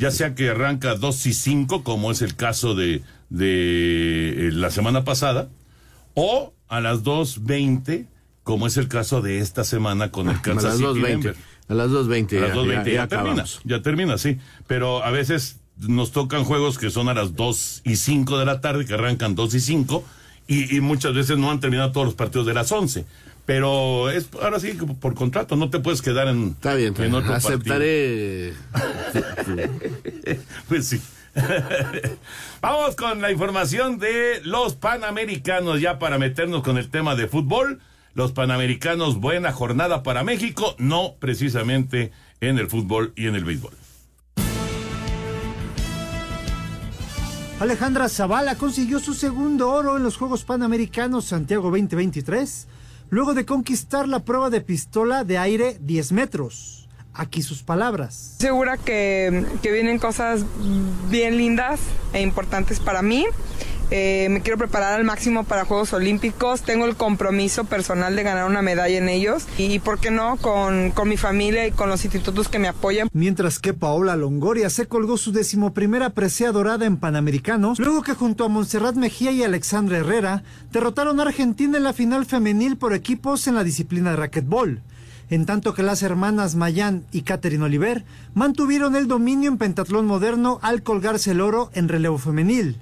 Ya 0.00 0.10
sea 0.10 0.34
que 0.34 0.48
arranca 0.48 0.94
2 0.94 1.26
y 1.26 1.34
5, 1.34 1.84
como 1.84 2.10
es 2.10 2.22
el 2.22 2.34
caso 2.34 2.74
de, 2.74 3.02
de 3.28 4.48
eh, 4.48 4.50
la 4.52 4.70
semana 4.70 5.04
pasada, 5.04 5.48
o 6.14 6.54
a 6.68 6.80
las 6.80 7.04
2.20, 7.04 8.06
como 8.42 8.66
es 8.66 8.78
el 8.78 8.88
caso 8.88 9.20
de 9.20 9.40
esta 9.40 9.62
semana 9.62 10.10
con 10.10 10.30
el 10.30 10.36
a 10.36 10.42
Kansas 10.42 10.80
las 10.80 10.94
City 10.94 11.00
2.20. 11.00 11.06
Denver. 11.06 11.36
A 11.68 11.74
las 11.74 11.90
2.20 11.90 12.38
A 12.38 12.40
las 12.40 12.48
ya, 12.48 12.54
2.20 12.54 12.64
ya, 12.64 12.84
ya, 12.84 12.94
ya 12.94 13.08
termina, 13.08 13.44
ya 13.64 13.82
termina, 13.82 14.18
sí. 14.18 14.38
Pero 14.66 15.04
a 15.04 15.10
veces 15.10 15.60
nos 15.76 16.12
tocan 16.12 16.44
juegos 16.44 16.78
que 16.78 16.90
son 16.90 17.08
a 17.10 17.14
las 17.14 17.36
2 17.36 17.82
y 17.84 17.96
5 17.96 18.38
de 18.38 18.46
la 18.46 18.60
tarde, 18.60 18.86
que 18.86 18.94
arrancan 18.94 19.34
2 19.34 19.54
y 19.54 19.60
5, 19.60 20.04
y, 20.46 20.76
y 20.76 20.80
muchas 20.80 21.14
veces 21.14 21.36
no 21.36 21.50
han 21.50 21.60
terminado 21.60 21.92
todos 21.92 22.06
los 22.06 22.14
partidos 22.14 22.46
de 22.46 22.54
las 22.54 22.72
11. 22.72 23.04
Pero 23.46 24.10
es 24.10 24.28
ahora 24.40 24.60
sí 24.60 24.72
que 24.76 24.86
por 24.86 25.14
contrato, 25.14 25.56
no 25.56 25.70
te 25.70 25.80
puedes 25.80 26.02
quedar 26.02 26.28
en, 26.28 26.50
Está 26.50 26.74
bien, 26.74 26.92
está 26.92 27.04
en 27.04 27.10
bien. 27.10 27.22
otro 27.22 27.34
aceptaré. 27.34 28.54
pues 30.68 30.86
sí. 30.86 31.00
Vamos 32.60 32.96
con 32.96 33.20
la 33.20 33.30
información 33.30 33.98
de 33.98 34.40
los 34.44 34.74
Panamericanos, 34.74 35.80
ya 35.80 35.98
para 35.98 36.18
meternos 36.18 36.62
con 36.62 36.76
el 36.78 36.90
tema 36.90 37.14
de 37.16 37.28
fútbol. 37.28 37.80
Los 38.14 38.32
Panamericanos, 38.32 39.20
buena 39.20 39.52
jornada 39.52 40.02
para 40.02 40.24
México, 40.24 40.74
no 40.78 41.14
precisamente 41.20 42.10
en 42.40 42.58
el 42.58 42.68
fútbol 42.68 43.12
y 43.16 43.28
en 43.28 43.36
el 43.36 43.44
béisbol. 43.44 43.74
Alejandra 47.60 48.08
Zavala 48.08 48.56
consiguió 48.56 48.98
su 49.00 49.12
segundo 49.12 49.70
oro 49.70 49.98
en 49.98 50.02
los 50.02 50.16
Juegos 50.16 50.44
Panamericanos 50.44 51.26
Santiago 51.26 51.70
2023, 51.70 52.66
luego 53.10 53.34
de 53.34 53.44
conquistar 53.44 54.08
la 54.08 54.20
prueba 54.20 54.48
de 54.50 54.60
pistola 54.60 55.24
de 55.24 55.38
aire 55.38 55.76
10 55.80 56.12
metros. 56.12 56.88
Aquí 57.12 57.42
sus 57.42 57.62
palabras. 57.64 58.36
Segura 58.38 58.76
que, 58.76 59.44
que 59.62 59.72
vienen 59.72 59.98
cosas 59.98 60.44
bien 61.10 61.36
lindas 61.36 61.80
e 62.12 62.22
importantes 62.22 62.78
para 62.78 63.02
mí. 63.02 63.26
Eh, 63.90 64.28
me 64.30 64.40
quiero 64.40 64.56
preparar 64.56 64.92
al 64.92 65.04
máximo 65.04 65.44
para 65.44 65.64
Juegos 65.64 65.92
Olímpicos. 65.92 66.62
Tengo 66.62 66.86
el 66.86 66.96
compromiso 66.96 67.64
personal 67.64 68.14
de 68.14 68.22
ganar 68.22 68.48
una 68.48 68.62
medalla 68.62 68.96
en 68.96 69.08
ellos. 69.08 69.46
Y, 69.58 69.80
¿por 69.80 69.98
qué 69.98 70.10
no? 70.10 70.36
Con, 70.36 70.92
con 70.92 71.08
mi 71.08 71.16
familia 71.16 71.66
y 71.66 71.72
con 71.72 71.88
los 71.88 72.04
institutos 72.04 72.48
que 72.48 72.58
me 72.58 72.68
apoyan. 72.68 73.08
Mientras 73.12 73.58
que 73.58 73.74
Paola 73.74 74.16
Longoria 74.16 74.70
se 74.70 74.86
colgó 74.86 75.16
su 75.16 75.32
decimoprimera 75.32 76.10
presea 76.10 76.52
dorada 76.52 76.86
en 76.86 76.98
Panamericanos, 76.98 77.78
luego 77.78 78.02
que 78.02 78.14
junto 78.14 78.44
a 78.44 78.48
Montserrat 78.48 78.94
Mejía 78.94 79.32
y 79.32 79.42
Alexandra 79.42 79.98
Herrera 79.98 80.44
derrotaron 80.72 81.18
a 81.18 81.24
Argentina 81.24 81.78
en 81.78 81.84
la 81.84 81.92
final 81.92 82.26
femenil 82.26 82.76
por 82.76 82.94
equipos 82.94 83.46
en 83.46 83.56
la 83.56 83.64
disciplina 83.64 84.10
de 84.10 84.16
racquetball. 84.16 84.82
En 85.30 85.46
tanto 85.46 85.74
que 85.74 85.84
las 85.84 86.02
hermanas 86.02 86.56
Mayán 86.56 87.04
y 87.12 87.22
Catherine 87.22 87.64
Oliver 87.64 88.04
mantuvieron 88.34 88.96
el 88.96 89.06
dominio 89.06 89.48
en 89.48 89.58
pentatlón 89.58 90.06
moderno 90.06 90.58
al 90.60 90.82
colgarse 90.82 91.30
el 91.30 91.40
oro 91.40 91.70
en 91.72 91.88
relevo 91.88 92.18
femenil. 92.18 92.76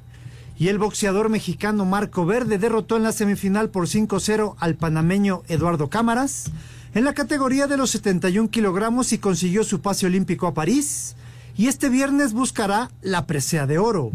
Y 0.58 0.68
el 0.68 0.78
boxeador 0.78 1.28
mexicano 1.28 1.84
Marco 1.84 2.26
Verde 2.26 2.58
derrotó 2.58 2.96
en 2.96 3.04
la 3.04 3.12
semifinal 3.12 3.70
por 3.70 3.86
5-0 3.86 4.56
al 4.58 4.74
panameño 4.74 5.42
Eduardo 5.46 5.88
Cámaras 5.88 6.50
en 6.94 7.04
la 7.04 7.14
categoría 7.14 7.68
de 7.68 7.76
los 7.76 7.90
71 7.90 8.50
kilogramos 8.50 9.12
y 9.12 9.18
consiguió 9.18 9.62
su 9.62 9.80
pase 9.80 10.06
olímpico 10.06 10.48
a 10.48 10.54
París. 10.54 11.14
Y 11.56 11.68
este 11.68 11.88
viernes 11.88 12.32
buscará 12.32 12.90
la 13.02 13.26
presea 13.26 13.66
de 13.66 13.78
oro. 13.78 14.10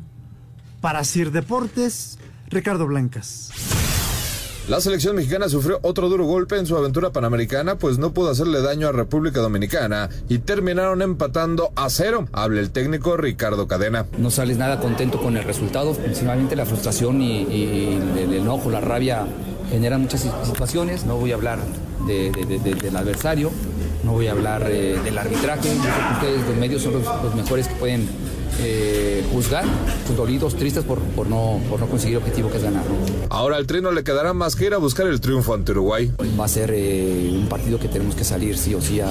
Para 0.82 1.06
Sir 1.06 1.32
Deportes, 1.32 2.20
Ricardo 2.50 2.88
Blancas. 2.88 3.52
La 4.70 4.80
selección 4.80 5.18
mexicana 5.18 5.50
sufrió 5.50 5.80
otro 5.82 6.08
duro 6.08 6.24
golpe 6.26 6.58
en 6.58 6.66
su 6.66 6.78
aventura 6.78 7.12
panamericana, 7.12 7.76
pues 7.78 7.98
no 7.98 8.14
pudo 8.14 8.30
hacerle 8.30 8.62
daño 8.62 8.88
a 8.88 8.92
República 8.94 9.42
Dominicana 9.42 10.10
y 10.30 10.40
terminaron 10.40 11.02
empatando 11.02 11.74
a 11.76 11.90
cero. 11.90 12.28
Habla 12.32 12.62
el 12.62 12.72
técnico 12.72 13.18
Ricardo 13.18 13.68
Cadena. 13.68 14.06
No 14.18 14.32
sales 14.32 14.58
nada 14.58 14.80
contento 14.80 15.22
con 15.22 15.36
el 15.36 15.44
resultado, 15.44 15.94
principalmente 15.94 16.56
la 16.56 16.66
frustración 16.66 17.22
y, 17.22 18.00
el 18.18 18.34
enojo, 18.34 18.70
la 18.72 18.80
rabia 18.80 19.26
generan 19.70 20.02
muchas 20.02 20.26
situaciones. 20.46 21.06
No 21.06 21.18
voy 21.18 21.34
a 21.34 21.36
hablar 21.36 21.60
de- 22.08 22.32
de- 22.32 22.46
de- 22.46 22.60
de- 22.60 22.76
del 22.76 22.96
adversario, 22.96 23.52
no 24.06 24.14
voy 24.14 24.28
a 24.28 24.32
hablar 24.32 24.66
eh, 24.70 24.98
del 25.04 25.18
arbitraje. 25.18 25.70
Ustedes, 26.14 26.48
los 26.48 26.56
medios, 26.56 26.82
son 26.82 26.94
los 26.94 27.36
mejores 27.36 27.68
que 27.68 27.76
pueden 27.76 28.08
eh, 28.62 29.24
juzgar. 29.32 29.66
Son 30.08 30.16
dolidos, 30.16 30.56
tristes 30.56 30.84
por, 30.84 31.00
por 31.00 31.28
no, 31.28 31.60
por 31.70 31.80
no 31.80 31.88
conseguir 31.88 32.18
el 32.18 32.24
objetivo 32.24 32.50
que 32.52 32.58
es 32.58 32.64
ganar. 32.64 32.84
¿no? 32.86 32.96
Ahora 33.30 33.58
al 33.58 33.66
trino 33.68 33.92
le 33.92 34.04
quedará 34.04 34.34
más 34.34 34.56
que 34.56 34.66
ir 34.66 34.74
a 34.74 34.78
buscar 34.78 35.08
el 35.08 35.20
triunfo 35.22 35.54
ante 35.54 35.72
Uruguay. 35.72 36.12
Va 36.40 36.46
a 36.46 36.48
ser 36.48 36.72
eh, 36.74 37.30
un 37.34 37.48
partido 37.48 37.80
que 37.80 37.88
tenemos 37.88 38.16
que 38.16 38.24
salir 38.24 38.58
sí 38.58 38.74
o 38.76 38.82
sí 38.82 39.00
a, 39.02 39.08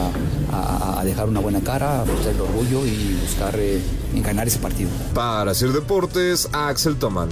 a- 0.52 1.00
a 1.00 1.04
dejar 1.04 1.28
una 1.28 1.40
buena 1.40 1.60
cara, 1.60 2.02
a 2.02 2.04
mostrar 2.04 2.34
el 2.34 2.40
orgullo 2.40 2.86
y 2.86 3.18
buscar 3.20 3.54
eh, 3.58 3.80
en 4.14 4.22
ganar 4.22 4.46
ese 4.46 4.58
partido. 4.58 4.90
Para 5.14 5.50
hacer 5.50 5.70
deportes, 5.72 6.48
Axel 6.52 6.96
Toman. 6.96 7.28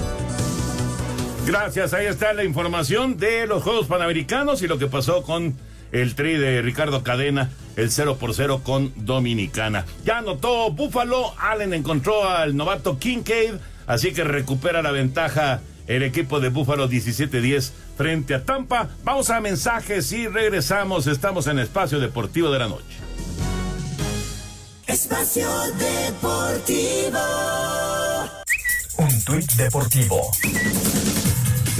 Gracias, 1.46 1.94
ahí 1.94 2.06
está 2.06 2.32
la 2.32 2.44
información 2.44 3.16
de 3.16 3.46
los 3.46 3.62
Juegos 3.62 3.86
Panamericanos 3.86 4.62
y 4.62 4.68
lo 4.68 4.78
que 4.78 4.86
pasó 4.86 5.22
con 5.22 5.54
el 5.90 6.14
tri 6.14 6.36
de 6.36 6.62
Ricardo 6.62 7.02
Cadena, 7.02 7.50
el 7.76 7.90
0 7.90 8.16
por 8.18 8.34
0 8.34 8.62
con 8.64 8.92
Dominicana. 8.96 9.84
Ya 10.04 10.18
anotó 10.18 10.70
Búfalo, 10.70 11.34
Allen 11.38 11.74
encontró 11.74 12.28
al 12.28 12.56
novato 12.56 12.98
Kincaid, 12.98 13.54
así 13.86 14.12
que 14.12 14.24
recupera 14.24 14.82
la 14.82 14.90
ventaja 14.90 15.60
el 15.86 16.02
equipo 16.04 16.38
de 16.40 16.50
Búfalo 16.50 16.88
17-10 16.88 17.72
frente 17.96 18.34
a 18.34 18.44
Tampa. 18.44 18.88
Vamos 19.02 19.30
a 19.30 19.40
mensajes 19.40 20.12
y 20.12 20.28
regresamos, 20.28 21.06
estamos 21.06 21.46
en 21.48 21.58
Espacio 21.58 21.98
Deportivo 21.98 22.50
de 22.50 22.58
la 22.58 22.68
Noche. 22.68 22.96
Espacio 24.86 25.48
Deportivo. 25.78 27.20
Un 28.98 29.24
tuit 29.24 29.52
deportivo. 29.52 30.30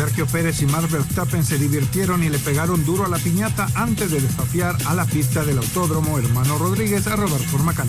Sergio 0.00 0.24
Pérez 0.24 0.62
y 0.62 0.66
Max 0.66 0.90
Verstappen 0.90 1.44
se 1.44 1.58
divirtieron 1.58 2.22
y 2.22 2.30
le 2.30 2.38
pegaron 2.38 2.86
duro 2.86 3.04
a 3.04 3.08
la 3.08 3.18
piñata 3.18 3.68
antes 3.74 4.10
de 4.10 4.18
desafiar 4.18 4.74
a 4.86 4.94
la 4.94 5.04
pista 5.04 5.44
del 5.44 5.58
autódromo 5.58 6.18
Hermano 6.18 6.56
Rodríguez 6.56 7.06
a 7.06 7.16
rodar 7.16 7.38
por 7.52 7.62
Macán. 7.64 7.86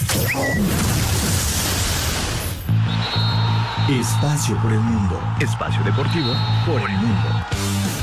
Espacio 3.88 4.62
por 4.62 4.74
el 4.74 4.82
mundo. 4.82 5.22
Espacio 5.40 5.82
deportivo 5.86 6.34
por 6.66 6.82
el 6.82 6.98
mundo. 6.98 7.30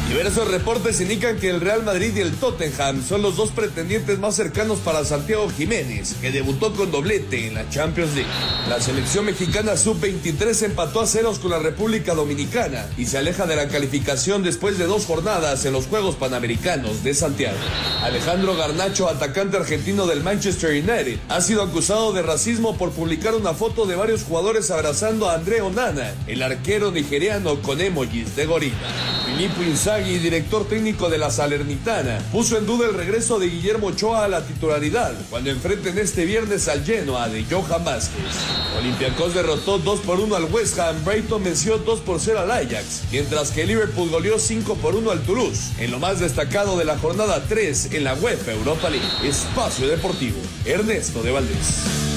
Diversos 0.08 0.50
reportes 0.50 1.02
indican 1.02 1.36
que 1.36 1.50
el 1.50 1.60
Real 1.60 1.82
Madrid 1.82 2.12
y 2.16 2.20
el 2.20 2.32
Tottenham 2.32 3.04
son 3.06 3.20
los 3.20 3.36
dos 3.36 3.50
pretendientes 3.50 4.18
más 4.18 4.34
cercanos 4.34 4.78
para 4.78 5.04
Santiago 5.04 5.50
Jiménez, 5.50 6.14
que 6.22 6.32
debutó 6.32 6.72
con 6.72 6.90
doblete 6.90 7.46
en 7.46 7.52
la 7.52 7.68
Champions 7.68 8.14
League. 8.14 8.30
La 8.70 8.80
selección 8.80 9.26
mexicana 9.26 9.76
sub-23 9.76 10.62
empató 10.62 11.02
a 11.02 11.06
ceros 11.06 11.38
con 11.38 11.50
la 11.50 11.58
República 11.58 12.14
Dominicana 12.14 12.86
y 12.96 13.04
se 13.04 13.18
aleja 13.18 13.44
de 13.44 13.56
la 13.56 13.68
calificación 13.68 14.42
después 14.42 14.78
de 14.78 14.86
dos 14.86 15.04
jornadas 15.04 15.66
en 15.66 15.74
los 15.74 15.86
Juegos 15.86 16.14
Panamericanos 16.14 17.04
de 17.04 17.12
Santiago. 17.12 17.58
Alejandro 18.02 18.56
Garnacho, 18.56 19.10
atacante 19.10 19.58
argentino 19.58 20.06
del 20.06 20.22
Manchester 20.22 20.70
United, 20.70 21.18
ha 21.28 21.42
sido 21.42 21.62
acusado 21.62 22.14
de 22.14 22.22
racismo 22.22 22.78
por 22.78 22.92
publicar 22.92 23.34
una 23.34 23.52
foto 23.52 23.84
de 23.84 23.96
varios 23.96 24.22
jugadores 24.22 24.70
abrazando 24.70 25.28
a 25.28 25.34
André 25.34 25.60
Onana, 25.60 26.14
el 26.26 26.42
arquero 26.42 26.90
nigeriano 26.90 27.60
con 27.60 27.82
emojis 27.82 28.34
de 28.36 28.46
gorila. 28.46 29.17
Filippo 29.38 29.62
Inzaghi, 29.62 30.18
director 30.18 30.66
técnico 30.66 31.08
de 31.08 31.16
la 31.16 31.30
Salernitana, 31.30 32.18
puso 32.32 32.58
en 32.58 32.66
duda 32.66 32.88
el 32.88 32.94
regreso 32.94 33.38
de 33.38 33.48
Guillermo 33.48 33.86
Ochoa 33.86 34.24
a 34.24 34.28
la 34.28 34.44
titularidad 34.44 35.14
cuando 35.30 35.48
enfrenten 35.48 35.96
este 35.96 36.24
viernes 36.24 36.66
al 36.66 36.84
Genoa 36.84 37.28
de 37.28 37.44
Johan 37.48 37.84
Vázquez. 37.84 38.34
Olympiacos 38.76 39.34
derrotó 39.34 39.78
2 39.78 40.00
por 40.00 40.18
1 40.18 40.34
al 40.34 40.46
West 40.46 40.76
Ham, 40.80 41.04
Brighton 41.04 41.44
venció 41.44 41.78
2 41.78 42.00
por 42.00 42.18
0 42.18 42.40
al 42.40 42.50
Ajax, 42.50 43.02
mientras 43.12 43.52
que 43.52 43.64
Liverpool 43.64 44.10
goleó 44.10 44.40
5 44.40 44.74
por 44.74 44.96
1 44.96 45.08
al 45.08 45.20
Toulouse, 45.20 45.70
en 45.78 45.92
lo 45.92 46.00
más 46.00 46.18
destacado 46.18 46.76
de 46.76 46.86
la 46.86 46.98
jornada 46.98 47.44
3 47.48 47.90
en 47.92 48.02
la 48.02 48.14
UEFA 48.14 48.54
Europa 48.54 48.90
League. 48.90 49.06
Espacio 49.22 49.86
Deportivo, 49.86 50.40
Ernesto 50.64 51.22
de 51.22 51.30
Valdés. 51.30 52.07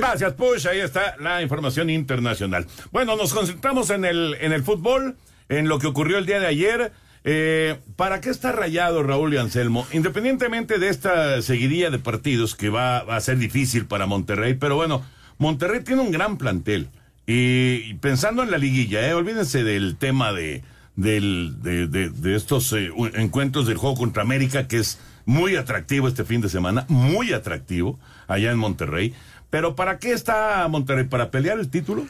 Gracias, 0.00 0.32
Push. 0.32 0.66
Ahí 0.66 0.80
está 0.80 1.16
la 1.18 1.42
información 1.42 1.90
internacional. 1.90 2.66
Bueno, 2.90 3.16
nos 3.16 3.34
concentramos 3.34 3.90
en 3.90 4.06
el, 4.06 4.34
en 4.40 4.52
el 4.52 4.62
fútbol, 4.62 5.16
en 5.50 5.68
lo 5.68 5.78
que 5.78 5.88
ocurrió 5.88 6.16
el 6.16 6.24
día 6.24 6.40
de 6.40 6.46
ayer. 6.46 6.92
Eh, 7.22 7.78
¿Para 7.96 8.22
qué 8.22 8.30
está 8.30 8.50
rayado 8.50 9.02
Raúl 9.02 9.34
y 9.34 9.36
Anselmo? 9.36 9.86
Independientemente 9.92 10.78
de 10.78 10.88
esta 10.88 11.42
seguidilla 11.42 11.90
de 11.90 11.98
partidos 11.98 12.54
que 12.54 12.70
va, 12.70 13.00
a 13.00 13.20
ser 13.20 13.36
difícil 13.36 13.84
para 13.84 14.06
Monterrey, 14.06 14.54
pero 14.54 14.74
bueno, 14.74 15.04
Monterrey 15.36 15.84
tiene 15.84 16.00
un 16.00 16.12
gran 16.12 16.38
plantel. 16.38 16.88
Y, 17.26 17.92
pensando 17.94 18.42
en 18.42 18.50
la 18.50 18.56
liguilla, 18.56 19.06
eh, 19.06 19.12
olvídense 19.12 19.64
del 19.64 19.98
tema 19.98 20.32
de, 20.32 20.62
del, 20.96 21.56
de, 21.60 21.88
de, 21.88 22.36
estos 22.36 22.72
eh, 22.72 22.90
encuentros 23.16 23.66
del 23.66 23.76
juego 23.76 23.96
contra 23.96 24.22
América, 24.22 24.66
que 24.66 24.78
es 24.78 24.98
muy 25.26 25.56
atractivo 25.56 26.08
este 26.08 26.24
fin 26.24 26.40
de 26.40 26.48
semana, 26.48 26.86
muy 26.88 27.34
atractivo 27.34 28.00
allá 28.28 28.50
en 28.50 28.58
Monterrey. 28.58 29.14
Pero 29.50 29.74
¿para 29.74 29.98
qué 29.98 30.12
está 30.12 30.66
Monterrey? 30.68 31.04
¿Para 31.04 31.30
pelear 31.30 31.58
el 31.58 31.68
título? 31.68 32.06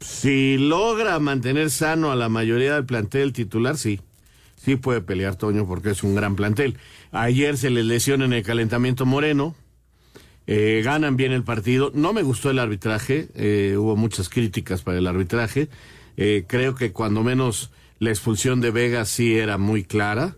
Si 0.00 0.56
logra 0.56 1.18
mantener 1.18 1.70
sano 1.70 2.12
a 2.12 2.16
la 2.16 2.28
mayoría 2.28 2.74
del 2.74 2.86
plantel 2.86 3.32
titular, 3.32 3.76
sí. 3.76 4.00
Sí 4.56 4.76
puede 4.76 5.00
pelear 5.00 5.36
Toño 5.36 5.66
porque 5.66 5.90
es 5.90 6.02
un 6.02 6.14
gran 6.14 6.36
plantel. 6.36 6.76
Ayer 7.12 7.56
se 7.56 7.70
les 7.70 7.84
lesiona 7.84 8.24
en 8.24 8.32
el 8.32 8.42
calentamiento 8.42 9.06
Moreno. 9.06 9.54
Eh, 10.46 10.82
ganan 10.84 11.16
bien 11.16 11.32
el 11.32 11.42
partido. 11.42 11.90
No 11.94 12.12
me 12.12 12.22
gustó 12.22 12.50
el 12.50 12.58
arbitraje. 12.58 13.28
Eh, 13.34 13.76
hubo 13.76 13.96
muchas 13.96 14.28
críticas 14.28 14.82
para 14.82 14.98
el 14.98 15.06
arbitraje. 15.06 15.68
Eh, 16.16 16.44
creo 16.46 16.74
que 16.74 16.92
cuando 16.92 17.22
menos 17.22 17.70
la 17.98 18.10
expulsión 18.10 18.60
de 18.60 18.70
Vega 18.70 19.04
sí 19.04 19.36
era 19.36 19.58
muy 19.58 19.84
clara. 19.84 20.36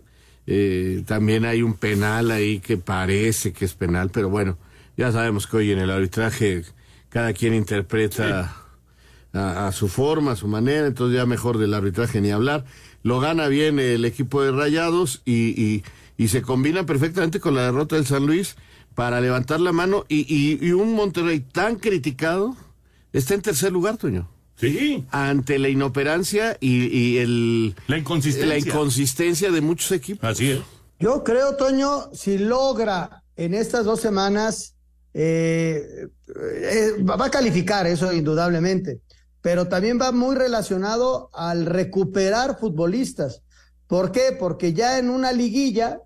también 1.05 1.45
hay 1.45 1.61
un 1.61 1.75
penal 1.75 2.31
ahí 2.31 2.59
que 2.59 2.77
parece 2.77 3.53
que 3.53 3.65
es 3.65 3.75
penal, 3.75 4.09
pero 4.11 4.29
bueno, 4.29 4.57
ya 4.99 5.13
sabemos 5.13 5.47
que 5.47 5.55
hoy 5.55 5.71
en 5.71 5.79
el 5.79 5.91
arbitraje 5.91 6.65
cada 7.07 7.31
quien 7.31 7.53
interpreta 7.53 8.53
a, 9.31 9.71
su 9.71 9.87
forma, 9.87 10.33
a 10.33 10.35
su 10.35 10.49
manera, 10.49 10.87
entonces 10.87 11.15
ya 11.15 11.25
mejor 11.25 11.57
del 11.57 11.73
arbitraje 11.73 12.19
ni 12.19 12.31
hablar. 12.31 12.65
Lo 13.01 13.21
gana 13.21 13.47
bien 13.47 13.79
el 13.79 14.03
equipo 14.03 14.41
de 14.43 14.51
Rayados 14.51 15.21
y, 15.23 15.83
y, 16.17 16.27
se 16.27 16.41
combina 16.41 16.85
perfectamente 16.85 17.39
con 17.39 17.55
la 17.55 17.61
derrota 17.61 17.95
del 17.95 18.05
San 18.05 18.25
Luis 18.25 18.57
para 18.93 19.21
levantar 19.21 19.61
la 19.61 19.71
mano 19.71 20.03
y, 20.09 20.25
y, 20.27 20.71
un 20.73 20.93
Monterrey 20.95 21.39
tan 21.39 21.77
criticado 21.77 22.57
está 23.13 23.35
en 23.35 23.41
tercer 23.41 23.71
lugar, 23.71 23.95
Toño. 23.95 24.29
Sí. 24.57 25.05
Ante 25.11 25.59
la 25.59 25.69
inoperancia 25.69 26.57
y, 26.59 27.15
el, 27.19 27.73
la 27.87 27.97
inconsistencia. 27.97 28.49
la 28.49 28.57
inconsistencia 28.57 29.49
de 29.49 29.61
muchos 29.61 29.93
equipos. 29.93 30.29
Así 30.29 30.51
es. 30.51 30.59
Yo 30.99 31.23
creo, 31.23 31.55
Toño, 31.55 32.09
si 32.11 32.37
logra 32.37 33.23
en 33.37 33.53
estas 33.53 33.85
dos 33.85 34.01
semanas 34.01 34.75
eh, 35.13 36.07
eh, 36.35 36.91
va 37.03 37.25
a 37.25 37.31
calificar 37.31 37.87
eso 37.87 38.13
indudablemente, 38.13 39.01
pero 39.41 39.67
también 39.67 39.99
va 39.99 40.11
muy 40.11 40.35
relacionado 40.35 41.29
al 41.33 41.65
recuperar 41.65 42.59
futbolistas. 42.59 43.41
¿Por 43.87 44.11
qué? 44.11 44.35
Porque 44.37 44.73
ya 44.73 44.99
en 44.99 45.09
una 45.09 45.31
liguilla, 45.31 45.99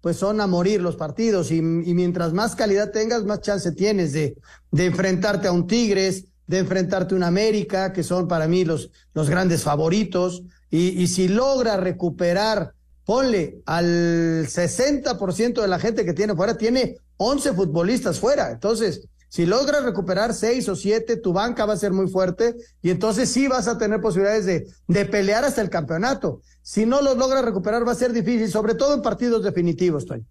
pues 0.00 0.16
son 0.16 0.40
a 0.40 0.46
morir 0.46 0.80
los 0.80 0.96
partidos 0.96 1.50
y, 1.50 1.62
mientras 1.62 2.32
más 2.32 2.56
calidad 2.56 2.90
tengas, 2.90 3.24
más 3.24 3.40
chance 3.40 3.72
tienes 3.72 4.12
de, 4.12 4.36
de 4.70 4.86
enfrentarte 4.86 5.48
a 5.48 5.52
un 5.52 5.66
Tigres, 5.66 6.24
de 6.46 6.58
enfrentarte 6.58 7.14
a 7.14 7.16
un 7.16 7.24
América, 7.24 7.92
que 7.92 8.02
son 8.02 8.26
para 8.26 8.48
mí 8.48 8.64
los, 8.64 8.90
los 9.14 9.28
grandes 9.28 9.62
favoritos. 9.62 10.42
Y, 10.70 11.00
y 11.00 11.06
si 11.06 11.28
logra 11.28 11.76
recuperar, 11.76 12.74
ponle 13.08 13.62
al 13.64 14.46
60% 14.46 15.62
de 15.62 15.66
la 15.66 15.78
gente 15.78 16.04
que 16.04 16.12
tiene 16.12 16.34
fuera, 16.36 16.58
tiene 16.58 16.96
11 17.16 17.54
futbolistas 17.54 18.20
fuera. 18.20 18.50
Entonces, 18.50 19.08
si 19.30 19.46
logras 19.46 19.82
recuperar 19.82 20.34
6 20.34 20.68
o 20.68 20.76
7, 20.76 21.16
tu 21.16 21.32
banca 21.32 21.64
va 21.64 21.72
a 21.72 21.78
ser 21.78 21.94
muy 21.94 22.10
fuerte 22.10 22.54
y 22.82 22.90
entonces 22.90 23.30
sí 23.30 23.48
vas 23.48 23.66
a 23.66 23.78
tener 23.78 24.02
posibilidades 24.02 24.44
de, 24.44 24.66
de 24.88 25.06
pelear 25.06 25.42
hasta 25.42 25.62
el 25.62 25.70
campeonato. 25.70 26.42
Si 26.60 26.84
no 26.84 27.00
los 27.00 27.16
logras 27.16 27.46
recuperar 27.46 27.88
va 27.88 27.92
a 27.92 27.94
ser 27.94 28.12
difícil, 28.12 28.50
sobre 28.50 28.74
todo 28.74 28.92
en 28.92 29.00
partidos 29.00 29.42
definitivos, 29.42 30.04
Toño. 30.04 30.26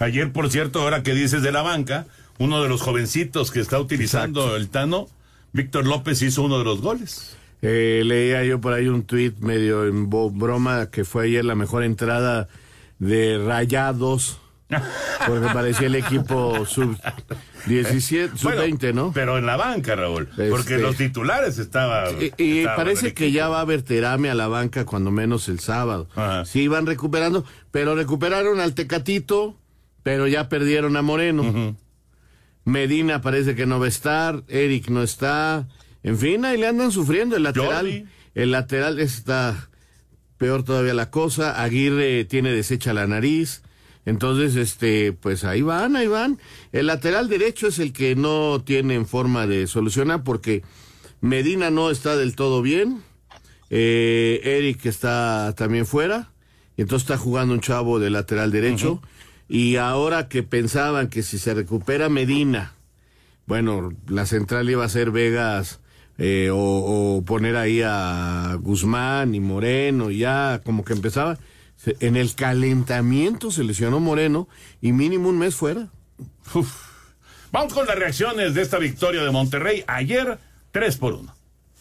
Ayer, 0.00 0.32
por 0.32 0.50
cierto, 0.50 0.80
ahora 0.80 1.04
que 1.04 1.14
dices 1.14 1.40
de 1.40 1.52
la 1.52 1.62
banca, 1.62 2.06
uno 2.40 2.64
de 2.64 2.68
los 2.68 2.82
jovencitos 2.82 3.52
que 3.52 3.60
está 3.60 3.78
utilizando 3.78 4.56
el 4.56 4.70
Tano, 4.70 5.06
Víctor 5.52 5.86
López 5.86 6.20
hizo 6.22 6.42
uno 6.42 6.58
de 6.58 6.64
los 6.64 6.80
goles. 6.80 7.36
Eh, 7.62 8.02
leía 8.04 8.44
yo 8.44 8.60
por 8.60 8.72
ahí 8.72 8.88
un 8.88 9.04
tuit 9.04 9.38
medio 9.38 9.86
en 9.86 10.10
broma 10.10 10.90
que 10.90 11.04
fue 11.04 11.26
ayer 11.26 11.44
la 11.44 11.54
mejor 11.54 11.84
entrada 11.84 12.48
de 12.98 13.38
Rayados 13.38 14.40
porque 15.26 15.46
parecía 15.52 15.86
el 15.86 15.94
equipo 15.94 16.64
sub 16.66 16.96
17, 17.66 18.36
sub 18.36 18.54
20, 18.56 18.92
¿no? 18.92 19.12
Pero 19.12 19.38
en 19.38 19.46
la 19.46 19.56
banca, 19.56 19.94
Raúl. 19.94 20.28
Porque 20.28 20.74
Este- 20.74 20.78
los 20.78 20.96
titulares 20.96 21.58
estaban. 21.58 22.16
Y, 22.38 22.64
parece 22.64 23.14
que 23.14 23.32
ya 23.32 23.48
va 23.48 23.58
a 23.58 23.62
haber 23.62 23.82
terame 23.82 24.30
a 24.30 24.34
la 24.34 24.48
banca 24.48 24.84
cuando 24.84 25.10
menos 25.10 25.48
el 25.48 25.60
sábado. 25.60 26.08
Sí, 26.44 26.68
van 26.68 26.86
recuperando, 26.86 27.44
pero 27.70 27.94
recuperaron 27.94 28.60
al 28.60 28.74
Tecatito, 28.74 29.56
pero 30.02 30.26
ya 30.26 30.48
perdieron 30.48 30.96
a 30.96 31.02
Moreno. 31.02 31.76
Medina 32.64 33.20
parece 33.20 33.54
que 33.54 33.66
no 33.66 33.80
va 33.80 33.86
a 33.86 33.88
estar, 33.88 34.42
Eric 34.48 34.88
no 34.88 35.02
está. 35.02 35.68
En 36.02 36.18
fin, 36.18 36.44
ahí 36.44 36.58
le 36.58 36.66
andan 36.66 36.90
sufriendo 36.90 37.36
el 37.36 37.44
lateral. 37.44 37.86
Jordi. 37.86 38.06
El 38.34 38.50
lateral 38.50 38.98
está 38.98 39.68
peor 40.38 40.64
todavía 40.64 40.94
la 40.94 41.10
cosa. 41.10 41.62
Aguirre 41.62 42.24
tiene 42.24 42.50
deshecha 42.50 42.92
la 42.92 43.06
nariz. 43.06 43.62
Entonces, 44.04 44.56
este, 44.56 45.12
pues 45.12 45.44
ahí 45.44 45.62
van, 45.62 45.94
ahí 45.94 46.08
van. 46.08 46.40
El 46.72 46.86
lateral 46.86 47.28
derecho 47.28 47.68
es 47.68 47.78
el 47.78 47.92
que 47.92 48.16
no 48.16 48.62
tienen 48.64 49.06
forma 49.06 49.46
de 49.46 49.68
solucionar 49.68 50.24
porque 50.24 50.62
Medina 51.20 51.70
no 51.70 51.90
está 51.90 52.16
del 52.16 52.34
todo 52.34 52.62
bien. 52.62 53.02
Eh, 53.70 54.40
Eric 54.42 54.86
está 54.86 55.54
también 55.56 55.86
fuera. 55.86 56.32
Y 56.76 56.82
entonces 56.82 57.04
está 57.04 57.18
jugando 57.22 57.54
un 57.54 57.60
chavo 57.60 58.00
de 58.00 58.10
lateral 58.10 58.50
derecho. 58.50 59.00
Y 59.48 59.76
ahora 59.76 60.28
que 60.28 60.42
pensaban 60.42 61.08
que 61.08 61.22
si 61.22 61.38
se 61.38 61.54
recupera 61.54 62.08
Medina, 62.08 62.74
bueno, 63.46 63.92
la 64.08 64.26
central 64.26 64.68
iba 64.68 64.84
a 64.84 64.88
ser 64.88 65.10
Vegas 65.10 65.81
eh, 66.18 66.50
o, 66.50 66.56
o 67.16 67.22
poner 67.22 67.56
ahí 67.56 67.82
a 67.84 68.56
Guzmán 68.60 69.34
y 69.34 69.40
Moreno, 69.40 70.10
ya 70.10 70.60
como 70.64 70.84
que 70.84 70.92
empezaba. 70.92 71.38
En 72.00 72.16
el 72.16 72.34
calentamiento 72.34 73.50
se 73.50 73.64
lesionó 73.64 73.98
Moreno 73.98 74.48
y 74.80 74.92
mínimo 74.92 75.28
un 75.28 75.38
mes 75.38 75.54
fuera. 75.54 75.88
Vamos 77.50 77.74
con 77.74 77.86
las 77.86 77.96
reacciones 77.96 78.54
de 78.54 78.62
esta 78.62 78.78
victoria 78.78 79.22
de 79.22 79.30
Monterrey. 79.30 79.84
Ayer, 79.86 80.38
3 80.70 80.96
por 80.96 81.14
1. 81.14 81.34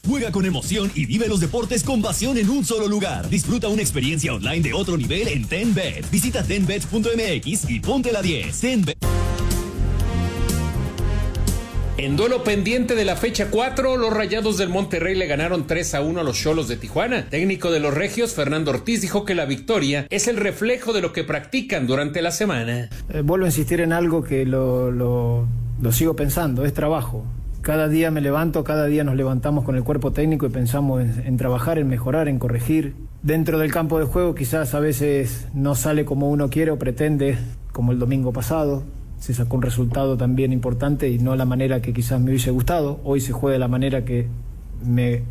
Juega 0.08 0.32
con 0.32 0.46
emoción 0.46 0.92
y 0.96 1.06
vive 1.06 1.28
los 1.28 1.40
deportes 1.40 1.84
con 1.84 2.02
pasión 2.02 2.38
en 2.38 2.50
un 2.50 2.66
solo 2.66 2.88
lugar. 2.88 3.30
Disfruta 3.30 3.68
una 3.68 3.82
experiencia 3.82 4.34
online 4.34 4.62
de 4.62 4.74
otro 4.74 4.98
nivel 4.98 5.28
en 5.28 5.48
TenBet. 5.48 6.10
Visita 6.10 6.44
tenbet.mx 6.44 7.70
y 7.70 7.80
ponte 7.80 8.12
la 8.12 8.22
10. 8.22 8.60
TenBet. 8.60 8.98
En 12.02 12.18
duelo 12.18 12.44
pendiente 12.44 12.96
de 12.96 13.06
la 13.06 13.16
fecha 13.16 13.52
4, 13.52 13.96
los 13.96 14.12
Rayados 14.12 14.58
del 14.58 14.70
Monterrey 14.70 15.14
le 15.14 15.28
ganaron 15.28 15.68
3 15.68 15.94
a 15.94 16.02
1 16.02 16.20
a 16.20 16.24
los 16.24 16.36
Cholos 16.36 16.68
de 16.68 16.76
Tijuana. 16.76 17.28
Técnico 17.30 17.70
de 17.70 17.80
los 17.80 17.94
Regios, 17.94 18.34
Fernando 18.34 18.72
Ortiz, 18.72 19.02
dijo 19.02 19.24
que 19.24 19.36
la 19.36 19.46
victoria 19.46 20.08
es 20.10 20.28
el 20.28 20.38
reflejo 20.38 20.94
de 20.94 21.02
lo 21.02 21.14
que 21.14 21.24
practican 21.24 21.86
durante 21.86 22.24
la 22.24 22.32
semana. 22.32 22.90
Eh, 23.10 23.22
vuelvo 23.24 23.46
a 23.46 23.50
insistir 23.50 23.82
en 23.82 23.94
algo 23.94 24.24
que 24.24 24.48
lo, 24.48 25.46
sigo 25.92 26.16
pensando, 26.16 26.66
es 26.66 26.74
trabajo. 26.74 27.24
Cada 27.62 27.88
día 27.88 28.10
me 28.10 28.22
levanto, 28.22 28.64
cada 28.64 28.88
día 28.88 29.04
nos 29.04 29.16
levantamos 29.16 29.64
con 29.64 29.76
el 29.76 29.84
cuerpo 29.84 30.10
técnico 30.12 30.48
y 30.48 30.50
pensamos 30.50 31.04
en, 31.04 31.22
en 31.24 31.38
trabajar, 31.38 31.78
en 31.78 31.88
mejorar, 31.88 32.28
en 32.28 32.40
corregir. 32.40 32.96
Dentro 33.22 33.60
del 33.60 33.72
campo 33.72 34.00
de 34.00 34.06
juego 34.06 34.34
quizás 34.34 34.74
a 34.74 34.80
veces 34.80 35.46
no 35.54 35.76
sale 35.76 36.04
como 36.04 36.32
uno 36.32 36.50
quiere 36.50 36.72
o 36.72 36.80
pretende, 36.80 37.38
como 37.72 37.92
el 37.92 38.00
domingo 38.00 38.34
pasado. 38.34 38.86
Se 39.22 39.36
sacó 39.36 39.56
un 39.56 39.62
resultado 39.62 40.18
también 40.18 40.52
importante 40.52 41.08
y 41.08 41.20
no 41.20 41.36
la 41.36 41.46
manera 41.46 41.80
que 41.80 41.94
quizás 41.94 42.20
me 42.20 42.32
hubiese 42.32 42.50
gustado. 42.50 43.00
Hoy 43.04 43.22
se 43.22 43.34
juega 43.34 43.54
de 43.54 43.60
la 43.60 43.68
manera 43.68 44.04
que 44.04 44.28
me 44.84 45.22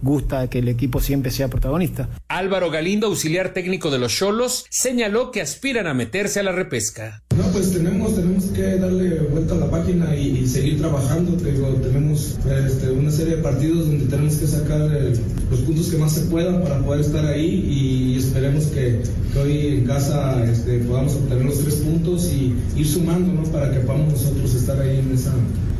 gusta 0.00 0.48
que 0.48 0.60
el 0.60 0.68
equipo 0.68 1.00
siempre 1.00 1.32
sea 1.32 1.48
protagonista. 1.48 2.08
Álvaro 2.28 2.70
Galindo, 2.70 3.08
auxiliar 3.08 3.52
técnico 3.52 3.90
de 3.90 3.98
los 3.98 4.14
Cholos, 4.14 4.64
señaló 4.70 5.32
que 5.32 5.40
aspiran 5.40 5.88
a 5.88 5.94
meterse 5.94 6.38
a 6.38 6.44
la 6.44 6.52
repesca. 6.52 7.24
Pues 7.52 7.70
tenemos, 7.70 8.14
tenemos 8.14 8.44
que 8.46 8.78
darle 8.78 9.20
vuelta 9.30 9.54
a 9.54 9.58
la 9.58 9.70
página 9.70 10.16
y, 10.16 10.38
y 10.38 10.46
seguir 10.46 10.78
trabajando. 10.78 11.36
Te 11.36 11.52
digo, 11.52 11.68
tenemos 11.82 12.38
este, 12.66 12.90
una 12.90 13.10
serie 13.10 13.36
de 13.36 13.42
partidos 13.42 13.88
donde 13.88 14.06
tenemos 14.06 14.36
que 14.36 14.46
sacar 14.46 14.80
eh, 14.90 15.12
los 15.50 15.60
puntos 15.60 15.88
que 15.88 15.98
más 15.98 16.14
se 16.14 16.22
puedan 16.22 16.62
para 16.62 16.78
poder 16.78 17.02
estar 17.02 17.26
ahí 17.26 17.66
y 17.68 18.18
esperemos 18.18 18.64
que, 18.68 19.02
que 19.32 19.38
hoy 19.38 19.66
en 19.66 19.84
casa 19.86 20.42
este, 20.44 20.78
podamos 20.78 21.14
obtener 21.14 21.44
los 21.44 21.58
tres 21.60 21.74
puntos 21.76 22.32
y 22.32 22.54
ir 22.74 22.86
sumando 22.86 23.34
¿no? 23.34 23.42
para 23.52 23.70
que 23.70 23.80
podamos 23.80 24.12
nosotros 24.12 24.54
estar 24.54 24.80
ahí 24.80 25.00
en 25.00 25.12
esa, 25.12 25.34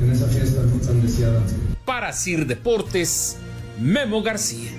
en 0.04 0.12
esa 0.12 0.26
fiesta 0.26 0.60
¿no? 0.62 0.78
tan 0.86 1.00
deseada. 1.00 1.40
Para 1.86 2.12
Sir 2.12 2.46
Deportes, 2.46 3.38
Memo 3.80 4.22
García. 4.22 4.70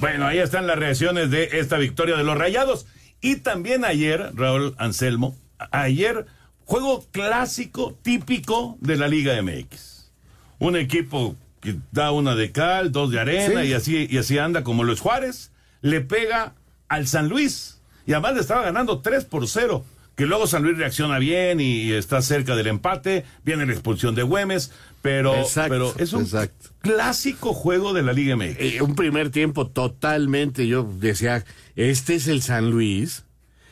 Bueno, 0.00 0.26
ahí 0.26 0.38
están 0.38 0.66
las 0.66 0.78
reacciones 0.78 1.30
de 1.30 1.50
esta 1.52 1.76
victoria 1.76 2.16
de 2.16 2.24
los 2.24 2.38
Rayados. 2.38 2.86
Y 3.20 3.36
también 3.36 3.84
ayer, 3.84 4.30
Raúl 4.34 4.74
Anselmo, 4.78 5.36
ayer, 5.70 6.26
juego 6.64 7.04
clásico, 7.10 7.96
típico 8.02 8.76
de 8.80 8.96
la 8.96 9.08
Liga 9.08 9.40
MX. 9.42 10.10
un 10.58 10.74
equipo 10.76 11.36
que 11.60 11.76
da 11.92 12.12
una 12.12 12.34
de 12.34 12.50
cal, 12.52 12.92
dos 12.92 13.10
de 13.10 13.20
arena 13.20 13.62
Sí. 13.62 13.68
y 13.68 13.72
así 13.74 14.06
y 14.10 14.18
así 14.18 14.38
anda 14.38 14.64
como 14.64 14.84
los 14.84 15.00
Juárez, 15.00 15.50
le 15.82 16.00
pega 16.00 16.54
al 16.88 17.06
San 17.06 17.28
Luis 17.28 17.78
y 18.06 18.12
además 18.12 18.34
le 18.34 18.40
estaba 18.40 18.62
ganando 18.62 19.00
3 19.00 19.24
por 19.24 19.46
0. 19.48 19.84
Que 20.14 20.24
luego 20.24 20.46
San 20.46 20.62
Luis 20.62 20.78
reacciona 20.78 21.18
bien 21.18 21.60
y, 21.60 21.92
está 21.92 22.22
cerca 22.22 22.56
del 22.56 22.68
empate, 22.68 23.26
viene 23.44 23.66
la 23.66 23.72
expulsión 23.72 24.14
de 24.14 24.22
Güemes, 24.22 24.72
pero, 25.02 25.34
Exacto, 25.36 25.68
pero 25.68 25.94
es 25.98 26.14
un 26.14 26.22
exacto. 26.22 26.70
clásico 26.80 27.52
juego 27.52 27.92
de 27.92 28.02
la 28.02 28.14
Liga 28.14 28.34
MX. 28.34 28.56
Eh, 28.58 28.80
un 28.80 28.94
primer 28.94 29.28
tiempo 29.28 29.66
totalmente, 29.66 30.66
yo 30.66 30.90
decía, 31.00 31.44
este 31.74 32.14
es 32.14 32.28
el 32.28 32.40
San 32.40 32.70
Luis. 32.70 33.24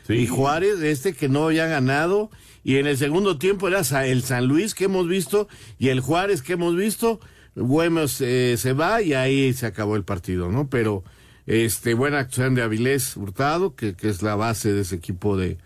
Y 0.09 0.27
Juárez, 0.27 0.81
este 0.81 1.15
que 1.15 1.29
no 1.29 1.47
había 1.47 1.67
ganado. 1.67 2.31
Y 2.63 2.77
en 2.77 2.87
el 2.87 2.97
segundo 2.99 3.39
tiempo 3.39 3.69
era 3.69 3.81
el 4.07 4.23
San 4.23 4.47
Luis 4.47 4.75
que 4.75 4.85
hemos 4.85 5.07
visto 5.09 5.49
y 5.79 5.89
el 5.89 6.01
Juárez 6.01 6.43
que 6.43 6.55
hemos 6.55 6.77
visto. 6.77 7.21
Güemes 7.57 8.21
eh, 8.21 8.57
se 8.59 8.73
va 8.73 9.01
y 9.03 9.15
ahí 9.15 9.53
se 9.53 9.67
acabó 9.67 9.97
el 9.97 10.05
partido, 10.05 10.51
¿no? 10.51 10.69
Pero 10.69 11.05
este 11.47 11.95
buena 11.95 12.19
actuación 12.21 12.55
de 12.55 12.63
Avilés 12.63 13.17
Hurtado, 13.17 13.77
que, 13.77 13.95
que 13.95 14.09
es 14.09 14.23
la 14.23 14.35
base 14.35 14.73
de 14.73 14.81
ese 14.81 14.97
equipo 14.97 15.37
de, 15.37 15.59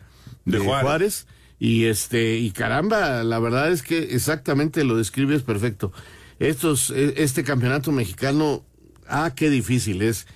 De 0.44 0.58
de 0.58 0.58
Juárez. 0.58 0.82
Juárez. 0.84 1.26
Y 1.60 1.86
este, 1.86 2.36
y 2.36 2.50
caramba, 2.52 3.24
la 3.24 3.38
verdad 3.38 3.72
es 3.72 3.82
que 3.82 3.98
exactamente 4.14 4.84
lo 4.84 4.96
describes 4.96 5.42
perfecto. 5.42 5.92
Estos, 6.38 6.90
e- 6.90 7.14
este 7.22 7.42
campeonato 7.42 7.90
mexicano, 7.90 8.64
ah, 9.08 9.32
qué 9.34 9.50
difícil 9.50 10.02
es 10.02 10.26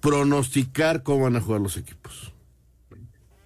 pronosticar 0.00 1.02
cómo 1.02 1.24
van 1.24 1.36
a 1.36 1.40
jugar 1.40 1.60
los 1.60 1.76
equipos. 1.76 2.31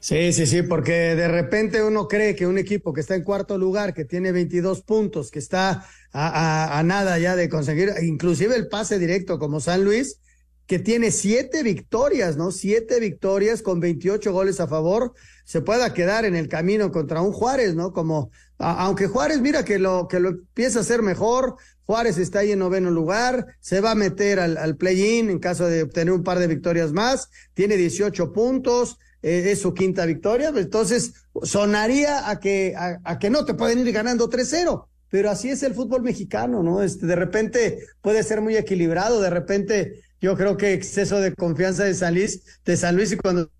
Sí, 0.06 0.32
sí, 0.32 0.46
sí, 0.46 0.62
porque 0.62 1.16
de 1.16 1.26
repente 1.26 1.82
uno 1.82 2.06
cree 2.06 2.36
que 2.36 2.46
un 2.46 2.58
equipo 2.58 2.92
que 2.92 3.00
está 3.00 3.16
en 3.16 3.24
cuarto 3.24 3.58
lugar, 3.58 3.92
que 3.92 4.04
tiene 4.04 4.30
22 4.30 4.82
puntos, 4.82 5.32
que 5.32 5.40
está 5.40 5.84
a, 6.12 6.80
nada 6.84 7.18
ya 7.18 7.34
de 7.34 7.48
conseguir, 7.48 7.90
inclusive 8.00 8.54
el 8.54 8.68
pase 8.68 9.00
directo 9.00 9.40
como 9.40 9.58
San 9.58 9.82
Luis, 9.82 10.20
que 10.68 10.78
tiene 10.78 11.10
siete 11.10 11.64
victorias, 11.64 12.36
¿no? 12.36 12.52
Siete 12.52 13.00
victorias 13.00 13.62
con 13.62 13.80
28 13.80 14.32
goles 14.32 14.60
a 14.60 14.68
favor, 14.68 15.12
se 15.44 15.60
pueda 15.60 15.92
quedar 15.92 16.24
en 16.24 16.36
el 16.36 16.46
camino 16.46 16.92
contra 16.92 17.20
un 17.20 17.32
Juárez, 17.32 17.74
¿no? 17.74 17.92
Como, 17.92 18.30
aunque 18.58 19.08
Juárez 19.08 19.40
mira 19.40 19.64
que 19.64 19.80
lo, 19.80 20.06
que 20.06 20.20
lo 20.20 20.28
empieza 20.28 20.78
a 20.78 20.82
hacer 20.82 21.02
mejor, 21.02 21.56
Juárez 21.84 22.16
está 22.18 22.38
ahí 22.38 22.52
en 22.52 22.60
noveno 22.60 22.92
lugar, 22.92 23.44
se 23.58 23.80
va 23.80 23.90
a 23.90 23.96
meter 23.96 24.38
al, 24.38 24.56
al 24.56 24.76
play-in 24.76 25.30
en 25.30 25.40
caso 25.40 25.66
de 25.66 25.82
obtener 25.82 26.14
un 26.14 26.22
par 26.22 26.38
de 26.38 26.46
victorias 26.46 26.92
más, 26.92 27.28
tiene 27.54 27.76
18 27.76 28.32
puntos, 28.32 28.98
eh, 29.26 29.50
es 29.50 29.60
su 29.60 29.74
quinta 29.74 30.06
victoria, 30.06 30.52
entonces 30.54 31.14
sonaría 31.42 32.30
a 32.30 32.38
que, 32.38 32.74
a, 32.76 33.00
a 33.02 33.18
que 33.18 33.28
no 33.28 33.44
te 33.44 33.54
pueden 33.54 33.80
ir 33.80 33.90
ganando 33.92 34.30
3-0, 34.30 34.86
pero 35.10 35.30
así 35.30 35.50
es 35.50 35.64
el 35.64 35.74
fútbol 35.74 36.02
mexicano, 36.02 36.62
¿no? 36.62 36.80
Este, 36.80 37.06
de 37.06 37.16
repente 37.16 37.80
puede 38.02 38.22
ser 38.22 38.40
muy 38.40 38.56
equilibrado, 38.56 39.20
de 39.20 39.30
repente 39.30 40.04
yo 40.20 40.36
creo 40.36 40.56
que 40.56 40.74
exceso 40.74 41.20
de 41.20 41.34
confianza 41.34 41.82
de 41.82 41.94
San 41.94 42.14
Luis, 42.14 42.60
de 42.64 42.76
San 42.76 42.94
Luis 42.94 43.10
y 43.10 43.16
cuando 43.16 43.50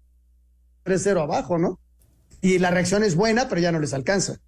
3-0 0.85 1.21
abajo, 1.21 1.59
¿no? 1.59 1.81
Y 2.41 2.61
la 2.61 2.71
reacción 2.71 3.03
es 3.03 3.17
buena, 3.17 3.49
pero 3.49 3.61
ya 3.61 3.73
no 3.73 3.81
les 3.81 3.93
alcanza. 3.93 4.39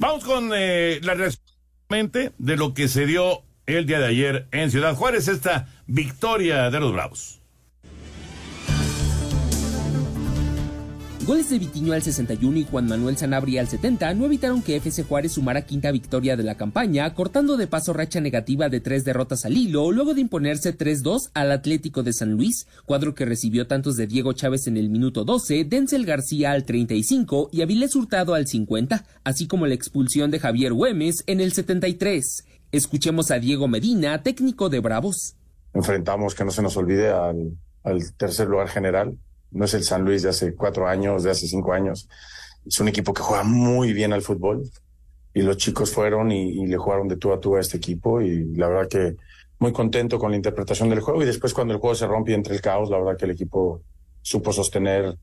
Vamos 0.00 0.24
con 0.24 0.50
eh, 0.52 0.98
la 1.04 1.14
reacción 1.14 2.32
de 2.38 2.56
lo 2.56 2.74
que 2.74 2.88
se 2.88 3.06
dio 3.06 3.44
el 3.66 3.86
día 3.86 4.00
de 4.00 4.06
ayer 4.06 4.48
en 4.50 4.72
Ciudad 4.72 4.96
Juárez, 4.96 5.28
esta 5.28 5.68
victoria 5.86 6.70
de 6.70 6.80
los 6.80 6.92
Bravos. 6.92 7.41
Goles 11.24 11.50
de 11.50 11.60
Vitiño 11.60 11.92
al 11.92 12.02
61 12.02 12.58
y 12.58 12.64
Juan 12.64 12.88
Manuel 12.88 13.16
Sanabria 13.16 13.60
al 13.60 13.68
70 13.68 14.12
no 14.14 14.26
evitaron 14.26 14.60
que 14.60 14.74
FC 14.74 15.04
Juárez 15.04 15.32
sumara 15.32 15.62
quinta 15.62 15.92
victoria 15.92 16.36
de 16.36 16.42
la 16.42 16.56
campaña, 16.56 17.14
cortando 17.14 17.56
de 17.56 17.68
paso 17.68 17.92
racha 17.92 18.20
negativa 18.20 18.68
de 18.68 18.80
tres 18.80 19.04
derrotas 19.04 19.44
al 19.44 19.56
hilo, 19.56 19.92
luego 19.92 20.14
de 20.14 20.20
imponerse 20.20 20.76
3-2 20.76 21.30
al 21.34 21.52
Atlético 21.52 22.02
de 22.02 22.12
San 22.12 22.32
Luis, 22.32 22.66
cuadro 22.86 23.14
que 23.14 23.24
recibió 23.24 23.68
tantos 23.68 23.96
de 23.96 24.08
Diego 24.08 24.32
Chávez 24.32 24.66
en 24.66 24.76
el 24.76 24.90
minuto 24.90 25.24
12, 25.24 25.64
Denzel 25.64 26.06
García 26.06 26.50
al 26.50 26.64
35 26.64 27.50
y 27.52 27.62
Avilés 27.62 27.94
Hurtado 27.94 28.34
al 28.34 28.48
50, 28.48 29.04
así 29.22 29.46
como 29.46 29.68
la 29.68 29.74
expulsión 29.74 30.32
de 30.32 30.40
Javier 30.40 30.72
Güemes 30.72 31.22
en 31.28 31.40
el 31.40 31.52
73. 31.52 32.46
Escuchemos 32.72 33.30
a 33.30 33.38
Diego 33.38 33.68
Medina, 33.68 34.24
técnico 34.24 34.68
de 34.70 34.80
Bravos. 34.80 35.36
enfrentamos, 35.72 36.34
que 36.34 36.44
no 36.44 36.50
se 36.50 36.62
nos 36.62 36.76
olvide, 36.76 37.10
al, 37.10 37.56
al 37.84 38.12
tercer 38.14 38.48
lugar 38.48 38.68
general. 38.68 39.16
No 39.52 39.64
es 39.64 39.74
el 39.74 39.84
San 39.84 40.04
Luis 40.04 40.22
de 40.22 40.30
hace 40.30 40.54
cuatro 40.54 40.88
años, 40.88 41.22
de 41.22 41.30
hace 41.30 41.46
cinco 41.46 41.72
años. 41.72 42.08
Es 42.66 42.80
un 42.80 42.88
equipo 42.88 43.12
que 43.12 43.22
juega 43.22 43.42
muy 43.42 43.92
bien 43.92 44.12
al 44.12 44.22
fútbol 44.22 44.62
y 45.34 45.42
los 45.42 45.56
chicos 45.56 45.90
fueron 45.90 46.30
y, 46.30 46.66
le 46.66 46.76
jugaron 46.76 47.08
de 47.08 47.16
tú 47.16 47.32
a 47.32 47.40
tú 47.40 47.56
a 47.56 47.60
este 47.60 47.76
equipo 47.76 48.20
y 48.20 48.54
la 48.54 48.68
verdad 48.68 48.88
que 48.88 49.16
muy 49.58 49.72
contento 49.72 50.18
con 50.18 50.30
la 50.30 50.36
interpretación 50.36 50.88
del 50.90 51.00
juego 51.00 51.22
y 51.22 51.26
después 51.26 51.54
cuando 51.54 51.72
el 51.74 51.80
juego 51.80 51.94
se 51.94 52.06
rompe 52.06 52.34
entre 52.34 52.54
el 52.54 52.60
caos, 52.60 52.90
la 52.90 52.98
verdad 52.98 53.16
que 53.16 53.24
el 53.26 53.30
equipo 53.32 53.82
supo 54.20 54.52
sostener 54.52 55.16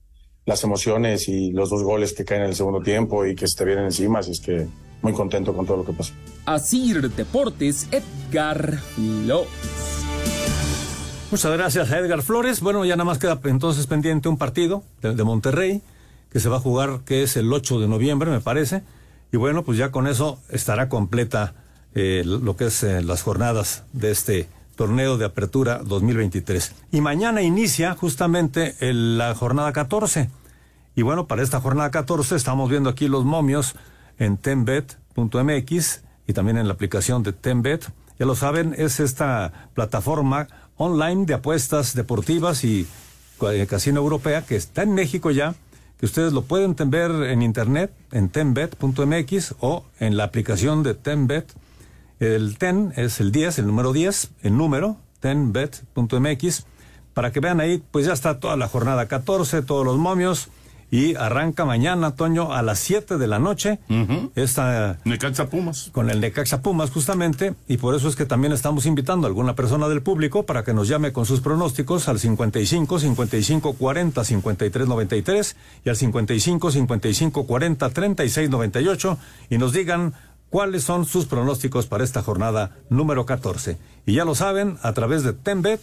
las 0.45 0.63
emociones 0.63 1.27
y 1.27 1.51
los 1.51 1.69
dos 1.69 1.83
goles 1.83 2.13
que 2.13 2.25
caen 2.25 2.41
en 2.43 2.49
el 2.49 2.55
segundo 2.55 2.81
tiempo 2.81 3.25
y 3.25 3.35
que 3.35 3.47
se 3.47 3.57
te 3.57 3.65
vienen 3.65 3.85
encima, 3.85 4.19
así 4.19 4.31
es 4.31 4.39
que 4.39 4.67
muy 5.01 5.13
contento 5.13 5.53
con 5.53 5.65
todo 5.65 5.77
lo 5.77 5.85
que 5.85 5.93
pasó. 5.93 6.13
Asir 6.45 7.09
Deportes, 7.11 7.87
Edgar 7.91 8.77
Flores. 8.95 9.98
Muchas 11.31 11.51
gracias 11.51 11.91
a 11.91 11.97
Edgar 11.99 12.21
Flores. 12.23 12.59
Bueno, 12.59 12.83
ya 12.85 12.95
nada 12.95 13.05
más 13.05 13.19
queda 13.19 13.39
entonces 13.43 13.85
pendiente 13.85 14.29
un 14.29 14.37
partido 14.37 14.83
de, 15.01 15.23
Monterrey 15.23 15.81
que 16.31 16.39
se 16.39 16.49
va 16.49 16.57
a 16.57 16.59
jugar, 16.59 17.01
que 17.05 17.23
es 17.23 17.37
el 17.37 17.51
8 17.51 17.79
de 17.79 17.87
noviembre, 17.87 18.31
me 18.31 18.39
parece. 18.39 18.83
Y 19.31 19.37
bueno, 19.37 19.63
pues 19.63 19.77
ya 19.77 19.91
con 19.91 20.07
eso 20.07 20.39
estará 20.49 20.89
completa 20.89 21.53
eh, 21.93 22.23
lo 22.25 22.55
que 22.55 22.65
es 22.67 22.83
eh, 22.83 23.01
las 23.03 23.21
jornadas 23.21 23.83
de 23.93 24.11
este 24.11 24.49
torneo 24.75 25.17
de 25.17 25.25
apertura 25.25 25.79
2023. 25.83 26.73
Y 26.91 27.01
mañana 27.01 27.41
inicia 27.43 27.93
justamente 27.95 28.75
el- 28.79 29.17
la 29.17 29.35
jornada 29.35 29.71
14. 29.71 30.29
Y 30.95 31.03
bueno, 31.03 31.27
para 31.27 31.43
esta 31.43 31.61
jornada 31.61 31.91
14 31.91 32.35
estamos 32.35 32.69
viendo 32.69 32.89
aquí 32.89 33.07
los 33.07 33.23
momios 33.23 33.75
en 34.17 34.37
tenbet.mx 34.37 36.01
y 36.27 36.33
también 36.33 36.57
en 36.57 36.67
la 36.67 36.73
aplicación 36.73 37.21
de 37.23 37.33
Tenbet. 37.33 37.91
Ya 38.19 38.25
lo 38.25 38.35
saben, 38.35 38.75
es 38.77 38.99
esta 38.99 39.69
plataforma 39.73 40.47
online 40.79 41.25
de 41.25 41.35
apuestas 41.35 41.93
deportivas 41.93 42.63
y 42.63 42.87
eh, 43.41 43.67
casino 43.69 43.99
europea 43.99 44.45
que 44.45 44.55
está 44.55 44.81
en 44.81 44.93
México 44.93 45.29
ya, 45.29 45.53
que 45.99 46.05
ustedes 46.05 46.33
lo 46.33 46.43
pueden 46.43 46.75
ver 46.89 47.11
en 47.29 47.41
internet 47.41 47.91
en 48.11 48.29
tenbet.mx 48.29 49.55
o 49.59 49.83
en 49.99 50.17
la 50.17 50.23
aplicación 50.23 50.81
de 50.81 50.95
Tenbet. 50.95 51.53
El 52.19 52.57
TEN 52.57 52.93
es 52.95 53.19
el 53.19 53.31
10, 53.31 53.59
el 53.59 53.67
número 53.67 53.93
10, 53.93 54.31
el 54.41 54.57
número, 54.57 54.97
tenbet.mx, 55.19 56.65
para 57.13 57.31
que 57.31 57.39
vean 57.41 57.59
ahí, 57.59 57.83
pues 57.91 58.05
ya 58.05 58.13
está 58.13 58.39
toda 58.39 58.55
la 58.55 58.69
jornada 58.69 59.07
14, 59.07 59.61
todos 59.61 59.85
los 59.85 59.97
momios, 59.97 60.47
y 60.91 61.15
arranca 61.15 61.65
mañana, 61.65 62.15
Toño, 62.15 62.53
a 62.53 62.61
las 62.61 62.79
7 62.79 63.17
de 63.17 63.27
la 63.27 63.39
noche. 63.39 63.79
Esta, 64.35 64.99
Necaxa 65.05 65.49
Pumas. 65.49 65.89
Con 65.91 66.09
el 66.09 66.19
Necaxa 66.19 66.61
Pumas, 66.61 66.89
justamente, 66.89 67.53
y 67.67 67.77
por 67.77 67.95
eso 67.95 68.07
es 68.07 68.15
que 68.15 68.25
también 68.25 68.53
estamos 68.53 68.85
invitando 68.85 69.27
a 69.27 69.29
alguna 69.29 69.55
persona 69.55 69.87
del 69.87 70.01
público 70.01 70.43
para 70.43 70.63
que 70.63 70.73
nos 70.73 70.87
llame 70.87 71.13
con 71.13 71.25
sus 71.25 71.41
pronósticos 71.41 72.07
al 72.07 72.19
55 72.19 72.99
55 72.99 73.73
40 73.73 74.23
53 74.23 74.87
93 74.87 75.55
y 75.85 75.89
al 75.89 75.95
55 75.95 76.71
55 76.71 77.45
40 77.45 77.89
36 77.89 78.49
98 78.49 79.17
y 79.49 79.57
nos 79.57 79.73
digan 79.73 80.13
cuáles 80.49 80.83
son 80.83 81.05
sus 81.05 81.25
pronósticos 81.25 81.85
para 81.85 82.03
esta 82.03 82.23
jornada 82.23 82.77
número 82.89 83.25
14. 83.25 83.77
Y 84.05 84.13
ya 84.13 84.25
lo 84.25 84.33
saben, 84.33 84.77
a 84.81 84.93
través 84.93 85.23
de 85.23 85.33
Tenbet, 85.33 85.81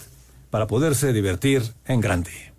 para 0.51 0.67
poderse 0.67 1.13
divertir 1.13 1.63
en 1.87 2.01
grande. 2.01 2.56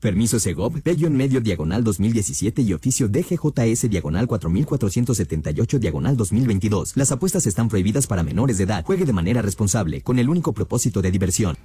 Permiso 0.00 0.38
Segov, 0.38 0.80
Bello 0.84 1.08
en 1.08 1.16
medio 1.16 1.40
diagonal 1.40 1.82
2017 1.82 2.62
y 2.62 2.72
oficio 2.72 3.08
DGJS 3.08 3.90
diagonal 3.90 4.28
4478 4.28 5.78
diagonal 5.80 6.16
2022. 6.16 6.96
Las 6.96 7.10
apuestas 7.10 7.46
están 7.46 7.68
prohibidas 7.68 8.06
para 8.06 8.22
menores 8.22 8.58
de 8.58 8.64
edad. 8.64 8.84
Juegue 8.84 9.04
de 9.04 9.12
manera 9.12 9.42
responsable, 9.42 10.02
con 10.02 10.20
el 10.20 10.28
único 10.28 10.52
propósito 10.52 11.02
de 11.02 11.10
diversión. 11.10 11.56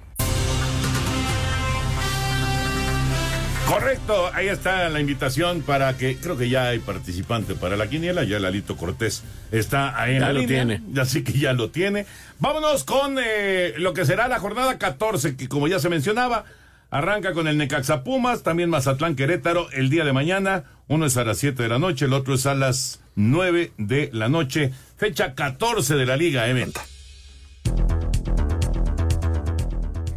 Correcto, 3.68 4.30
ahí 4.34 4.48
está 4.48 4.88
la 4.90 5.00
invitación 5.00 5.62
para 5.62 5.96
que, 5.96 6.16
creo 6.16 6.36
que 6.36 6.48
ya 6.50 6.68
hay 6.68 6.80
participante 6.80 7.54
para 7.54 7.76
la 7.76 7.88
quiniela, 7.88 8.22
ya 8.24 8.38
Lalito 8.38 8.76
Cortés 8.76 9.22
está 9.52 10.00
ahí 10.00 10.14
en 10.16 10.20
Ya 10.20 10.26
la 10.26 10.32
lo 10.34 10.40
línea, 10.40 10.66
tiene. 10.66 11.00
así 11.00 11.22
que 11.24 11.32
ya 11.38 11.52
lo 11.54 11.70
tiene. 11.70 12.04
Vámonos 12.40 12.84
con 12.84 13.16
eh, 13.24 13.74
lo 13.78 13.94
que 13.94 14.04
será 14.04 14.28
la 14.28 14.38
jornada 14.38 14.76
14, 14.78 15.36
que 15.36 15.48
como 15.48 15.66
ya 15.66 15.78
se 15.78 15.88
mencionaba, 15.88 16.44
arranca 16.94 17.32
con 17.32 17.48
el 17.48 17.58
Necaxa 17.58 18.04
Pumas, 18.04 18.44
también 18.44 18.70
Mazatlán 18.70 19.16
Querétaro 19.16 19.68
el 19.72 19.90
día 19.90 20.04
de 20.04 20.12
mañana, 20.12 20.62
uno 20.86 21.06
es 21.06 21.16
a 21.16 21.24
las 21.24 21.38
7 21.38 21.64
de 21.64 21.68
la 21.68 21.80
noche, 21.80 22.04
el 22.04 22.12
otro 22.12 22.34
es 22.34 22.46
a 22.46 22.54
las 22.54 23.00
9 23.16 23.72
de 23.78 24.10
la 24.12 24.28
noche, 24.28 24.70
fecha 24.96 25.34
14 25.34 25.96
de 25.96 26.06
la 26.06 26.16
Liga 26.16 26.46
MX. 26.46 26.93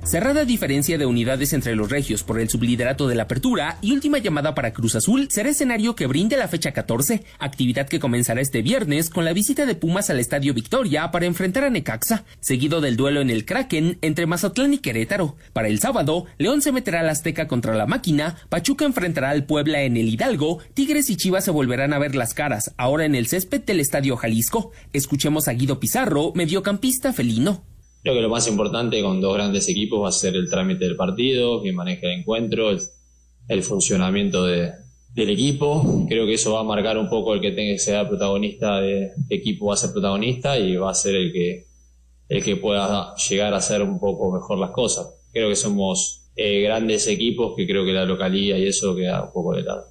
Cerrada 0.08 0.46
diferencia 0.46 0.98
de 0.98 1.06
unidades 1.06 1.52
entre 1.52 1.76
los 1.76 1.92
regios 1.92 2.24
por 2.24 2.40
el 2.40 2.48
subliderato 2.48 3.10
de 3.10 3.16
la 3.16 3.24
apertura 3.24 3.78
y 3.82 3.92
última 3.92 4.20
llamada 4.20 4.56
para 4.56 4.72
Cruz 4.72 4.96
Azul 4.96 5.28
será 5.30 5.50
escenario 5.50 5.98
que 5.98 6.08
brinde 6.08 6.38
la 6.38 6.48
fecha 6.48 6.72
14, 6.72 7.26
actividad 7.40 7.90
que 7.90 8.00
comenzará 8.00 8.40
este 8.40 8.62
viernes 8.62 9.10
con 9.10 9.26
la 9.26 9.34
visita 9.34 9.66
de 9.66 9.76
Pumas 9.76 10.10
al 10.10 10.22
Estadio 10.22 10.54
Victoria 10.54 11.12
para 11.12 11.26
enfrentar 11.26 11.66
a 11.66 11.70
Necaxa, 11.70 12.24
seguido 12.40 12.80
del 12.80 12.96
duelo 12.96 13.20
en 13.20 13.30
el 13.30 13.44
Kraken 13.44 13.98
entre 14.02 14.28
Mazatlán 14.28 14.76
y 14.76 14.78
Querétaro. 14.78 15.36
Para 15.52 15.68
el 15.68 15.80
sábado, 15.80 16.24
León 16.38 16.62
se 16.62 16.72
meterá 16.72 17.02
al 17.02 17.10
Azteca 17.10 17.50
contra 17.50 17.76
la 17.76 17.86
máquina, 17.86 18.38
Pachuca 18.48 18.86
enfrentará 18.86 19.32
al 19.32 19.44
Puebla 19.44 19.82
en 19.82 19.98
el 19.98 20.08
Hidalgo, 20.08 20.60
Tigres 20.74 21.10
y 21.10 21.18
Chivas 21.18 21.44
se 21.44 21.52
volverán 21.52 21.92
a 21.92 22.00
ver 22.00 22.16
las 22.16 22.34
caras, 22.34 22.74
ahora 22.78 23.04
en 23.04 23.14
el 23.14 23.28
césped 23.28 23.62
del 23.64 23.82
Estadio 23.82 24.16
Jalisco. 24.16 24.72
Escuchemos 24.94 25.50
a 25.50 25.52
Guido 25.52 25.82
Pizarro, 25.82 26.32
mediocampista 26.34 27.12
felino. 27.12 27.66
Creo 28.08 28.16
que 28.16 28.22
lo 28.22 28.30
más 28.30 28.48
importante 28.48 29.02
con 29.02 29.20
dos 29.20 29.34
grandes 29.34 29.68
equipos 29.68 30.02
va 30.02 30.08
a 30.08 30.14
ser 30.14 30.34
el 30.38 30.50
trámite 30.50 30.86
del 30.86 30.96
partido, 30.96 31.62
que 31.62 31.74
maneje 31.74 32.06
el 32.06 32.20
encuentro, 32.22 32.70
el, 32.70 33.64
funcionamiento 33.64 34.46
del 34.46 35.30
equipo. 35.30 36.06
Creo 36.08 36.26
que 36.26 36.36
eso 36.36 36.54
va 36.54 36.62
a 36.62 36.64
marcar 36.64 36.98
un 36.98 37.10
poco 37.10 37.34
el 37.34 37.42
que 37.42 37.52
tenga 37.52 37.74
que 37.74 37.80
ser 37.80 38.08
protagonista 38.08 38.80
de, 38.80 39.12
equipo 39.30 39.66
va 39.66 39.74
a 39.74 39.78
ser 39.78 39.92
protagonista 39.92 40.58
y 40.58 40.78
va 40.78 40.92
a 40.92 40.94
ser 40.94 41.16
el 41.16 41.34
que, 41.34 41.68
el 42.30 42.42
que 42.42 42.56
pueda 42.56 43.14
llegar 43.30 43.54
a 43.54 43.58
hacer 43.58 43.82
un 43.82 44.00
poco 44.00 44.32
mejor 44.32 44.58
las 44.58 44.72
cosas. 44.72 45.08
Creo 45.34 45.50
que 45.50 45.58
somos 45.58 46.30
eh, 46.38 46.62
grandes 46.62 47.08
equipos 47.08 47.56
que 47.58 47.68
creo 47.68 47.84
que 47.84 47.92
la 47.92 48.06
localidad 48.06 48.56
y 48.56 48.68
eso 48.68 48.96
queda 48.96 49.24
un 49.24 49.34
poco 49.34 49.54
de 49.54 49.64
lado. 49.64 49.88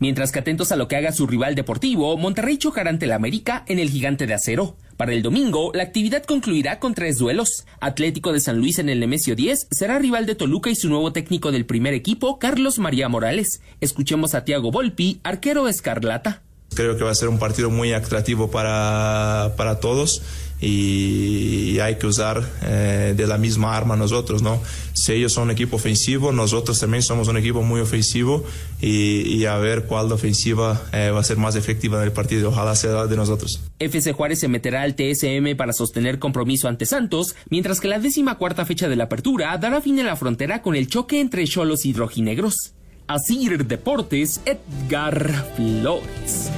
Mientras 0.00 0.32
que 0.32 0.40
atentos 0.40 0.72
a 0.72 0.76
lo 0.76 0.88
que 0.88 0.96
haga 0.96 1.12
su 1.12 1.28
rival 1.28 1.54
deportivo, 1.54 2.16
Monterrey 2.16 2.58
chocará 2.58 2.90
ante 2.90 3.04
el 3.04 3.12
América 3.12 3.64
en 3.68 3.78
el 3.78 3.88
Gigante 3.88 4.26
de 4.26 4.34
Acero. 4.34 4.74
Para 4.96 5.12
el 5.12 5.22
domingo, 5.22 5.72
la 5.74 5.82
actividad 5.82 6.24
concluirá 6.24 6.78
con 6.78 6.94
tres 6.94 7.18
duelos. 7.18 7.64
Atlético 7.80 8.32
de 8.32 8.40
San 8.40 8.58
Luis 8.58 8.78
en 8.78 8.88
el 8.88 9.00
Nemesio 9.00 9.34
10 9.34 9.68
será 9.70 9.98
rival 9.98 10.26
de 10.26 10.34
Toluca 10.34 10.70
y 10.70 10.74
su 10.74 10.88
nuevo 10.88 11.12
técnico 11.12 11.52
del 11.52 11.66
primer 11.66 11.94
equipo, 11.94 12.38
Carlos 12.38 12.78
María 12.78 13.08
Morales. 13.08 13.60
Escuchemos 13.80 14.34
a 14.34 14.44
Tiago 14.44 14.70
Volpi, 14.70 15.20
arquero 15.22 15.68
escarlata. 15.68 16.42
Creo 16.74 16.96
que 16.96 17.04
va 17.04 17.10
a 17.10 17.14
ser 17.14 17.28
un 17.28 17.38
partido 17.38 17.70
muy 17.70 17.92
atractivo 17.92 18.50
para, 18.50 19.52
para 19.56 19.80
todos 19.80 20.22
y 20.62 21.80
hay 21.80 21.96
que 21.96 22.06
usar 22.06 22.40
eh, 22.62 23.14
de 23.16 23.26
la 23.26 23.36
misma 23.36 23.76
arma 23.76 23.96
nosotros, 23.96 24.42
¿no? 24.42 24.60
Si 24.92 25.12
ellos 25.12 25.32
son 25.32 25.44
un 25.44 25.50
equipo 25.50 25.76
ofensivo, 25.76 26.30
nosotros 26.30 26.78
también 26.78 27.02
somos 27.02 27.26
un 27.26 27.36
equipo 27.36 27.62
muy 27.62 27.80
ofensivo 27.80 28.44
y, 28.80 29.44
a 29.44 29.56
ver 29.56 29.84
cuál 29.86 30.12
ofensiva 30.12 30.80
eh, 30.92 31.10
va 31.10 31.18
a 31.18 31.24
ser 31.24 31.36
más 31.36 31.56
efectiva 31.56 31.98
en 31.98 32.04
el 32.04 32.12
partido. 32.12 32.50
Ojalá 32.50 32.76
sea 32.76 33.06
de 33.06 33.16
nosotros. 33.16 33.60
FC 33.80 34.12
Juárez 34.12 34.38
se 34.38 34.46
meterá 34.46 34.82
al 34.82 34.94
TSM 34.94 35.56
para 35.56 35.72
sostener 35.72 36.20
compromiso 36.20 36.68
ante 36.68 36.86
Santos, 36.86 37.34
mientras 37.50 37.80
que 37.80 37.88
la 37.88 37.98
décima 37.98 38.38
cuarta 38.38 38.64
fecha 38.64 38.88
de 38.88 38.94
la 38.94 39.04
apertura 39.04 39.58
dará 39.58 39.80
fin 39.80 39.98
a 39.98 40.04
la 40.04 40.16
frontera 40.16 40.62
con 40.62 40.76
el 40.76 40.86
choque 40.86 41.20
entre 41.20 41.44
Cholos 41.44 41.84
y 41.86 41.92
Rojinegros. 41.92 42.74
Asir 43.08 43.66
Deportes, 43.66 44.40
Edgar 44.46 45.44
Flores. 45.56 46.50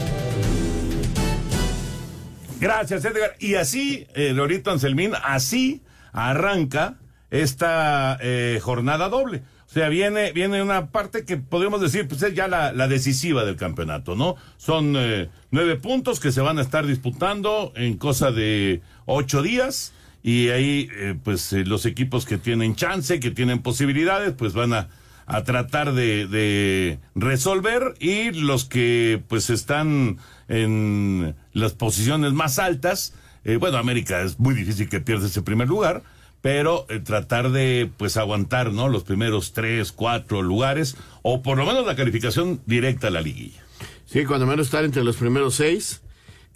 Gracias, 2.61 3.05
Edgar. 3.05 3.35
Y 3.39 3.55
así, 3.57 4.07
eh, 4.15 4.33
Lorito 4.33 4.71
Anselmín, 4.71 5.13
así 5.23 5.83
arranca 6.13 6.97
esta 7.31 8.17
eh, 8.21 8.61
jornada 8.63 9.09
doble. 9.09 9.43
O 9.69 9.73
sea, 9.75 9.89
viene, 9.89 10.31
viene 10.31 10.63
una 10.63 10.93
parte 10.93 11.25
que 11.25 11.37
podríamos 11.37 11.81
decir, 11.81 12.07
pues 12.07 12.23
es 12.23 12.33
ya 12.33 12.47
la, 12.47 12.87
decisiva 12.87 13.45
del 13.45 13.57
campeonato, 13.57 14.15
¿no? 14.15 14.37
Son 14.57 14.95
eh, 14.97 15.29
nueve 15.51 15.75
puntos 15.75 16.21
que 16.21 16.31
se 16.31 16.41
van 16.41 16.59
a 16.59 16.63
estar 16.63 16.87
disputando 16.87 17.73
en 17.75 17.97
cosa 17.97 18.31
de 18.31 18.83
ocho 19.05 19.43
días. 19.43 19.93
Y 20.23 20.51
ahí, 20.51 20.89
eh, 20.97 21.17
pues 21.23 21.53
los 21.53 21.87
equipos 21.87 22.25
que 22.25 22.39
tienen 22.39 22.77
chance, 22.77 23.19
que 23.19 23.33
tienen 23.33 23.63
posibilidades, 23.63 24.33
pues 24.33 24.53
van 24.53 24.75
a, 24.75 24.89
a 25.27 25.43
tratar 25.43 25.93
de, 25.93 26.29
de 26.29 27.01
resolver. 27.17 27.95
Y 27.99 28.31
los 28.31 28.67
que, 28.67 29.21
pues 29.27 29.51
están 29.51 30.19
en 30.47 31.35
las 31.55 31.73
posiciones 31.73 32.35
más 32.35 32.59
altas. 32.59 33.15
Eh, 33.45 33.57
bueno, 33.57 33.79
América 33.79 34.21
es 34.21 34.39
muy 34.39 34.55
difícil 34.55 34.91
que 34.91 35.01
pierda 35.01 35.27
ese 35.27 35.41
primer 35.41 35.69
lugar, 35.69 36.03
pero 36.43 36.85
eh, 36.91 37.01
tratar 37.01 37.51
de 37.51 37.91
pues 37.97 38.19
aguantar, 38.19 38.73
¿no? 38.73 38.89
Los 38.89 39.05
primeros 39.05 39.55
tres, 39.55 39.93
cuatro 39.93 40.43
lugares, 40.43 40.97
o 41.23 41.41
por 41.43 41.57
lo 41.57 41.65
menos 41.65 41.87
la 41.87 41.97
calificación 41.97 42.61
directa 42.67 43.07
a 43.07 43.11
la 43.11 43.23
liguilla. 43.23 43.65
Sí, 44.05 44.27
cuando 44.27 44.47
menos 44.47 44.67
estar 44.67 44.85
entre 44.85 45.05
los 45.05 45.17
primeros 45.17 45.55
seis, 45.55 46.03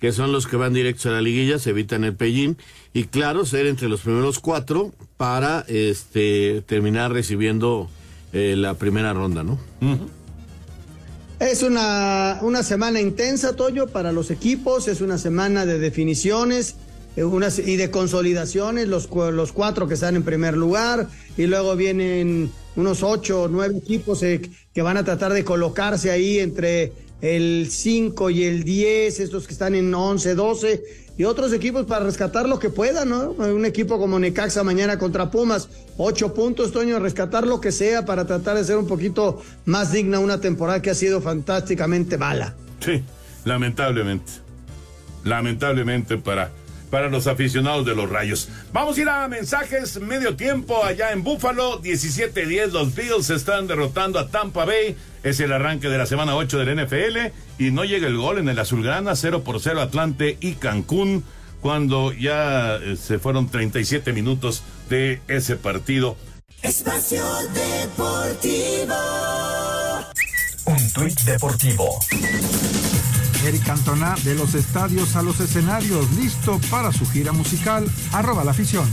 que 0.01 0.13
son 0.13 0.31
los 0.31 0.47
que 0.47 0.57
van 0.57 0.75
directos 0.75 1.07
a 1.07 1.11
la 1.11 1.23
liguilla, 1.23 1.59
se 1.59 1.71
evitan 1.71 2.05
el 2.05 2.15
pellín, 2.15 2.59
y 2.93 3.05
claro, 3.05 3.45
ser 3.47 3.67
entre 3.67 3.89
los 3.89 4.03
primeros 4.03 4.39
cuatro 4.39 4.93
para 5.17 5.65
este 5.69 6.63
terminar 6.67 7.13
recibiendo 7.13 7.89
eh, 8.33 8.55
la 8.57 8.75
primera 8.75 9.13
ronda, 9.13 9.43
¿no? 9.43 9.59
Es 11.41 11.63
una, 11.63 12.41
una 12.43 12.65
semana 12.65 13.01
intensa, 13.01 13.55
Toyo, 13.55 13.87
para 13.87 14.11
los 14.11 14.33
equipos, 14.33 14.89
es 14.89 15.01
una 15.01 15.19
semana 15.19 15.67
de 15.67 15.79
definiciones 15.79 16.75
eh, 17.17 17.25
y 17.65 17.77
de 17.77 17.91
consolidaciones, 17.93 18.89
los, 18.89 19.09
los 19.09 19.53
cuatro 19.53 19.87
que 19.87 19.95
están 19.95 20.17
en 20.17 20.25
primer 20.25 20.57
lugar, 20.57 21.09
y 21.37 21.47
luego 21.47 21.77
vienen 21.77 22.51
unos 22.75 23.05
ocho 23.05 23.43
o 23.43 23.49
nueve 23.49 23.79
equipos 23.79 24.25
eh, 24.25 24.41
que 24.75 24.83
van 24.83 24.97
a 24.97 25.05
tratar 25.05 25.33
de 25.33 25.45
colocarse 25.45 26.11
ahí 26.11 26.41
entre 26.41 26.93
el 27.21 27.69
5 27.71 28.31
y 28.31 28.45
el 28.45 28.65
10, 28.65 29.21
estos 29.21 29.47
que 29.47 29.53
están 29.53 29.77
en 29.77 29.95
11, 29.95 30.35
12, 30.35 30.85
y 31.19 31.25
otros 31.25 31.53
equipos 31.53 31.85
para 31.85 32.05
rescatar 32.05 32.49
lo 32.49 32.61
que 32.61 32.71
puedan, 32.71 33.11
¿no? 33.11 33.33
Un 33.33 33.67
equipo 33.67 33.99
como 33.99 34.19
Necaxa 34.21 34.63
mañana 34.63 34.99
contra 34.99 35.31
Pumas, 35.31 35.69
ocho 35.97 36.33
puntos, 36.33 36.73
Toño, 36.73 37.01
rescatar 37.01 37.45
lo 37.45 37.61
que 37.61 37.73
sea 37.73 38.07
para 38.07 38.25
tratar 38.25 38.57
de 38.57 38.65
ser 38.65 38.77
un 38.77 38.87
poquito 38.87 39.43
más 39.65 39.93
digna 39.93 40.21
una 40.21 40.41
temporada 40.41 40.81
que 40.81 40.91
ha 40.91 40.95
sido 40.95 41.21
fantásticamente 41.21 42.17
mala. 42.17 42.55
Sí, 42.79 43.03
lamentablemente. 43.45 44.31
Lamentablemente 45.25 46.17
para 46.17 46.53
para 46.91 47.09
los 47.09 47.27
aficionados 47.27 47.85
de 47.85 47.95
los 47.95 48.09
Rayos. 48.09 48.49
Vamos 48.73 48.97
a 48.97 49.01
ir 49.01 49.09
a 49.09 49.29
mensajes 49.29 50.01
medio 50.01 50.37
tiempo 50.37 50.83
allá 50.85 51.13
en 51.13 51.23
Búfalo, 51.23 51.83
17-10 51.83 52.71
los 52.71 52.95
Bills 52.95 53.31
están 53.31 53.67
derrotando 53.67 54.19
a 54.19 54.29
Tampa 54.29 54.65
Bay, 54.65 54.97
es 55.23 55.41
el 55.41 55.53
arranque 55.53 55.89
de 55.89 55.99
la 55.99 56.07
semana 56.07 56.37
8 56.37 56.59
del 56.59 56.85
NFL 56.85 57.33
y 57.59 57.71
no 57.71 57.85
llega 57.85 58.07
el 58.07 58.17
gol 58.17 58.39
en 58.39 58.49
el 58.49 58.59
Azulgrana, 58.59 59.17
0 59.17 59.43
por 59.45 59.61
0 59.61 59.81
Atlante 59.81 60.37
y 60.41 60.55
Cancún 60.55 61.25
cuando 61.61 62.13
ya 62.13 62.77
eh, 62.77 62.97
se 62.97 63.19
fueron 63.19 63.49
37 63.49 64.13
minutos 64.13 64.63
de 64.89 65.21
ese 65.29 65.57
partido. 65.57 66.17
Espacio 66.63 67.25
Deportivo. 67.55 68.95
Un 70.67 70.93
tuit 70.93 71.19
deportivo. 71.23 71.99
Eric 73.47 73.65
Cantona 73.65 74.15
de 74.25 74.35
los 74.35 74.55
estadios 74.55 75.17
a 75.17 75.23
los 75.23 75.41
escenarios, 75.41 76.11
listo 76.13 76.61
para 76.71 76.93
su 76.93 77.07
gira 77.07 77.33
musical. 77.33 77.87
Arroba 78.13 78.45
la 78.45 78.51
afición. 78.51 78.87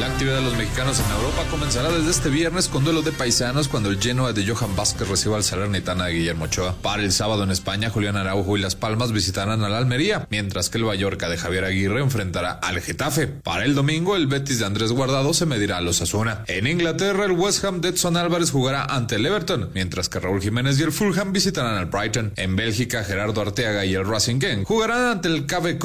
La 0.00 0.06
actividad 0.06 0.36
de 0.36 0.44
los 0.44 0.56
mexicanos 0.56 0.98
en 0.98 1.10
Europa 1.10 1.44
comenzará 1.50 1.90
desde 1.90 2.10
este 2.10 2.30
viernes 2.30 2.68
con 2.68 2.84
duelo 2.84 3.02
de 3.02 3.12
paisanos 3.12 3.68
cuando 3.68 3.90
el 3.90 4.00
Genoa 4.00 4.32
de 4.32 4.46
Johan 4.46 4.74
Vázquez 4.74 5.06
reciba 5.06 5.36
al 5.36 5.44
Salernitana 5.44 6.06
de 6.06 6.14
Guillermo 6.14 6.46
Ochoa. 6.46 6.74
Para 6.80 7.02
el 7.02 7.12
sábado 7.12 7.44
en 7.44 7.50
España, 7.50 7.90
Julián 7.90 8.16
Araujo 8.16 8.56
y 8.56 8.62
Las 8.62 8.76
Palmas 8.76 9.12
visitarán 9.12 9.62
a 9.62 9.68
la 9.68 9.76
Almería, 9.76 10.26
mientras 10.30 10.70
que 10.70 10.78
el 10.78 10.84
Mallorca 10.84 11.28
de 11.28 11.36
Javier 11.36 11.66
Aguirre 11.66 12.00
enfrentará 12.00 12.52
al 12.52 12.80
Getafe. 12.80 13.26
Para 13.26 13.66
el 13.66 13.74
domingo, 13.74 14.16
el 14.16 14.26
Betis 14.26 14.58
de 14.60 14.64
Andrés 14.64 14.90
Guardado 14.90 15.34
se 15.34 15.44
medirá 15.44 15.76
a 15.76 15.82
los 15.82 16.00
Asuna. 16.00 16.44
En 16.46 16.66
Inglaterra, 16.66 17.26
el 17.26 17.32
West 17.32 17.62
Ham 17.66 17.82
de 17.82 17.90
Edson 17.90 18.16
Álvarez 18.16 18.52
jugará 18.52 18.84
ante 18.84 19.16
el 19.16 19.26
Everton, 19.26 19.68
mientras 19.74 20.08
que 20.08 20.18
Raúl 20.18 20.40
Jiménez 20.40 20.80
y 20.80 20.82
el 20.82 20.92
Fulham 20.92 21.34
visitarán 21.34 21.76
al 21.76 21.86
Brighton. 21.86 22.32
En 22.36 22.56
Bélgica, 22.56 23.04
Gerardo 23.04 23.42
Arteaga 23.42 23.84
y 23.84 23.92
el 23.92 24.06
Racing 24.06 24.38
Gang 24.38 24.64
jugarán 24.64 25.04
ante 25.04 25.28
el 25.28 25.44
KV. 25.44 25.78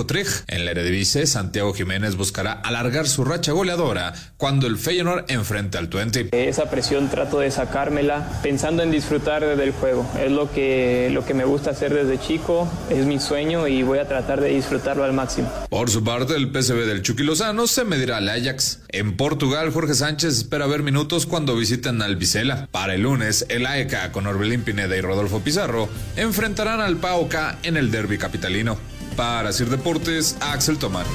En 0.47 0.63
la 0.63 0.72
Eredivisie, 0.72 1.28
Santiago 1.28 1.74
Jiménez 1.74 2.16
buscará 2.16 2.53
alargar 2.53 3.09
su 3.09 3.26
racha 3.26 3.51
goleadora 3.51 4.05
cuando 4.38 4.68
el 4.68 4.78
Feyenoord 4.78 5.26
enfrenta 5.30 5.80
al 5.80 5.89
Twente. 5.89 6.30
Esa 6.32 6.70
presión 6.70 7.10
trato 7.10 7.39
de 7.39 7.51
sacármela 7.51 8.28
pensando 8.43 8.84
en 8.84 8.91
disfrutar 8.91 9.58
del 9.58 9.72
juego. 9.72 10.06
Es 10.20 10.32
lo 10.32 10.51
que, 10.51 11.10
lo 11.12 11.26
que 11.26 11.34
me 11.34 11.45
gusta 11.45 11.72
hacer 11.72 11.93
desde 11.93 12.20
chico, 12.20 12.68
es 12.89 13.06
mi 13.06 13.20
sueño 13.20 13.68
y 13.68 13.84
voy 13.84 13.99
a 13.99 14.08
tratar 14.08 14.41
de 14.41 14.49
disfrutarlo 14.49 15.03
al 15.03 15.14
máximo. 15.14 15.51
Por 15.70 15.89
su 15.89 16.03
parte, 16.03 16.36
el 16.36 16.51
PSV 16.51 16.86
del 16.86 17.01
Chucky 17.01 17.24
Lozano 17.24 17.68
se 17.68 17.84
medirá 17.84 18.18
al 18.18 18.30
Ajax. 18.30 18.80
En 18.89 19.18
Portugal, 19.18 19.72
Jorge 19.72 19.93
Sánchez 19.93 20.38
espera 20.38 20.68
ver 20.68 20.84
minutos 20.84 21.26
cuando 21.26 21.56
visiten 21.56 22.01
al 22.01 22.16
Vicela. 22.16 22.68
Para 22.72 22.95
el 22.95 23.01
lunes, 23.01 23.45
el 23.49 23.66
AEK 23.66 24.12
con 24.12 24.28
Orbelín 24.28 24.64
Pineda 24.64 24.95
y 24.95 25.01
Rodolfo 25.01 25.41
Pizarro 25.41 25.89
enfrentarán 26.16 26.82
al 26.82 26.97
PAOK 26.97 27.36
en 27.64 27.78
el 27.78 27.91
derby 27.91 28.18
capitalino. 28.18 28.78
Para 29.16 29.53
Sir 29.53 29.70
Deportes, 29.70 30.36
Axel 30.41 30.78
Tomán 30.78 31.06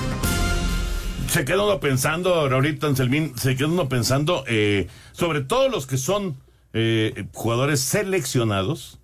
se 1.30 1.44
queda 1.44 1.62
uno 1.62 1.80
pensando, 1.80 2.34
ahorita 2.34 2.86
Anselmín, 2.88 3.32
se 3.36 3.56
queda 3.56 3.68
uno 3.68 3.88
pensando 3.88 4.44
eh, 4.48 4.88
sobre 5.12 5.40
todos 5.40 5.70
los 5.70 5.86
que 5.86 5.96
son 5.96 6.36
eh, 6.72 7.26
jugadores 7.32 7.80
seleccionados, 7.80 8.98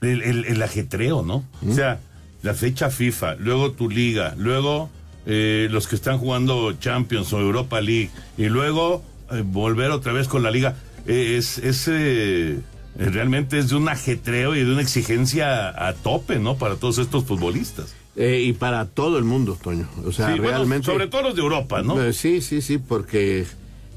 el, 0.00 0.62
ajetreo, 0.62 1.22
¿no? 1.22 1.44
O 1.66 1.72
sea, 1.72 2.00
la 2.42 2.54
fecha 2.54 2.90
FIFA, 2.90 3.36
luego 3.36 3.72
tu 3.72 3.88
liga, 3.88 4.34
luego 4.36 4.90
eh, 5.26 5.68
los 5.70 5.86
que 5.88 5.94
están 5.94 6.18
jugando 6.18 6.72
Champions 6.74 7.32
o 7.32 7.40
Europa 7.40 7.80
League 7.80 8.10
y 8.36 8.46
luego 8.46 9.02
eh, 9.30 9.42
volver 9.44 9.90
otra 9.90 10.12
vez 10.12 10.28
con 10.28 10.42
la 10.42 10.50
liga, 10.50 10.76
eh, 11.06 11.36
es, 11.38 11.58
es 11.58 11.88
eh, 11.88 12.60
realmente 12.96 13.58
es 13.58 13.68
de 13.70 13.76
un 13.76 13.88
ajetreo 13.88 14.54
y 14.54 14.64
de 14.64 14.72
una 14.72 14.82
exigencia 14.82 15.68
a 15.88 15.94
tope, 15.94 16.38
¿no? 16.38 16.56
Para 16.56 16.76
todos 16.76 16.98
estos 16.98 17.24
futbolistas. 17.24 17.94
Eh, 18.16 18.42
y 18.46 18.52
para 18.52 18.84
todo 18.86 19.16
el 19.18 19.24
mundo, 19.24 19.56
Toño. 19.62 19.88
O 20.04 20.12
sea, 20.12 20.26
Sí, 20.32 20.38
bueno, 20.38 20.58
realmente. 20.58 20.86
sobre 20.86 21.06
todo 21.06 21.22
los 21.22 21.34
de 21.34 21.40
Europa, 21.42 21.82
¿no? 21.82 22.02
Eh, 22.02 22.12
sí, 22.12 22.42
sí, 22.42 22.60
sí, 22.60 22.76
porque, 22.78 23.46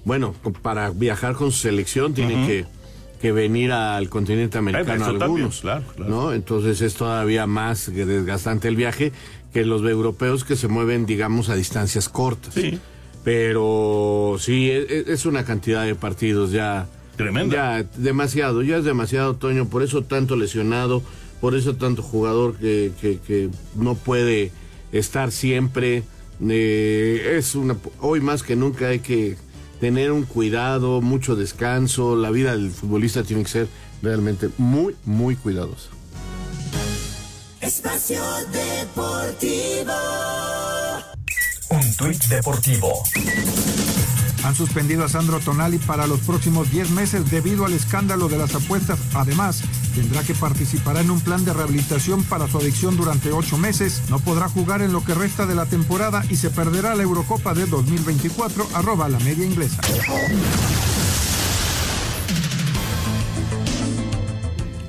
bueno, 0.05 0.33
para 0.61 0.91
viajar 0.91 1.33
con 1.35 1.51
su 1.51 1.57
selección 1.59 2.13
tiene 2.13 2.35
Ujú. 2.35 2.47
que, 2.47 2.65
que 3.21 3.31
venir 3.33 3.73
al 3.73 4.07
continente 4.07 4.57
americano 4.57 4.93
eso 4.93 5.03
también, 5.05 5.21
algunos. 5.23 5.59
claro, 5.61 5.83
claro. 5.95 6.09
¿no? 6.11 6.33
Entonces 6.33 6.79
es 6.81 6.93
todavía 6.93 7.45
más 7.47 7.93
desgastante 7.93 8.69
el 8.69 8.77
viaje 8.77 9.11
que 9.53 9.65
los 9.65 9.81
europeos 9.83 10.45
que 10.45 10.55
se 10.55 10.67
mueven, 10.69 11.05
digamos, 11.05 11.49
a 11.49 11.55
distancias 11.55 12.07
cortas. 12.07 12.53
Sí. 12.53 12.79
Pero 13.23 14.37
sí, 14.39 14.69
e- 14.69 14.81
e- 14.87 15.05
es, 15.07 15.25
una 15.25 15.43
cantidad 15.43 15.83
de 15.83 15.95
partidos 15.95 16.51
ya. 16.51 16.87
Tremenda. 17.15 17.81
Ya, 17.81 17.89
demasiado, 17.97 18.61
ya 18.61 18.77
es 18.77 18.83
demasiado, 18.83 19.35
Toño, 19.35 19.67
por 19.67 19.83
eso 19.83 20.03
tanto 20.03 20.35
lesionado, 20.35 21.01
por 21.41 21.55
eso 21.55 21.75
tanto 21.75 22.01
jugador 22.01 22.55
que, 22.57 22.91
que, 22.99 23.19
que 23.19 23.49
no 23.75 23.95
puede 23.95 24.51
estar 24.91 25.31
siempre. 25.31 26.03
Eh, 26.47 27.35
es 27.37 27.55
una, 27.55 27.77
hoy 28.01 28.19
más 28.19 28.43
que 28.43 28.55
nunca 28.55 28.87
hay 28.87 28.99
que 28.99 29.37
tener 29.79 30.11
un 30.11 30.23
cuidado, 30.23 31.01
mucho 31.01 31.35
descanso. 31.35 32.15
La 32.15 32.31
vida 32.31 32.51
del 32.51 32.71
futbolista 32.71 33.23
tiene 33.23 33.43
que 33.43 33.49
ser 33.49 33.67
realmente 34.01 34.49
muy, 34.57 34.95
muy 35.05 35.35
cuidadosa. 35.35 35.89
Espacio 37.61 38.21
Deportivo. 38.51 39.93
Un 41.69 41.95
tuit 41.97 42.23
deportivo. 42.25 43.03
Han 44.45 44.53
suspendido 44.53 45.03
a 45.03 45.09
Sandro 45.09 45.39
Tonali 45.39 45.79
para 45.79 46.05
los 46.05 46.19
próximos 46.19 46.69
10 46.71 46.91
meses 46.91 47.31
debido 47.31 47.65
al 47.65 47.73
escándalo 47.73 48.27
de 48.27 48.37
las 48.37 48.53
apuestas. 48.53 48.99
Además, 49.15 49.63
tendrá 49.95 50.21
que 50.21 50.35
participar 50.35 50.97
en 50.97 51.09
un 51.09 51.19
plan 51.19 51.43
de 51.43 51.51
rehabilitación 51.51 52.23
para 52.23 52.47
su 52.47 52.59
adicción 52.59 52.95
durante 52.95 53.31
8 53.31 53.57
meses. 53.57 54.03
No 54.11 54.19
podrá 54.19 54.47
jugar 54.47 54.83
en 54.83 54.93
lo 54.93 55.03
que 55.03 55.15
resta 55.15 55.47
de 55.47 55.55
la 55.55 55.65
temporada 55.65 56.23
y 56.29 56.35
se 56.35 56.51
perderá 56.51 56.93
la 56.93 57.01
Eurocopa 57.01 57.55
de 57.55 57.65
2024, 57.65 58.67
arroba 58.75 59.09
la 59.09 59.17
media 59.19 59.45
inglesa. 59.45 59.81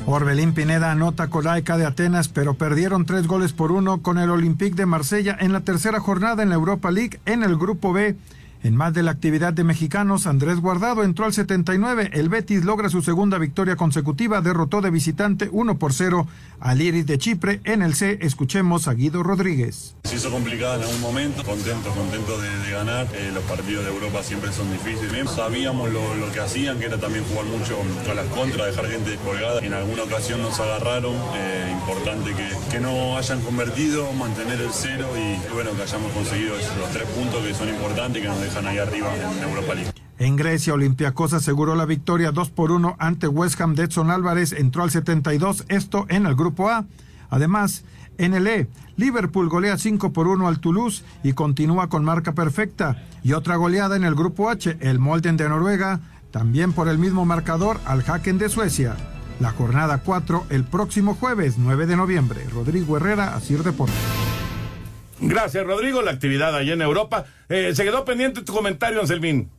Orbelín 0.05 0.53
Pineda 0.53 0.93
anota 0.93 1.29
Colaica 1.29 1.79
de 1.79 1.87
Atenas, 1.87 2.29
pero 2.29 2.55
perdieron 2.55 3.07
tres 3.07 3.27
goles 3.27 3.53
por 3.53 3.73
uno 3.73 4.03
con 4.03 4.19
el 4.19 4.31
Olympique 4.31 4.77
de 4.77 4.87
Marsella 4.87 5.37
en 5.41 5.53
la 5.53 5.63
tercera 5.63 5.99
jornada 5.99 6.43
en 6.43 6.51
la 6.51 6.55
Europa 6.55 6.91
League 6.91 7.19
en 7.25 7.43
el 7.43 7.57
Grupo 7.57 7.93
B. 7.93 8.17
En 8.63 8.75
más 8.75 8.93
de 8.95 9.03
la 9.03 9.13
actividad 9.13 9.53
de 9.53 9.63
mexicanos, 9.65 10.27
Andrés 10.27 10.59
Guardado 10.61 11.05
entró 11.05 11.25
al 11.25 11.33
79. 11.33 12.11
El 12.13 12.29
Betis 12.29 12.65
logra 12.65 12.89
su 12.89 13.03
segunda 13.03 13.39
victoria 13.39 13.77
consecutiva, 13.77 14.41
derrotó 14.41 14.81
de 14.81 14.91
visitante 14.91 15.49
1 15.53 15.79
por 15.79 15.93
0 15.93 16.27
al 16.59 16.81
Iris 16.81 17.07
de 17.07 17.19
Chipre. 17.19 17.61
En 17.65 17.83
el 17.83 17.95
C, 17.95 18.19
escuchemos 18.23 18.89
a 18.89 18.95
Guido 18.95 19.23
Rodríguez. 19.23 19.95
Se 20.05 20.17
hizo 20.17 20.31
complicada 20.31 20.77
en 20.77 20.83
algún 20.83 21.01
momento, 21.01 21.45
contento, 21.45 21.91
contento 21.91 22.41
de, 22.41 22.71
ganar. 22.71 23.07
Eh, 23.15 23.31
los 23.33 23.45
partidos 23.45 23.85
de 23.85 23.91
Europa 23.91 24.23
siempre 24.23 24.53
son 24.53 24.71
difíciles. 24.73 25.31
Sabíamos 25.31 25.91
lo, 25.93 26.01
que 26.33 26.41
hacían, 26.41 26.79
que 26.79 26.87
era 26.87 26.99
también 26.99 27.25
jugar 27.25 27.47
mucho 27.47 27.79
a 28.11 28.15
las 28.15 28.27
contras, 28.27 28.67
dejar 28.67 28.91
gente 28.91 29.11
descolgada. 29.11 29.61
En 29.61 29.73
alguna 29.75 30.03
ocasión 30.03 30.43
nos 30.43 30.59
agarraron. 30.61 31.15
Eh, 31.37 31.77
importante 31.81 32.35
que, 32.35 32.81
no 32.81 33.17
hayan 33.17 33.41
convertido, 33.41 34.13
mantener 34.13 34.61
el 34.61 34.71
cero 34.71 35.09
y 35.17 35.53
bueno, 35.55 35.71
que 35.75 35.83
hayamos 35.83 36.13
conseguido 36.13 36.57
esos- 36.59 36.77
los 36.77 36.91
tres 36.91 37.05
puntos 37.09 37.43
que 37.43 37.55
son 37.55 37.69
importantes 37.71 38.21
que 38.21 38.29
nos 38.29 38.39
en 38.55 39.43
Europa 39.49 39.75
League. 39.75 39.93
En 40.19 40.37
Grecia, 40.37 40.73
Olympiacos 40.73 41.33
aseguró 41.35 41.75
la 41.75 41.85
victoria 41.85 42.33
2 42.33 42.51
por 42.51 42.73
1 42.73 42.97
ante 42.99 43.29
West 43.29 43.61
Ham 43.61 43.75
de 43.75 43.85
Edson 43.85 44.11
Álvarez, 44.11 44.53
entró 44.53 44.83
al 44.83 44.91
72, 44.91 45.65
esto 45.69 46.07
en 46.09 46.27
el 46.27 46.35
grupo 46.35 46.71
A. 46.71 46.87
Además, 47.29 47.85
en 48.19 48.33
el 48.33 48.47
E, 48.47 48.69
Liverpool 48.97 49.49
golea 49.49 49.77
5 49.77 50.13
por 50.13 50.29
1 50.29 50.49
al 50.49 50.61
Toulouse 50.61 51.05
y 51.23 51.35
continúa 51.35 51.89
con 51.89 52.05
marca 52.05 52.33
perfecta. 52.33 53.03
Y 53.23 53.35
otra 53.35 53.57
goleada 53.57 53.97
en 53.97 54.05
el 54.05 54.15
grupo 54.15 54.49
H, 54.49 54.79
el 54.81 54.99
Molden 54.99 55.37
de 55.37 55.49
Noruega, 55.49 56.01
también 56.31 56.73
por 56.73 56.89
el 56.89 56.99
mismo 56.99 57.27
marcador 57.27 57.79
al 57.85 58.03
Haken 58.07 58.39
de 58.39 58.49
Suecia. 58.49 58.97
La 59.39 59.51
jornada 59.51 59.99
4 59.99 60.47
el 60.49 60.65
próximo 60.65 61.15
jueves 61.15 61.57
9 61.59 61.87
de 61.87 61.97
noviembre. 61.97 62.47
Rodrigo 62.55 62.97
Herrera, 62.97 63.35
Asir 63.35 63.63
Deportes. 63.63 63.97
Gracias, 65.21 65.65
Rodrigo. 65.67 66.03
La 66.03 66.13
actividad 66.13 66.55
allá 66.55 66.75
en 66.75 66.83
Europa. 66.83 67.27
Eh, 67.49 67.73
se 67.75 67.85
quedó 67.85 68.05
pendiente 68.05 68.43
tu 68.43 68.53
comentario, 68.53 69.01
Anselmín. 69.01 69.51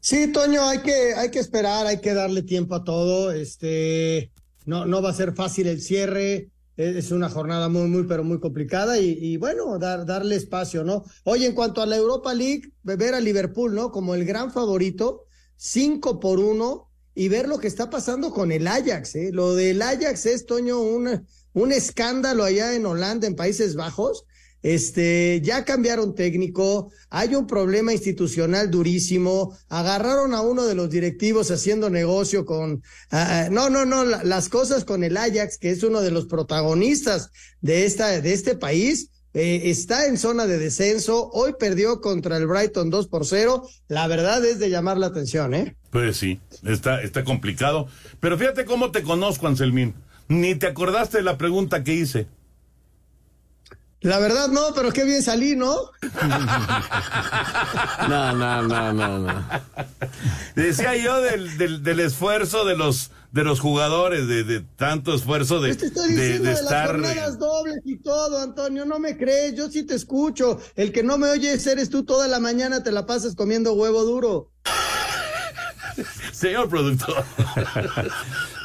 Sí, 0.00 0.30
Toño, 0.32 0.68
hay 0.68 0.78
que, 0.78 1.14
hay 1.14 1.30
que 1.30 1.38
esperar, 1.38 1.86
hay 1.86 2.00
que 2.00 2.14
darle 2.14 2.42
tiempo 2.42 2.74
a 2.74 2.84
todo. 2.84 3.32
Este, 3.32 4.30
no, 4.64 4.86
no 4.86 5.02
va 5.02 5.10
a 5.10 5.14
ser 5.14 5.34
fácil 5.34 5.66
el 5.66 5.80
cierre. 5.80 6.50
Es 6.76 6.96
es 6.96 7.10
una 7.10 7.30
jornada 7.30 7.68
muy, 7.68 7.88
muy, 7.88 8.04
pero 8.04 8.22
muy 8.22 8.38
complicada 8.38 8.98
y, 8.98 9.18
y 9.18 9.36
bueno, 9.38 9.78
dar, 9.78 10.04
darle 10.04 10.36
espacio, 10.36 10.84
¿no? 10.84 11.04
Oye, 11.24 11.46
en 11.46 11.54
cuanto 11.54 11.80
a 11.80 11.86
la 11.86 11.96
Europa 11.96 12.34
League, 12.34 12.70
ver 12.82 13.14
a 13.14 13.20
Liverpool, 13.20 13.74
¿no? 13.74 13.90
Como 13.90 14.14
el 14.14 14.26
gran 14.26 14.52
favorito, 14.52 15.24
cinco 15.56 16.20
por 16.20 16.38
uno 16.38 16.90
y 17.14 17.28
ver 17.28 17.48
lo 17.48 17.58
que 17.58 17.66
está 17.66 17.88
pasando 17.88 18.30
con 18.30 18.52
el 18.52 18.66
Ajax, 18.66 19.14
¿eh? 19.14 19.30
Lo 19.32 19.54
del 19.54 19.80
Ajax 19.80 20.26
es, 20.26 20.44
Toño, 20.44 20.78
un, 20.78 21.26
un 21.56 21.72
escándalo 21.72 22.44
allá 22.44 22.74
en 22.74 22.84
Holanda, 22.84 23.26
en 23.26 23.34
Países 23.34 23.74
Bajos. 23.76 24.24
Este, 24.62 25.40
ya 25.44 25.64
cambiaron 25.64 26.14
técnico, 26.14 26.90
hay 27.08 27.34
un 27.34 27.46
problema 27.46 27.92
institucional 27.92 28.68
durísimo, 28.70 29.56
agarraron 29.68 30.34
a 30.34 30.40
uno 30.40 30.64
de 30.66 30.74
los 30.74 30.90
directivos 30.90 31.50
haciendo 31.50 31.88
negocio 31.88 32.44
con, 32.44 32.82
ah, 33.10 33.44
ah, 33.46 33.48
no, 33.50 33.70
no, 33.70 33.84
no, 33.84 34.04
la- 34.04 34.24
las 34.24 34.48
cosas 34.48 34.84
con 34.84 35.04
el 35.04 35.16
Ajax, 35.16 35.56
que 35.58 35.70
es 35.70 35.82
uno 35.84 36.00
de 36.00 36.10
los 36.10 36.26
protagonistas 36.26 37.30
de 37.60 37.84
esta, 37.86 38.20
de 38.20 38.32
este 38.32 38.56
país, 38.56 39.10
eh, 39.34 39.62
está 39.70 40.06
en 40.06 40.18
zona 40.18 40.46
de 40.46 40.58
descenso, 40.58 41.30
hoy 41.32 41.54
perdió 41.60 42.00
contra 42.00 42.36
el 42.36 42.46
Brighton 42.46 42.90
2 42.90 43.06
por 43.08 43.24
0, 43.24 43.68
la 43.88 44.08
verdad 44.08 44.44
es 44.44 44.58
de 44.58 44.68
llamar 44.70 44.96
la 44.98 45.06
atención, 45.06 45.54
¿eh? 45.54 45.76
Pues 45.90 46.16
sí, 46.16 46.40
está, 46.64 47.02
está 47.02 47.22
complicado. 47.22 47.86
Pero 48.18 48.36
fíjate 48.36 48.64
cómo 48.64 48.90
te 48.90 49.02
conozco, 49.02 49.46
Anselmín. 49.46 49.94
Ni 50.28 50.54
te 50.54 50.66
acordaste 50.66 51.18
de 51.18 51.22
la 51.24 51.38
pregunta 51.38 51.84
que 51.84 51.94
hice. 51.94 52.26
La 54.00 54.18
verdad 54.18 54.48
no, 54.48 54.72
pero 54.74 54.92
qué 54.92 55.04
bien 55.04 55.22
salí, 55.22 55.56
¿no? 55.56 55.74
No, 58.08 58.32
no, 58.34 58.62
no, 58.62 58.92
no, 58.92 59.18
no. 59.18 59.48
Decía 60.54 60.96
yo 60.96 61.20
del, 61.20 61.58
del, 61.58 61.82
del 61.82 62.00
esfuerzo 62.00 62.64
de 62.64 62.76
los 62.76 63.10
de 63.32 63.44
los 63.44 63.60
jugadores, 63.60 64.26
de, 64.28 64.44
de 64.44 64.60
tanto 64.76 65.14
esfuerzo 65.14 65.60
de, 65.60 65.74
Te 65.74 65.86
estoy 65.86 66.14
de, 66.14 66.14
diciendo 66.14 66.44
de 66.44 66.48
de, 66.48 66.54
las 66.54 66.62
estar. 66.62 66.86
jornadas 66.86 67.38
dobles 67.38 67.80
y 67.84 67.98
todo, 67.98 68.40
Antonio, 68.40 68.86
no 68.86 68.98
me 68.98 69.18
crees, 69.18 69.54
yo 69.54 69.68
sí 69.68 69.82
te 69.82 69.94
escucho. 69.94 70.58
El 70.74 70.90
que 70.90 71.02
no 71.02 71.18
me 71.18 71.28
oyes 71.28 71.66
eres 71.66 71.90
tú 71.90 72.04
toda 72.04 72.28
la 72.28 72.40
mañana, 72.40 72.82
te 72.82 72.92
la 72.92 73.04
pasas 73.04 73.34
comiendo 73.34 73.74
huevo 73.74 74.04
duro. 74.04 74.50
Señor 76.36 76.68
productor. 76.68 77.24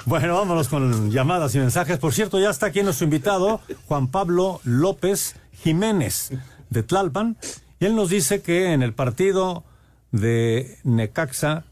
Bueno, 0.04 0.34
vámonos 0.34 0.68
con 0.68 1.12
llamadas 1.12 1.54
y 1.54 1.60
mensajes. 1.60 2.00
Por 2.00 2.12
cierto, 2.12 2.40
ya 2.40 2.50
está 2.50 2.66
aquí 2.66 2.82
nuestro 2.82 3.04
invitado, 3.04 3.62
Juan 3.86 4.08
Pablo 4.08 4.60
López 4.64 5.36
Jiménez, 5.52 6.32
de 6.72 6.82
Tlalpan. 6.82 7.38
Y 7.80 7.86
él 7.86 7.96
nos 7.96 8.10
dice 8.10 8.42
que 8.42 8.74
en 8.74 8.82
el 8.82 8.94
partido 8.94 9.64
de 10.12 10.80
Necaxa 10.84 11.66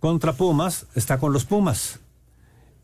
contra 0.00 0.32
Pumas, 0.32 0.86
está 0.96 1.18
con 1.18 1.32
los 1.32 1.44
Pumas. 1.44 2.00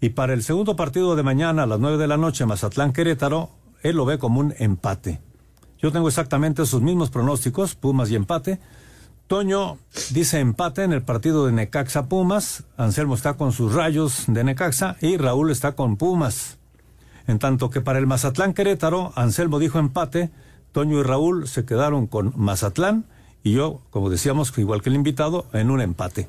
Y 0.01 0.11
para 0.11 0.35
el 0.35 0.45
segundo 0.45 0.77
partido 0.77 1.17
de 1.17 1.25
mañana 1.25 1.64
a 1.64 1.67
las 1.67 1.81
9 1.81 1.97
de 1.97 2.07
la 2.07 2.19
noche, 2.19 2.47
Mazatlán 2.47 2.93
Querétaro, 2.93 3.51
él 3.83 3.97
lo 3.97 4.05
ve 4.05 4.19
como 4.19 4.39
un 4.39 4.55
empate. 4.59 5.21
Yo 5.83 5.91
tengo 5.91 6.07
exactamente 6.07 6.62
esos 6.62 6.83
mismos 6.83 7.11
pronósticos, 7.11 7.75
Pumas 7.75 8.11
y 8.11 8.14
empate. 8.14 8.61
Toño 9.27 9.79
dice 10.11 10.39
empate 10.39 10.85
en 10.85 10.93
el 10.93 11.03
partido 11.03 11.47
de 11.47 11.53
Necaxa 11.53 12.07
Pumas, 12.07 12.62
Anselmo 12.77 13.16
está 13.16 13.35
con 13.35 13.51
sus 13.51 13.74
rayos 13.74 14.24
de 14.29 14.45
Necaxa 14.45 14.97
y 15.01 15.16
Raúl 15.16 15.51
está 15.51 15.72
con 15.72 15.97
Pumas. 15.97 16.59
En 17.27 17.41
tanto 17.41 17.68
que 17.68 17.81
para 17.81 17.99
el 17.99 18.07
Mazatlán 18.07 18.55
Querétaro, 18.55 19.12
Anselmo 19.16 19.59
dijo 19.59 19.81
empate, 19.81 20.31
Toño 20.70 21.01
y 21.01 21.03
Raúl 21.03 21.49
se 21.49 21.64
quedaron 21.64 22.07
con 22.07 22.35
Mazatlán 22.37 23.07
y 23.43 23.53
yo, 23.53 23.81
como 23.91 24.11
decíamos, 24.11 24.57
igual 24.59 24.81
que 24.81 24.91
el 24.91 24.95
invitado, 24.97 25.47
en 25.53 25.72
un 25.72 25.81
empate. 25.81 26.29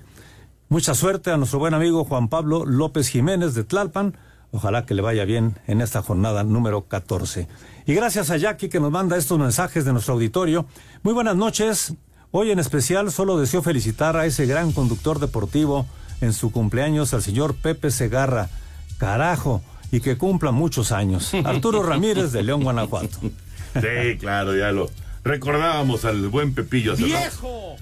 Mucha 0.67 0.95
suerte 0.95 1.29
a 1.29 1.37
nuestro 1.37 1.59
buen 1.59 1.75
amigo 1.75 2.03
Juan 2.03 2.29
Pablo 2.29 2.65
López 2.65 3.09
Jiménez 3.09 3.53
de 3.53 3.63
Tlalpan. 3.63 4.17
Ojalá 4.51 4.87
que 4.87 4.95
le 4.95 5.03
vaya 5.03 5.23
bien 5.23 5.55
en 5.67 5.81
esta 5.81 6.01
jornada 6.01 6.43
número 6.43 6.87
14. 6.87 7.47
Y 7.85 7.93
gracias 7.93 8.31
a 8.31 8.37
Jackie 8.37 8.69
que 8.69 8.79
nos 8.79 8.91
manda 8.91 9.17
estos 9.17 9.37
mensajes 9.37 9.85
de 9.85 9.93
nuestro 9.93 10.15
auditorio. 10.15 10.65
Muy 11.03 11.13
buenas 11.13 11.35
noches. 11.35 11.95
Hoy 12.31 12.51
en 12.51 12.59
especial 12.59 13.11
solo 13.11 13.37
deseo 13.39 13.61
felicitar 13.61 14.17
a 14.17 14.25
ese 14.25 14.45
gran 14.45 14.71
conductor 14.71 15.19
deportivo 15.19 15.85
en 16.21 16.33
su 16.33 16.51
cumpleaños, 16.51 17.13
al 17.13 17.21
señor 17.23 17.55
Pepe 17.55 17.91
Segarra. 17.91 18.49
Carajo, 18.97 19.61
y 19.91 19.99
que 20.01 20.17
cumpla 20.17 20.51
muchos 20.51 20.91
años. 20.91 21.33
Arturo 21.45 21.83
Ramírez 21.83 22.31
de 22.31 22.43
León, 22.43 22.63
Guanajuato. 22.63 23.19
Sí, 23.21 24.17
claro, 24.19 24.55
ya 24.57 24.71
lo 24.71 24.89
recordábamos 25.23 26.03
al 26.05 26.27
buen 26.29 26.53
Pepillo. 26.53 26.95
¡Viejo! 26.95 27.75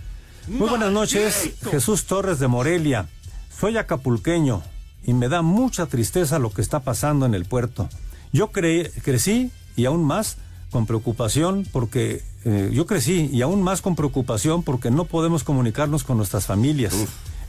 Muy 0.48 0.70
buenas 0.70 0.92
noches, 0.92 1.52
Jesús 1.72 2.06
Torres 2.06 2.38
de 2.40 2.48
Morelia. 2.48 3.08
Soy 3.60 3.78
acapulqueño 3.78 4.62
y 5.04 5.14
me 5.14 5.28
da 5.30 5.42
mucha 5.42 5.86
tristeza 5.88 6.38
lo 6.38 6.52
que 6.52 6.62
está 6.62 6.82
pasando 6.82 7.26
en 7.26 7.34
el 7.34 7.46
puerto. 7.46 7.90
Yo 8.32 8.52
cre- 8.52 8.92
crecí 9.04 9.52
y 9.76 9.86
aún 9.86 10.04
más 10.04 10.38
con 10.70 10.86
preocupación 10.86 11.66
porque 11.72 12.22
eh, 12.46 12.70
yo 12.72 12.86
crecí 12.86 13.30
y 13.34 13.42
aún 13.42 13.62
más 13.64 13.82
con 13.82 13.96
preocupación 13.96 14.64
porque 14.64 14.92
no 14.92 15.06
podemos 15.06 15.44
comunicarnos 15.44 16.04
con 16.04 16.18
nuestras 16.18 16.46
familias. 16.46 16.94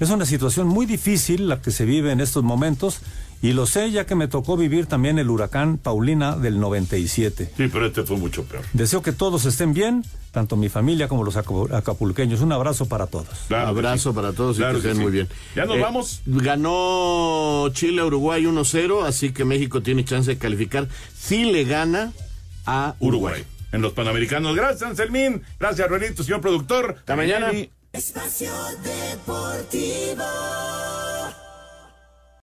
Es 0.01 0.11
una 0.11 0.26
situación 0.26 0.66
muy 0.66 0.84
difícil 0.86 1.49
la 1.49 1.61
que 1.62 1.70
se 1.70 1.84
vive 1.84 2.12
en 2.12 2.20
estos 2.20 2.42
momentos 2.44 3.01
y 3.42 3.53
lo 3.53 3.66
sé 3.66 3.90
ya 3.90 4.05
que 4.07 4.14
me 4.14 4.28
tocó 4.28 4.57
vivir 4.57 4.86
también 4.86 5.18
el 5.18 5.28
huracán 5.30 5.78
Paulina 5.78 6.36
del 6.36 6.59
97. 6.61 7.53
Sí, 7.57 7.68
pero 7.70 7.86
este 7.86 8.03
fue 8.03 8.16
mucho 8.16 8.44
peor. 8.44 8.62
Deseo 8.72 9.03
que 9.03 9.12
todos 9.12 9.44
estén 9.44 9.72
bien, 9.74 10.03
tanto 10.32 10.57
mi 10.57 10.68
familia 10.70 11.09
como 11.09 11.22
los 11.24 11.36
acapu- 11.36 11.70
acapulqueños. 11.74 12.40
Un 12.40 12.53
abrazo 12.53 12.86
para 12.86 13.07
todos. 13.07 13.28
Abrazo 13.51 14.14
para 14.14 14.32
todos 14.32 14.57
y 14.57 14.61
Claro 14.61 14.76
que 14.78 14.82
que 14.82 14.88
estén 14.88 14.97
sí. 14.99 15.03
muy 15.03 15.12
bien. 15.12 15.28
Ya 15.55 15.64
nos 15.66 15.76
Eh, 15.76 15.80
vamos. 15.80 16.20
Ganó 16.26 17.68
Chile 17.72 18.01
a 18.01 18.07
Uruguay 18.07 18.44
1-0, 18.47 19.05
así 19.05 19.32
que 19.32 19.44
México 19.44 19.82
tiene 19.82 20.05
chance 20.05 20.30
de 20.30 20.38
calificar 20.38 20.88
si 21.18 21.44
le 21.44 21.64
gana 21.64 22.12
a 22.66 22.94
Uruguay. 23.01 23.44
En 23.77 23.83
los 23.83 23.93
Panamericanos. 23.93 24.57
Gracias, 24.57 24.89
Anselmín. 24.89 25.43
Gracias, 25.61 25.87
Ruelito, 25.87 26.24
señor 26.24 26.41
productor. 26.41 26.95
Hasta 26.99 27.14
mañana. 27.14 27.53
Espacio 27.93 28.51
Deportivo. 28.83 30.24